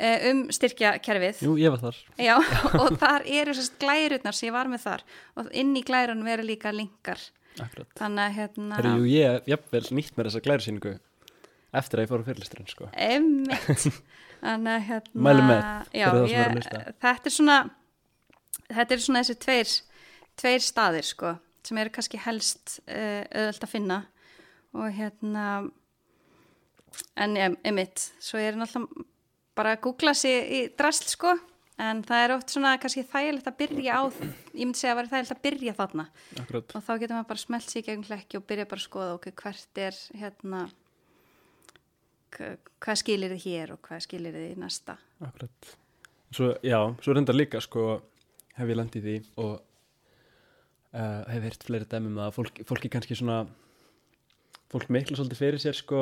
eh, 0.00 0.30
um 0.30 0.46
styrkjakerfið. 0.52 1.42
Jú, 1.46 1.56
ég 1.60 1.74
var 1.74 1.82
þar. 1.84 1.98
Já, 2.20 2.36
og 2.82 2.96
þar 3.00 3.26
eru 3.40 3.54
sérst 3.56 3.76
glærurnar 3.82 4.36
sem 4.36 4.50
ég 4.50 4.56
var 4.56 4.70
með 4.70 4.86
þar 4.86 5.04
og 5.40 5.52
inn 5.62 5.74
í 5.78 5.84
glærunum 5.86 6.30
eru 6.32 6.46
líka 6.48 6.72
linkar. 6.74 7.22
Akkurat. 7.60 7.90
Þannig 7.98 8.24
að 8.24 8.36
hérna 8.38 8.78
Herri, 8.78 8.94
jú, 8.96 9.10
ég 9.10 9.50
jafnvel 9.50 9.84
nýtt 9.98 10.16
mér 10.16 10.30
þessa 10.30 10.44
glærusýningu 10.46 10.94
eftir 11.80 12.00
að 12.00 12.04
ég 12.06 12.10
fór 12.10 12.22
á 12.22 12.28
fyrirlisturinn 12.28 12.70
sko. 12.70 12.88
Þannig 14.40 14.72
að 14.72 14.86
hérna 14.86 15.24
Mælum 15.26 15.50
með, 15.50 15.64
já, 16.00 16.06
ég. 16.30 16.70
Þetta 17.02 17.28
er 17.28 17.34
svona 17.34 17.58
Þetta 18.70 18.94
er 18.94 19.02
svona 19.02 19.20
þessi 19.20 19.36
tveir 19.42 19.72
tveir 20.40 20.62
staðir 20.64 21.06
sko 21.06 21.34
sem 21.66 21.78
eru 21.82 21.92
kannski 21.94 22.20
helst 22.24 22.78
uh, 22.86 23.22
auðvöld 23.30 23.66
að 23.66 23.72
finna. 23.74 24.00
Og 24.78 24.88
hérna 24.94 25.44
en 27.18 27.36
em, 27.36 27.56
emitt, 27.66 28.10
svo 28.22 28.38
er 28.38 28.58
náttúrulega 28.58 29.06
bara 29.58 29.76
googla 29.82 30.12
sig 30.14 30.52
í 30.56 30.60
drasl 30.78 31.08
sko. 31.10 31.36
En 31.80 32.02
það 32.04 32.22
er 32.24 32.32
oft 32.34 32.52
svona 32.52 32.74
kannski 32.80 33.02
þægilegt 33.08 33.46
að 33.48 33.56
byrja 33.56 33.94
á 33.96 34.02
ég 34.12 34.66
myndi 34.66 34.76
segja 34.76 34.92
að 34.92 34.98
það 34.98 35.04
er 35.04 35.10
þægilegt 35.14 35.32
að 35.34 35.42
byrja 35.46 35.74
þarna. 35.78 36.04
Akkurat. 36.42 36.74
Og 36.76 36.82
þá 36.84 36.90
getur 37.00 37.16
maður 37.16 37.28
bara 37.30 37.42
smelt 37.46 37.72
í 37.72 37.82
gegn 37.86 38.04
hlekki 38.04 38.36
og 38.40 38.44
byrja 38.50 38.66
bara 38.68 38.82
að 38.82 38.84
skoða 38.84 39.14
ok, 39.16 39.28
hvert 39.40 39.80
er 39.80 40.00
hérna 40.20 40.60
hva- 42.36 42.58
hvað 42.84 43.00
skilir 43.00 43.32
þið 43.34 43.46
hér 43.46 43.72
og 43.74 43.80
hvað 43.88 44.04
skilir 44.06 44.36
þið 44.36 44.46
í 44.50 44.58
næsta. 44.60 44.96
Akkurat. 45.24 45.72
Svo, 46.30 46.50
já, 46.62 46.78
svo 47.02 47.14
reyndar 47.16 47.34
líka 47.38 47.60
sko 47.64 47.86
hef 48.58 48.68
ég 48.68 48.76
landið 48.78 49.06
því 49.08 49.16
og 49.42 49.56
uh, 50.94 51.22
hef 51.30 51.42
heyrt 51.46 51.66
fleiri 51.66 51.88
dæmum 51.90 52.18
að 52.24 52.34
fólk, 52.38 52.60
fólki 52.68 52.90
kannski 52.92 53.16
svona 53.18 53.42
fólk 54.70 54.90
miklu 54.92 55.16
svolítið 55.18 55.40
fyrir 55.42 55.62
sér 55.62 55.78
sko 55.78 56.00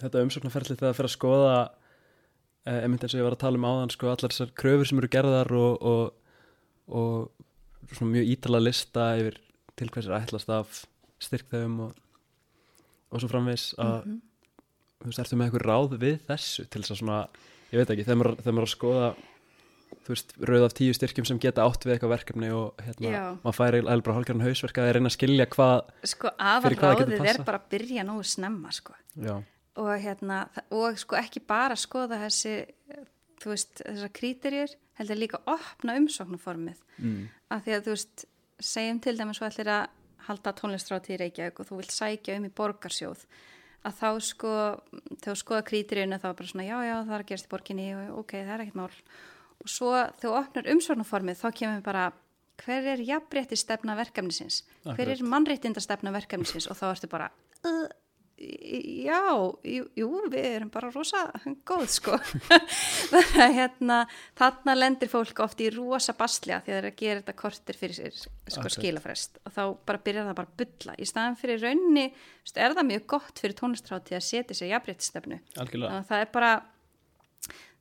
þetta 0.00 0.22
umsóknarferðli 0.24 0.76
þegar 0.78 0.90
það 0.92 0.98
fyrir 1.00 1.10
að 1.10 1.16
skoða 1.16 1.52
uh, 1.60 2.78
einmitt 2.80 3.04
eins 3.04 3.14
og 3.16 3.20
ég 3.20 3.26
var 3.28 3.36
að 3.36 3.42
tala 3.44 3.60
um 3.60 3.68
áðan 3.70 3.92
sko 3.94 4.10
allar 4.12 4.32
þessar 4.34 4.54
kröfur 4.60 4.88
sem 4.90 5.00
eru 5.02 5.10
gerðar 5.12 5.52
og, 5.56 5.86
og, 5.92 6.34
og 6.88 7.94
svona 7.96 8.14
mjög 8.16 8.32
ítala 8.36 8.60
lista 8.62 9.10
yfir 9.20 9.38
til 9.80 9.88
hvers 9.92 10.08
er 10.10 10.18
ætlast 10.20 10.50
af 10.52 10.82
styrkþegum 11.20 11.78
og, 11.88 11.94
og 13.10 13.22
svo 13.22 13.30
framvegs 13.32 13.70
að 13.80 14.02
Mhm. 14.06 14.18
þú 15.00 15.08
veist, 15.08 15.20
ertu 15.22 15.36
með 15.40 15.46
eitthvað 15.48 15.62
ráð 15.64 15.92
við 16.00 16.16
þessu 16.28 16.64
til 16.68 16.82
þess 16.82 16.92
að 16.92 16.98
svona, 17.00 17.18
ég 17.72 17.80
veit 17.80 17.90
ekki, 17.94 18.04
þegar 18.04 18.18
maður, 18.20 18.34
þegar 18.42 18.54
maður 18.56 18.66
er 18.66 18.68
að 18.68 18.74
skoða 18.74 19.06
þú 20.06 20.12
veist, 20.14 20.34
rauð 20.48 20.64
af 20.66 20.74
tíu 20.78 20.94
styrkjum 20.96 21.26
sem 21.28 21.38
geta 21.42 21.64
átt 21.66 21.84
við 21.86 21.94
eitthvað 21.96 22.12
verkefni 22.14 22.50
og 22.56 22.82
hérna, 22.86 23.22
maður 23.44 23.56
færi 23.58 23.80
eða 23.82 23.96
bara 24.06 24.16
hálfgerðan 24.18 24.46
hausverk 24.48 24.80
að 24.82 24.90
reyna 24.96 25.10
að 25.10 25.16
skilja 25.16 25.46
hvað 25.54 25.78
sko 26.14 26.32
Fyrir 26.36 26.78
hvað 26.80 26.98
getur 27.00 27.14
aðalráðið 27.14 27.14
er 27.20 27.26
passað. 27.26 27.46
bara 27.50 27.60
að 27.62 27.68
byrja 27.74 28.06
nógu 28.08 28.26
snemma 28.30 28.72
sko. 28.76 28.96
Já, 29.20 29.34
og 29.84 29.92
hérna 30.04 30.40
og 30.70 30.98
sko 31.02 31.16
ekki 31.20 31.42
bara 31.46 31.76
skoða 31.78 32.20
þessi 32.26 32.54
þú 33.40 33.52
veist 33.54 33.82
þessar 33.86 34.12
kríterjur 34.20 34.74
heldur 35.00 35.16
líka 35.22 35.38
opna 35.48 35.94
umsóknarformið. 36.00 36.82
Mm. 37.00 37.28
af 37.50 37.64
því 37.64 37.76
að 37.78 37.86
þú 37.86 37.94
veist 37.96 38.26
segjum 38.60 38.98
til 39.00 39.16
dæmis 39.16 39.38
svo 39.40 39.46
allir 39.48 39.70
að 39.72 39.86
halda 40.26 40.52
tónlistráti 40.52 41.14
í 41.14 41.20
Reykjavík 41.22 41.60
og 41.62 41.66
þú 41.70 41.78
vilt 41.80 41.94
sækja 41.96 42.36
um 42.36 42.44
í 42.44 42.50
borgarsjóð 42.52 43.22
að 43.88 43.94
þá 43.96 44.08
sko 44.20 44.50
þú 45.24 45.34
skoða 45.40 45.62
kríterjuna 45.64 46.18
þá 46.20 46.26
er 46.28 46.36
bara 46.36 46.50
svona 46.50 46.66
já 46.68 46.76
já 46.84 46.96
það 47.00 47.14
er 47.16 47.22
að 47.24 47.28
gerast 47.30 47.48
í 47.48 47.52
borginni 47.54 47.86
og 47.96 48.18
ok 48.20 48.34
það 48.36 48.52
er 48.52 48.64
ekkert 48.66 48.76
mál 48.82 48.90
og 49.60 49.70
svo 49.70 49.94
þú 50.20 50.34
opnar 50.40 50.68
umsóknarformið 50.74 51.40
þá 51.40 51.48
kemur 51.60 51.86
bara 51.86 52.10
hver 52.60 52.92
er 52.94 53.02
jafnrétti 53.04 53.56
stefna 53.56 53.96
verkefnisins? 53.98 54.62
Hver 54.84 55.06
er 55.06 55.16
Akkurat. 55.16 55.26
mannréttinda 55.32 55.80
stefna 55.80 56.12
verkefnisins? 56.12 56.68
Og 56.70 56.76
þá 56.76 56.86
ertu 56.90 57.08
bara 57.12 57.30
uh, 57.64 57.88
já, 58.40 59.20
jú, 59.64 59.84
jú, 59.98 60.08
við 60.32 60.46
erum 60.54 60.70
bara 60.72 60.90
rosa 60.92 61.26
góð 61.68 61.86
sko. 61.92 62.16
Hérna 63.56 64.02
þarna 64.38 64.76
lendir 64.78 65.10
fólk 65.12 65.42
oft 65.44 65.60
í 65.60 65.68
rosa 65.74 66.14
baslega 66.16 66.62
því 66.64 66.72
að 66.72 66.78
það 66.78 66.80
er 66.80 66.88
að 66.90 66.98
gera 67.02 67.20
þetta 67.22 67.36
kortir 67.42 67.80
fyrir 67.80 67.98
sér 67.98 68.16
sko, 68.16 68.32
Akkurat. 68.48 68.76
skilafrest. 68.78 69.40
Og 69.44 69.56
þá 69.56 69.62
bara 69.90 70.02
byrjar 70.08 70.28
það 70.30 70.38
bara 70.40 70.52
að 70.52 70.64
bulla. 70.64 70.96
Í 70.96 71.08
staðan 71.08 71.38
fyrir 71.40 71.64
raunni, 71.66 72.06
er 72.56 72.76
það 72.78 72.90
mjög 72.94 73.06
gott 73.14 73.44
fyrir 73.44 73.58
tónlistráti 73.60 74.16
að 74.16 74.28
setja 74.30 74.56
sér 74.56 74.72
þannig 74.80 75.90
að 75.90 76.06
það 76.08 76.24
er 76.24 76.32
bara 76.32 76.52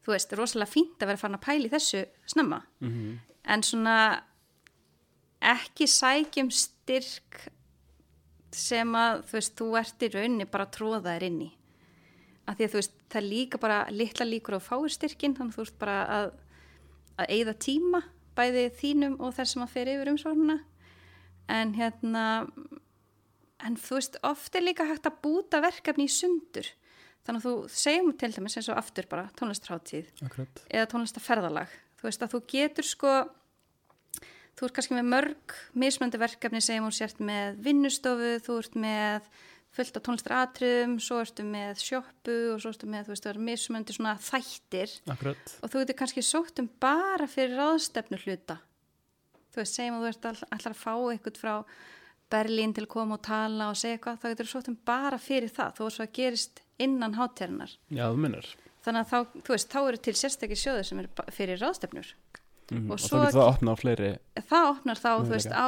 þú 0.10 0.17
veist, 0.17 0.38
rosalega 0.38 0.74
fínt 0.74 1.00
að 1.00 1.12
vera 1.13 1.22
farin 1.22 1.39
að 1.39 1.45
pæla 1.45 1.69
í 1.69 1.74
þessu 1.78 2.06
snemma. 2.34 2.63
Mm 2.84 3.19
en 3.50 3.63
svona 3.65 3.98
ekki 5.39 5.88
sækjum 5.89 6.50
styrk 6.54 7.45
sem 8.56 8.91
að 8.98 9.24
þú 9.30 9.38
veist, 9.38 9.56
þú 9.58 9.69
ert 9.80 10.06
í 10.06 10.12
rauninni 10.13 10.50
bara 10.50 10.67
að 10.67 10.76
tróða 10.80 11.02
þér 11.06 11.26
inn 11.30 11.41
í. 11.45 11.50
Af 12.50 12.58
því 12.58 12.65
að 12.65 12.74
þú 12.74 12.80
veist, 12.82 12.95
það 13.10 13.22
er 13.22 13.28
líka 13.30 13.62
bara 13.62 13.80
litla 13.93 14.26
líkur 14.26 14.58
á 14.58 14.62
fáir 14.62 14.93
styrkin, 14.93 15.36
þannig 15.38 15.54
að 15.54 15.60
þú 15.60 15.65
ert 15.67 15.80
bara 15.82 15.98
að, 16.17 16.30
að 17.22 17.34
eigða 17.36 17.56
tíma 17.65 18.04
bæði 18.38 18.65
þínum 18.80 19.17
og 19.19 19.34
þess 19.38 19.56
sem 19.56 19.65
að 19.65 19.74
fer 19.76 19.91
yfir 19.93 20.12
umsvörnuna 20.13 20.58
en 21.50 21.74
hérna 21.76 22.26
en 23.60 23.76
þú 23.76 23.98
veist, 23.98 24.17
oft 24.24 24.56
er 24.56 24.65
líka 24.65 24.88
hægt 24.88 25.10
að 25.10 25.19
búta 25.24 25.62
verkefni 25.63 26.08
í 26.08 26.13
sundur 26.13 26.69
þannig 27.29 27.43
að 27.43 27.47
þú 27.47 27.73
segjum 27.79 28.13
til 28.19 28.31
dæmis 28.35 28.57
eins 28.59 28.71
og 28.73 28.81
aftur 28.81 29.09
bara 29.11 29.27
tónlistráttíð 29.39 30.09
akkurat, 30.25 30.63
eða 30.67 30.89
tónlistaferðalag 30.93 31.75
þú 31.99 32.09
veist 32.09 32.25
að 32.25 32.33
þú 32.33 32.41
getur 32.55 32.89
sko 32.89 33.13
þú 34.59 34.67
ert 34.67 34.75
kannski 34.75 34.97
með 34.97 35.13
mörg 35.13 35.55
mismöndi 35.79 36.19
verkefni 36.19 36.63
segjum 36.63 36.89
hún 36.89 36.97
sért 36.97 37.21
með 37.23 37.61
vinnustofu 37.69 38.33
þú 38.43 38.59
ert 38.63 38.75
með 38.81 39.29
fullt 39.75 39.99
af 39.99 40.05
tónlistaratriðum 40.05 40.95
svo 41.03 41.19
ertu 41.23 41.45
með 41.45 41.83
sjoppu 41.83 42.37
og 42.53 42.63
svo 42.63 42.71
ertu 42.73 42.89
með 42.89 43.05
þú 43.07 43.13
veist 43.13 43.25
það 43.25 43.31
er 43.31 43.41
mismöndi 43.49 43.95
svona 43.95 44.15
þættir. 44.23 44.95
Akkurat. 45.13 45.53
Og 45.61 45.71
þú 45.71 45.83
getur 45.83 45.99
kannski 46.01 46.23
sótt 46.25 46.61
um 46.63 46.69
bara 46.81 47.27
fyrir 47.29 47.59
ráðstefnu 47.59 48.19
hluta. 48.23 48.57
Þú 49.53 49.61
veist 49.61 49.77
segjum 49.77 49.99
að 49.99 50.05
þú 50.05 50.11
ert 50.11 50.27
all, 50.31 50.41
allar 50.57 50.75
að 50.75 50.81
fá 50.81 50.93
eitthvað 50.95 51.39
frá 51.43 51.53
Berlín 52.29 52.73
til 52.77 52.85
að 52.85 52.91
koma 52.93 53.17
og 53.17 53.23
tala 53.25 53.69
og 53.71 53.77
segja 53.77 53.97
eitthvað, 53.97 54.19
þá 54.21 54.27
getur 54.31 54.49
þú 54.49 54.55
sótt 54.55 54.71
um 54.71 54.79
bara 54.85 55.21
fyrir 55.21 55.53
það. 55.53 55.77
Þó 55.77 55.83
að 55.85 55.93
svo 55.95 56.05
að 56.05 56.15
gerist 56.19 56.63
innan 56.81 57.15
hátjörnar 57.17 57.75
já, 57.89 58.05
þú 58.07 58.25
minnur 58.25 58.49
þannig 58.85 59.05
að 59.05 59.09
þá, 59.09 59.39
þú 59.45 59.55
veist, 59.55 59.71
þá 59.71 59.79
eru 59.81 60.01
til 60.05 60.15
sérstakir 60.17 60.59
sjóður 60.59 60.87
sem 60.87 61.01
eru 61.03 61.25
fyrir 61.35 61.61
ráðstefnur. 61.61 62.13
Mm 62.69 62.91
Og 62.93 62.95
og, 62.95 63.01
svo 63.01 63.17
þá 63.17 63.23
getur 63.25 63.35
það 63.35 63.43
að 63.43 63.51
opna 63.53 63.73
á 63.73 63.81
fleiri 63.81 64.11
það 64.51 64.69
opnar 64.69 65.01
þá, 65.01 65.11
þú 65.17 65.33
veist, 65.33 65.51
á 65.53 65.67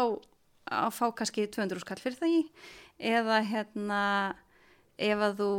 að 0.71 0.93
fá 0.95 1.05
kannski 1.17 1.47
200 1.49 1.83
skall 1.83 1.99
fyrir 1.99 2.19
það 2.19 2.35
í. 2.37 2.41
Eða 3.11 3.41
hérna 3.49 4.01
ef 5.01 5.25
að 5.27 5.41
þú 5.41 5.51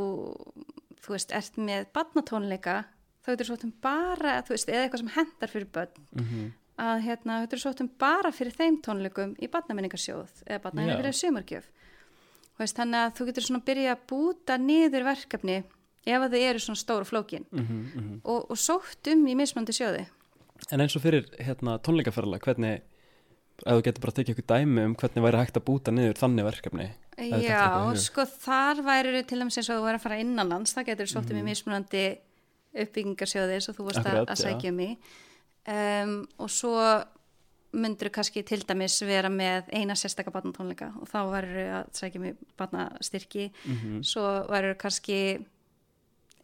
þú 1.03 1.15
veist, 1.17 1.35
ert 1.35 1.59
með 1.59 1.87
barnatónleika 1.97 2.77
þá 3.23 3.33
getur 3.33 3.51
svo 3.51 3.59
um 3.67 3.75
bara, 3.83 4.39
þú 4.47 4.55
veist, 4.55 4.71
eða 4.71 4.85
eitthvað 4.87 5.03
sem 5.03 5.15
hendar 5.19 5.55
fyrir 5.55 5.73
börn. 5.75 6.11
Mm 6.17 6.51
að 6.83 7.03
hérna, 7.05 7.35
þú 7.37 7.45
getur 7.45 7.61
svo 7.61 7.71
um 7.85 7.89
bara 8.01 8.31
fyrir 8.33 8.55
þeim 8.57 8.79
tónleikum 8.83 9.35
í 9.39 9.47
barnamenningarsjóð 9.53 10.39
eða 10.47 10.57
Já. 10.57 10.63
barnamenningarsjóð 10.65 11.19
sumargjöf 11.21 11.67
Þú 11.69 11.92
veist, 12.63 12.77
þannig 12.79 13.01
að 13.03 13.15
þú 13.19 13.27
getur 13.29 13.47
svona 13.49 13.65
byrja 13.67 13.93
að 13.97 14.05
búta 14.13 14.57
niður 14.59 15.05
verkefni 15.11 15.59
ef 16.07 16.19
að 16.27 16.33
þau 16.35 16.41
eru 16.49 16.59
svona 16.65 16.81
stóru 16.83 17.05
flókin. 17.07 17.45
-hmm, 17.53 18.21
og, 18.25 18.51
og 18.51 18.57
sótt 18.59 19.07
um 19.13 19.27
í 19.27 19.37
mismandi 19.39 19.73
sjóði. 19.77 20.07
En 20.71 20.81
eins 20.81 20.97
og 20.97 21.03
fyrir 21.03 21.27
hérna, 21.39 21.79
tónleikaferðala 21.83 22.39
hvernig, 22.43 22.83
ef 23.67 23.73
þú 23.77 23.83
getur 23.87 24.01
bara 24.03 24.11
að 24.13 24.19
tekið 24.19 24.35
ykkur 24.35 24.49
dæmi 24.57 24.85
um 24.89 24.95
hvernig 24.97 25.23
væri 25.27 25.39
hægt 25.43 25.57
að 25.61 25.65
búta 25.69 25.91
niður 25.95 26.19
þannig 26.19 26.45
verkefni 26.49 26.87
er 26.87 27.23
eitthvað 27.23 27.43
í 27.43 27.47
Já, 27.47 27.95
sko 28.01 28.25
þar 28.25 28.83
væri 28.83 29.23
til 29.29 29.39
dæmis 29.39 29.59
eins 29.59 29.71
og 29.71 29.77
þú 29.79 29.85
væri 29.87 29.99
að 29.99 30.03
fara 30.07 30.19
innanlands, 30.23 30.75
það 30.75 30.87
getur 30.87 31.07
svolítið 31.07 31.35
Mhm. 31.37 31.43
með 31.43 31.49
mismunandi 31.51 32.05
uppbyggingarsjóði 32.75 33.53
eins 33.59 33.69
og 33.69 33.77
þú 33.77 33.85
varst 33.85 33.99
að, 34.01 34.07
Akkurat, 34.07 34.31
að 34.31 34.39
já. 34.39 34.45
sækja 34.49 34.69
um 34.73 34.81
í. 34.81 34.91
Og 36.39 36.49
svo 36.51 37.05
myndur 37.73 38.11
kannski 38.13 38.43
til 38.45 38.61
dæmis 38.69 38.99
vera 39.07 39.31
með 39.33 39.71
eina 39.73 39.97
sérstaka 39.97 40.33
barnatónleika 40.35 40.91
og 41.01 41.09
þá 41.09 41.19
verður 41.31 41.73
að 41.79 41.91
sækja 41.97 42.21
um 42.21 42.27
í 42.29 42.33
barnastyrki. 42.59 43.49
Mm 43.65 44.03
svo 44.03 44.25
verður 44.51 44.77
kannski 44.79 45.19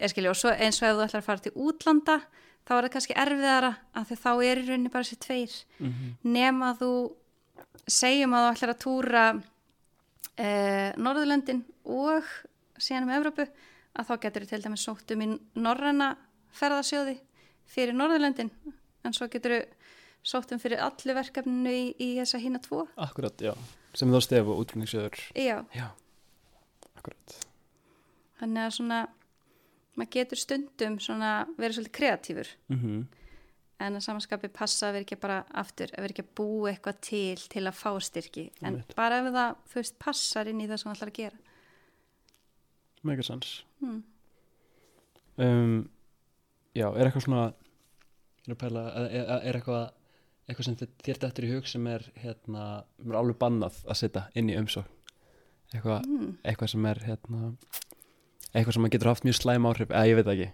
skilja, 0.06 0.30
og 0.30 0.36
svo 0.36 0.50
eins 0.50 0.82
og 0.82 0.88
ef 0.88 0.96
þú 0.96 1.04
ætlar 1.04 1.22
að 1.22 1.26
fara 1.26 1.44
til 1.44 1.52
útlanda 1.54 2.20
þá 2.68 2.74
er 2.76 2.82
það 2.84 2.92
kannski 2.94 3.16
erfiðara 3.16 3.72
af 3.94 4.08
því 4.08 4.16
þá 4.24 4.32
er 4.44 4.58
í 4.58 4.66
rauninni 4.68 4.92
bara 4.92 5.04
þessi 5.04 5.18
tveir. 5.26 5.54
-hmm. 5.78 6.10
nema 6.22 6.74
þú 6.80 6.92
segjum 7.86 8.34
að 8.34 8.44
þú 8.44 8.52
ætlar 8.52 8.70
að 8.70 8.82
túra 8.84 9.24
eh, 10.36 10.92
Norðurlöndin 10.96 11.64
og 11.84 12.24
síðan 12.78 13.08
um 13.08 13.16
Evrópu 13.16 13.48
að 13.98 14.06
þá 14.08 14.20
getur 14.20 14.42
þú 14.42 14.48
til 14.48 14.62
dæmis 14.62 14.84
sótt 14.84 15.10
um 15.10 15.22
í 15.22 15.28
norræna 15.54 16.16
ferðasjóði 16.52 17.18
fyrir 17.66 17.94
Norðurlöndin. 17.94 18.50
En 19.04 19.12
svo 19.12 19.28
getur 19.28 19.50
þú 19.50 19.77
sótt 20.26 20.52
um 20.54 20.62
fyrir 20.62 20.82
allu 20.84 21.16
verkefninu 21.18 21.74
í, 21.74 21.84
í 21.98 22.08
þessa 22.20 22.40
hína 22.42 22.62
tvo. 22.64 22.86
Akkurat, 23.00 23.36
já, 23.42 23.54
sem 23.96 24.10
þá 24.12 24.20
stef 24.24 24.48
og 24.48 24.64
útflýningsjöður 24.64 25.20
já, 25.34 25.60
já, 25.76 25.86
akkurat. 26.94 27.38
Þannig 28.40 28.64
að 28.64 28.74
svona 28.78 29.04
maður 29.98 30.12
getur 30.14 30.38
stundum 30.38 30.98
svona 31.02 31.30
verið 31.58 31.80
svolítið 31.80 31.96
kreatífur. 31.98 32.52
Mm 32.70 33.06
en 33.82 33.98
að 33.98 34.04
samanskapi 34.04 34.50
passa 34.54 34.88
að 34.88 34.96
vera 34.96 35.06
ekki 35.06 35.18
bara 35.22 35.38
aftur, 35.60 35.92
að 35.94 36.04
vera 36.04 36.14
ekki 36.14 36.24
að 36.24 36.32
búa 36.40 36.70
eitthvað 36.72 37.00
til 37.08 37.44
til 37.52 37.64
að 37.68 37.76
fá 37.78 37.90
styrki, 38.02 38.46
en 38.60 38.72
Einmitt. 38.72 38.94
bara 38.98 39.20
ef 39.22 39.28
það, 39.36 39.60
þú 39.70 39.80
veist, 39.80 39.98
passar 40.02 40.50
inn 40.50 40.62
í 40.62 40.66
það 40.70 40.80
sem 40.80 40.90
það 40.90 40.96
ætlar 40.96 41.12
að 41.12 41.18
gera. 41.20 41.40
Mega 43.08 43.26
sans 43.26 43.52
hmm. 43.78 44.00
um, 45.46 45.76
já, 46.74 46.88
er 46.88 47.06
eitthvað 47.06 47.26
svona 47.28 47.44
er, 47.46 48.50
að 48.50 48.58
pæla, 48.64 48.84
er, 49.04 49.30
er 49.38 49.60
eitthvað 49.60 49.84
eitthvað 50.48 50.64
sem 50.64 50.76
þér- 50.76 51.18
dættur 51.24 51.44
í 51.44 51.50
hug 51.54 51.66
sem 51.68 51.86
er 51.86 52.04
hérna, 52.22 52.84
sem 52.98 53.10
er 53.12 53.18
alveg 53.20 53.38
bannað 53.38 53.82
að 53.84 53.96
setja 54.00 54.22
inn 54.34 54.48
í 54.50 54.56
umsókn. 54.56 54.88
Eitthvað, 55.74 56.06
Mm. 56.06 56.36
eitthvað 56.44 56.70
sem 56.70 56.86
er 56.86 56.94
hérna, 57.04 57.56
eitthvað 58.54 58.72
sem 58.78 58.88
getur 58.90 59.08
haft 59.12 59.24
mjög 59.24 59.36
slæm 59.42 59.66
áhrif 59.68 59.88
eða 59.92 60.06
ég 60.08 60.16
veit 60.16 60.26
ekki. 60.32 60.52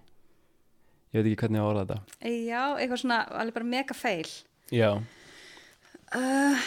Ég 1.15 1.23
veit 1.23 1.27
ekki 1.31 1.41
hvernig 1.45 1.61
ég 1.61 1.63
á 1.63 1.67
að 1.67 1.71
orða 1.71 1.87
þetta. 1.87 2.01
Já, 2.27 2.63
eitthvað 2.81 3.01
svona 3.05 3.19
alveg 3.31 3.55
bara 3.55 3.65
mega 3.65 3.95
feil 3.95 4.31
já, 4.73 4.91
uh, 6.15 6.59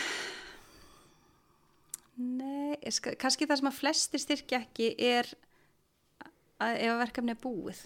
Nei, 2.18 2.78
ska, 2.90 3.12
kannski 3.20 3.46
það 3.46 3.60
sem 3.60 3.70
að 3.70 3.76
flestir 3.78 4.20
styrkja 4.24 4.60
ekki 4.66 4.88
er 4.98 5.28
að 6.64 6.80
ef 6.82 6.90
að 6.96 7.02
verkefni 7.04 7.34
er 7.36 7.42
búið 7.44 7.82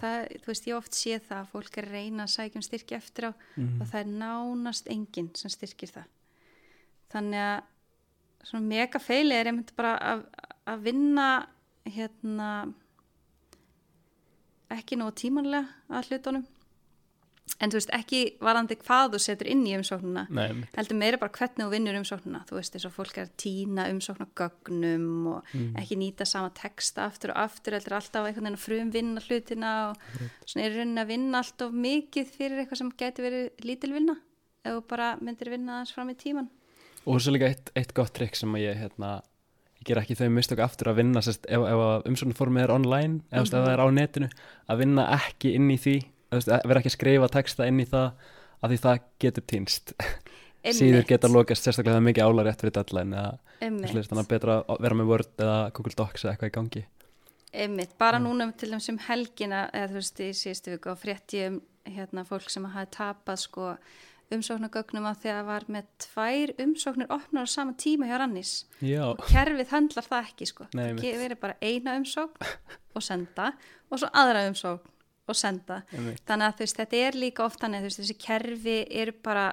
það, 0.00 0.28
þú 0.42 0.46
veist, 0.46 0.66
ég 0.66 0.76
oft 0.76 0.94
sé 0.96 1.18
það 1.18 1.38
að 1.42 1.48
fólk 1.52 1.78
er 1.78 1.84
að 1.88 1.92
reyna 1.92 2.24
að 2.24 2.32
sækja 2.34 2.56
um 2.56 2.62
styrki 2.62 2.94
eftir 2.96 3.24
á 3.28 3.32
Mhm. 3.56 3.80
og 3.80 3.86
það 3.90 4.00
er 4.00 4.12
nánast 4.24 4.86
enginn 4.88 5.30
sem 5.36 5.50
styrkir 5.50 5.90
það. 5.92 6.04
Þannig 7.12 7.40
að 7.40 7.62
svona 8.48 8.66
mega 8.66 8.98
feili 8.98 9.34
er 9.34 9.46
einmitt 9.46 9.74
bara 9.76 9.98
að, 9.98 10.24
að 10.66 10.82
vinna 10.82 11.46
hérna 11.84 12.72
ekki 14.70 14.96
nú 15.00 15.08
tímanlega 15.16 15.66
að 15.88 16.08
hlutunum 16.10 16.46
en 17.60 17.70
þú 17.72 17.78
veist 17.78 17.90
ekki 17.96 18.20
varandi 18.44 18.76
hvað 18.80 19.14
þú 19.14 19.20
setur 19.24 19.48
inn 19.52 19.62
í 19.66 19.72
umsóknuna 19.78 20.26
nei, 20.30 20.64
heldur 20.76 20.98
meira 21.00 21.18
bara 21.20 21.32
hvernig 21.32 21.64
þú 21.64 21.70
vinnur 21.72 21.98
umsóknuna 22.00 22.42
þú 22.48 22.58
veist 22.58 22.74
eins 22.76 22.86
og 22.88 22.94
fólk 22.96 23.16
er 23.18 23.26
að 23.28 23.32
týna 23.40 23.86
umsóknagögnum 23.92 25.26
og 25.32 25.44
Mm. 25.54 25.74
ekki 25.80 25.96
nýta 25.96 26.26
sama 26.26 26.50
texta 26.50 27.06
aftur 27.08 27.30
og 27.32 27.36
aftur 27.40 27.72
heldur 27.72 27.94
alltaf 27.96 28.26
einhvern 28.26 28.44
veginn 28.44 28.58
að 28.58 28.64
frum 28.64 28.90
vinna 28.92 29.20
hlutina 29.24 29.70
og 29.90 29.96
svona 30.44 30.66
er 30.66 30.76
raunin 30.76 30.98
að 31.00 31.08
vinna 31.08 31.38
allt 31.38 31.62
of 31.62 31.72
mikið 31.72 32.26
fyrir 32.36 32.58
eitthvað 32.60 32.78
sem 32.82 32.90
geti 33.00 33.22
verið 33.24 33.64
lítil 33.64 33.92
vinna 33.94 34.16
ef 34.64 34.72
þú 34.76 34.82
bara 34.88 35.16
myndir 35.22 35.50
vinna 35.50 35.80
þess 35.84 35.94
fram 35.96 36.10
í 36.10 36.16
tíman 36.20 36.48
Og 37.06 37.20
svo 37.22 37.32
líka 37.32 37.48
eitt, 37.48 37.70
eitt 37.78 37.94
gott 37.96 38.12
trikk 38.12 38.36
sem 38.36 38.52
að 38.52 38.66
ég, 38.66 38.76
hérna, 38.82 39.22
ég 39.80 39.86
ger 39.88 39.96
ekki 40.02 40.16
þau 40.18 40.28
mistök 40.34 40.60
aftur 40.60 40.90
að 40.92 40.98
vinna, 41.00 41.22
sérst, 41.24 41.46
ef, 41.48 41.62
ef 41.64 42.06
umsóknarformið 42.10 42.62
er 42.66 42.72
online, 42.74 43.20
eða 43.30 43.40
mm 43.40 43.46
ef 43.46 43.52
það 43.54 43.72
er 43.72 43.80
á 43.80 43.86
netinu, 43.96 44.28
að 44.68 44.78
vinna 44.82 45.06
ekki 45.16 45.54
inn 45.56 45.70
í 45.72 45.78
því, 45.80 45.94
vera 46.30 46.80
ekki 46.80 46.92
að 46.92 46.96
skrifa 46.96 47.30
texta 47.32 47.68
inn 47.68 47.80
í 47.82 47.86
það, 47.88 48.28
að 48.62 48.74
því 48.74 48.80
það 48.84 49.00
getur 49.24 49.46
týnst. 49.52 49.94
Síður 50.68 51.06
geta 51.08 51.30
lokast 51.30 51.64
sérstaklega 51.64 51.96
það 51.96 52.02
er 52.02 52.06
mikið 52.08 52.28
álar 52.28 52.48
rétt 52.48 52.62
fyrir 52.64 52.74
deadline 52.76 53.20
eða 53.62 54.18
að 54.18 54.30
betra 54.30 54.56
að 54.66 54.80
vera 54.84 54.98
með 54.98 55.10
Word 55.12 55.44
eða 55.44 55.58
Google 55.76 55.98
Docs 56.00 56.24
eða 56.24 56.34
eitthvað 56.34 56.50
í 56.50 56.54
gangi. 56.56 56.82
Einmitt, 57.48 57.94
bara 57.96 58.18
núna 58.20 58.50
til 58.58 58.68
dæmis 58.72 58.90
um 58.92 58.98
helgina 59.06 59.62
eða 59.72 59.88
þú 59.92 60.00
veist 60.00 60.20
í 60.20 60.28
síðustu 60.36 60.74
viku 60.74 60.92
og 60.92 61.00
frétti 61.00 61.40
ég 61.40 61.54
um 61.54 61.62
hérna 61.88 62.24
fólk 62.28 62.50
sem 62.52 62.66
hafi 62.68 62.90
tapað 62.98 63.40
sko 63.46 63.70
umsóknargögnum 64.34 65.06
að 65.08 65.22
því 65.22 65.32
að 65.32 65.46
var 65.48 65.64
með 65.72 65.88
tvær 66.04 66.52
umsóknir 66.66 67.14
opnar 67.14 67.48
á 67.48 67.54
sama 67.54 67.72
tíma 67.80 68.10
hjá 68.10 68.18
Rannis 68.20 68.52
Já, 68.84 69.06
og 69.14 69.22
kerfið 69.30 69.72
höndlar 69.72 70.08
það 70.10 70.28
ekki 70.28 70.48
sko. 70.50 70.68
Það 70.74 71.00
verið 71.22 71.40
bara 71.40 71.56
eina 71.64 71.96
umsókn 71.96 72.52
og 72.98 73.06
senda 73.06 73.52
og 73.88 74.02
svo 74.02 74.10
aðra 74.12 74.44
umsókn 74.50 74.97
og 75.28 75.36
senda 75.38 75.80
einmitt. 75.92 76.22
þannig 76.28 76.46
að 76.52 76.62
veist 76.64 76.80
þetta 76.80 77.00
er 77.08 77.18
líka 77.24 77.44
oft 77.44 77.60
þannig 77.62 77.86
veist 77.88 78.00
þessi 78.02 78.16
kerfi 78.24 78.76
eru 79.02 79.14
bara 79.24 79.46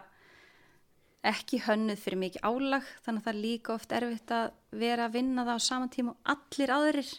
ekki 1.25 1.59
hönnuð 1.65 2.01
fyrir 2.03 2.19
mikið 2.21 2.43
álag 2.45 2.89
þannig 3.05 3.21
að 3.21 3.25
það 3.25 3.31
er 3.33 3.39
líka 3.41 3.73
oft 3.73 3.95
erfitt 3.97 4.33
að 4.35 4.51
vera 4.77 5.07
að 5.07 5.15
vinna 5.17 5.45
það 5.47 5.57
á 5.57 5.67
sama 5.67 5.87
tíma 5.95 6.13
og 6.13 6.35
allir 6.35 6.73
aðrir 6.75 7.13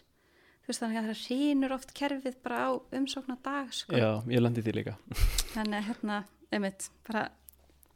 veist 0.66 0.82
þannig 0.82 1.00
að 1.00 1.09
það 1.11 1.24
rínur 1.30 1.74
oft 1.76 1.94
kerfið 1.94 2.36
bara 2.42 2.61
á 2.66 2.70
umsóknar 2.98 3.38
dag 3.42 3.68
sko. 3.74 3.94
Já, 3.94 4.09
ég 4.30 4.40
landi 4.42 4.62
því 4.66 4.72
líka. 4.80 4.94
þannig 5.54 5.76
að 5.78 5.88
hérna, 5.90 6.20
einmitt 6.54 6.88
bara 7.07 7.26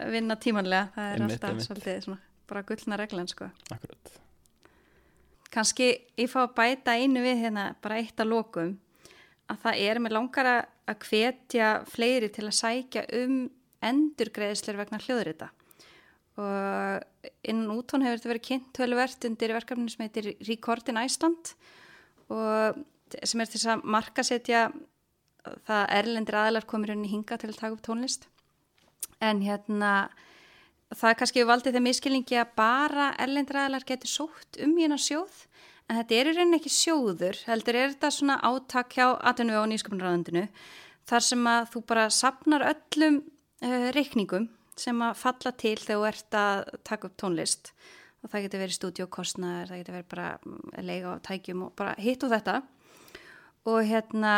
að 0.00 0.12
vinna 0.14 0.36
tímanlega 0.40 0.90
það 0.94 1.06
er 1.06 1.16
Einmitt, 1.20 1.34
alltaf 1.36 1.50
einmitt. 1.50 1.66
svolítið 1.68 2.04
svona 2.06 2.20
bara 2.50 2.62
gullna 2.66 2.96
reglan 2.98 3.28
sko 3.30 3.46
Akkurat. 3.74 4.12
kannski 5.54 5.88
ég 6.18 6.30
fá 6.30 6.40
að 6.46 6.54
bæta 6.58 6.94
einu 6.98 7.22
við 7.24 7.42
hérna 7.44 7.66
bara 7.82 7.98
eitt 8.02 8.18
að 8.22 8.30
lokum 8.32 8.72
að 9.50 9.64
það 9.64 9.80
er 9.88 10.00
með 10.02 10.16
langar 10.16 10.50
að- 10.50 10.68
hvetja 10.90 11.84
fleiri 11.86 12.30
til 12.34 12.46
að 12.48 12.56
sækja 12.58 13.02
um 13.20 13.34
endurgreðslur 13.80 14.78
vegna 14.80 14.98
hljóðrita. 14.98 15.50
Og 16.40 17.28
innan 17.44 17.74
útón 17.76 18.04
hefur 18.04 18.18
þetta 18.18 18.32
verið 18.32 18.46
kynnt 18.48 18.72
tölvert 18.76 19.26
undir 19.28 19.54
verkefni 19.54 19.90
sem 19.92 20.06
heitir 20.06 20.32
Record 20.48 20.88
in 20.88 21.00
Iceland 21.00 21.52
og 22.30 22.80
sem 23.26 23.40
er 23.42 23.50
til 23.50 23.58
þess 23.58 23.70
að 23.74 23.84
markasetja 23.84 24.64
það 25.66 25.76
að 25.76 25.94
erlendir 25.98 26.38
aðilar 26.38 26.66
komir 26.68 26.92
henni 26.94 27.10
hinga 27.10 27.38
til 27.40 27.50
að 27.50 27.58
taka 27.58 27.76
upp 27.76 27.84
tónlist. 27.86 28.26
En 29.20 29.42
hérna 29.44 30.10
það 30.94 31.10
er 31.10 31.18
kannski 31.20 31.46
valdið 31.48 31.76
þeim 31.76 31.88
miskilningi 31.88 32.40
að 32.40 32.54
bara 32.58 33.10
erlendir 33.20 33.60
aðilar 33.60 33.86
getur 33.88 34.10
sótt 34.10 34.60
um 34.64 34.76
hérna 34.78 34.98
sjóð 35.00 35.44
en 35.90 35.98
þetta 35.98 36.16
er 36.16 36.30
í 36.30 36.36
rauninni 36.36 36.60
ekki 36.60 36.70
sjóður 36.70 37.42
heldur 37.48 37.78
er 37.80 37.92
þetta 37.96 38.12
svona 38.14 38.38
átak 38.46 38.94
hjá 38.94 39.08
atvinnu 39.26 39.58
og 39.58 39.68
nýsköpunarraðundinu 39.72 40.46
þar 41.10 41.26
sem 41.26 41.50
að 41.50 41.68
þú 41.72 41.84
bara 41.90 42.06
sapnar 42.14 42.66
öllum 42.70 43.20
uh, 43.20 43.88
reikningum 43.96 44.48
sem 44.78 45.02
að 45.04 45.18
falla 45.20 45.52
til 45.58 45.76
þegar 45.80 45.90
þú 45.90 46.08
ert 46.08 46.36
að 46.40 46.62
taka 46.86 47.08
upp 47.10 47.16
tónlist. 47.20 47.72
Og 48.20 48.32
það 48.32 48.44
getur 48.44 48.60
verið 48.60 48.76
stúdíokostnaður, 48.76 49.70
það 49.70 49.80
getur 49.80 49.96
verið 49.96 50.08
bara 50.12 50.26
mm, 50.38 50.64
leiga 50.84 51.14
á 51.16 51.24
tækjum 51.24 51.62
og 51.66 51.70
bara 51.76 51.94
hitt 52.00 52.24
og 52.26 52.32
þetta. 52.34 52.56
Og 53.70 53.78
hérna 53.88 54.34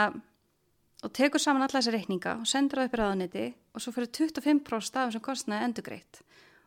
og 1.03 1.11
tekur 1.19 1.43
saman 1.43 1.67
alla 1.67 1.81
þessa 1.81 1.95
reikninga 1.95 2.37
og 2.41 2.49
sendur 2.49 2.81
það 2.81 2.89
upp 2.89 2.95
í 2.95 3.01
ráðuniti 3.01 3.47
og 3.75 3.83
svo 3.83 3.95
fyrir 3.97 4.13
25% 4.15 5.01
af 5.01 5.11
þessum 5.11 5.25
kostnaði 5.27 5.69
endugreitt 5.69 6.23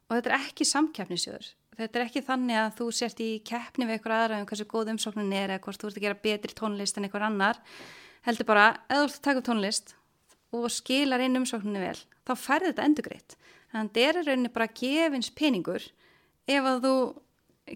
og 0.09 0.17
þetta 0.17 0.31
er 0.31 0.39
ekki 0.39 0.67
samkeppnisjóður 0.69 1.51
þetta 1.75 1.99
er 1.99 2.05
ekki 2.05 2.23
þannig 2.23 2.59
að 2.59 2.71
þú 2.79 2.87
sért 2.95 3.21
í 3.23 3.29
keppni 3.47 3.87
við 3.87 3.97
einhver 3.97 4.15
aðra 4.15 4.39
um 4.39 4.47
hversu 4.49 4.67
góð 4.69 4.93
umsóknin 4.93 5.35
er 5.35 5.55
eða 5.55 5.63
hvort 5.65 5.81
þú 5.81 5.89
ert 5.89 5.99
að 5.99 6.05
gera 6.05 6.21
betri 6.23 6.55
tónlist 6.55 6.97
en 6.97 7.07
einhver 7.07 7.25
annar. 7.25 7.59
Heldur 8.25 8.47
bara, 8.47 8.69
eða 8.87 9.01
þú 9.01 9.09
ert 9.09 9.17
að 9.17 9.25
taka 9.27 9.41
upp 9.41 9.49
tónlist 9.49 9.95
og 10.55 10.69
skilar 10.71 11.23
inn 11.25 11.39
umsókninni 11.41 11.83
vel 11.83 11.97
þá 12.25 12.33
færði 12.39 12.71
þetta 12.71 12.87
endugreitt 12.87 13.35
þannig 13.35 13.81
að 13.81 13.89
þetta 13.89 14.05
er 14.07 14.29
rauninni 14.29 14.53
bara 14.55 14.71
gefins 14.79 15.31
peningur 15.35 15.87
ef 16.47 16.69
að 16.71 16.81
þú 16.85 16.95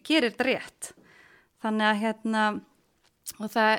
gerir 0.05 0.31
þetta 0.31 0.47
rétt. 0.47 0.91
Þannig 1.59 1.87
að 1.89 2.01
hérna 2.03 2.43
og 3.39 3.51
það, 3.51 3.73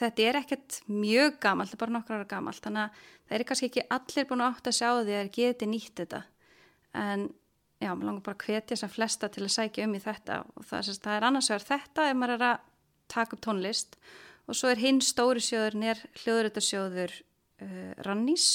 þetta 0.00 0.24
er 0.24 0.38
ekkert 0.40 0.80
mjög 0.90 1.38
gamalt, 1.44 1.70
þetta 1.70 1.78
er 1.78 1.84
bara 1.84 1.94
nokkra 1.94 2.18
ára 2.18 2.28
gamalt. 2.32 2.62
Þannig 2.64 2.82
að 2.82 3.02
það 3.28 3.38
er 3.38 3.46
kannski 3.48 3.70
ekki 3.70 3.86
allir 3.96 4.28
búin 4.28 4.42
að 4.42 4.50
átt 4.50 4.70
að 4.70 4.78
sjá 4.80 4.88
því 4.88 5.04
að 5.04 5.10
þeir 5.12 5.32
geti 5.38 5.70
nýtt 5.70 6.02
þetta. 6.02 6.22
En 7.04 7.28
já, 7.84 7.90
maður 7.92 8.08
langar 8.08 8.24
bara 8.26 8.38
að 8.40 8.46
hvetja 8.48 8.78
sem 8.80 8.92
flesta 8.92 9.28
til 9.32 9.44
að 9.44 9.54
sækja 9.54 9.86
um 9.88 9.96
í 9.96 10.02
þetta. 10.02 10.38
Og 10.56 10.64
það, 10.64 10.84
sem 10.86 10.96
sagt- 10.96 11.06
það 11.06 11.16
er 11.18 11.26
annars 11.28 11.50
vegar 11.52 11.66
þetta 11.68 12.06
ef 12.10 12.16
maður 12.20 12.34
er 12.34 12.46
að 12.48 12.68
taka 13.14 13.36
upp 13.36 13.42
tónlist. 13.44 13.98
Og 14.48 14.56
svo 14.58 14.70
er 14.72 14.80
hinn 14.80 15.00
stóri 15.00 15.40
sjóður 15.40 15.78
er 15.92 16.00
hljóðrutarsjóður 16.22 17.12
uh, 17.62 17.92
Rannís. 18.04 18.48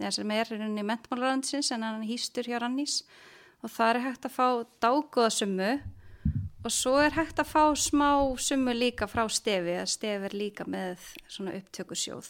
Eða 0.00 0.12
sem 0.18 0.30
er 0.34 0.50
í 0.50 0.58
rauninni 0.58 0.84
mentmálraðansins 0.86 1.70
en 1.74 1.86
hann 1.86 2.06
hýstur 2.06 2.46
hjá 2.50 2.58
Rannís. 2.62 3.02
Og 3.62 3.70
það 3.70 3.90
er 3.94 4.04
hægt 4.08 4.26
að 4.26 4.36
fá 4.36 4.46
dágóðasummu 4.82 5.72
og 6.62 6.70
svo 6.70 6.96
er 7.02 7.14
hægt 7.16 7.40
að 7.42 7.50
fá 7.50 7.62
smá 7.78 8.10
summu 8.38 8.74
líka 8.74 9.08
frá 9.10 9.24
stefi 9.30 9.74
að 9.80 9.88
stefi 9.90 10.28
er 10.28 10.34
líka 10.34 10.66
með 10.66 11.02
svona 11.26 11.54
upptökusjóð. 11.58 12.28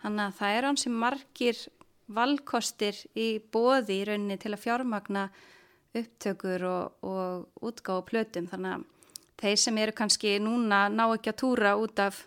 Þannig 0.00 0.24
að 0.26 0.38
það 0.38 0.56
er 0.56 0.68
hansi 0.68 0.92
margir 0.92 1.60
valkostir 2.06 2.98
í 3.18 3.26
bóði 3.52 4.00
í 4.00 4.06
rauninni 4.08 4.38
til 4.40 4.54
að 4.54 4.62
fjármagna 4.64 5.26
upptökur 6.02 6.64
og, 6.68 6.92
og 7.06 7.64
útgáð 7.70 8.00
og 8.02 8.06
plötum 8.10 8.46
þannig 8.50 8.76
að 8.76 8.84
þeir 9.42 9.58
sem 9.60 9.78
eru 9.82 9.92
kannski 9.96 10.36
núna 10.42 10.86
ná 10.92 11.04
ekki 11.14 11.32
að 11.32 11.40
túra 11.42 11.74
út 11.80 11.98
af 12.04 12.22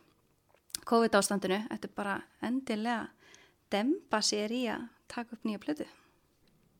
COVID 0.89 1.15
ástandinu, 1.19 1.61
þetta 1.69 1.87
er 1.89 1.95
bara 1.97 2.17
endilega 2.45 3.07
demba 3.69 4.21
sér 4.25 4.53
í 4.55 4.63
að 4.73 4.87
taka 5.11 5.35
upp 5.37 5.45
nýja 5.45 5.61
plötu 5.61 5.85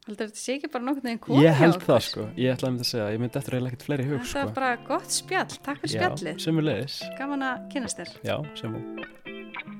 heldur 0.07 0.29
þetta 0.31 0.41
sé 0.41 0.55
ekki 0.57 0.69
bara 0.73 0.85
nokkurn 0.87 1.05
veginn 1.09 1.21
komið 1.21 1.43
Ég 1.43 1.51
hjá 1.53 1.59
held 1.61 1.75
okkur? 1.77 1.89
það 1.91 2.05
sko, 2.07 2.27
ég 2.41 2.53
ætlaði 2.55 2.79
að 2.85 2.89
segja, 2.89 3.09
ég 3.13 3.21
myndi 3.21 3.39
eftir 3.41 3.57
eiginlega 3.57 3.73
ekkert 3.75 3.87
fleiri 3.89 4.05
í 4.07 4.09
hug 4.09 4.19
Þetta 4.23 4.31
sko. 4.31 4.45
var 4.45 4.55
bara 4.57 4.71
gott 4.89 5.17
spjall, 5.19 5.59
takk 5.67 5.83
fyrir 5.83 5.95
spjallið. 5.97 6.97
Gaman 7.19 7.45
að 7.51 7.67
kynast 7.75 8.01
þér 8.01 8.15
Já, 8.25 8.37
sem 8.57 8.79
og. 8.79 9.77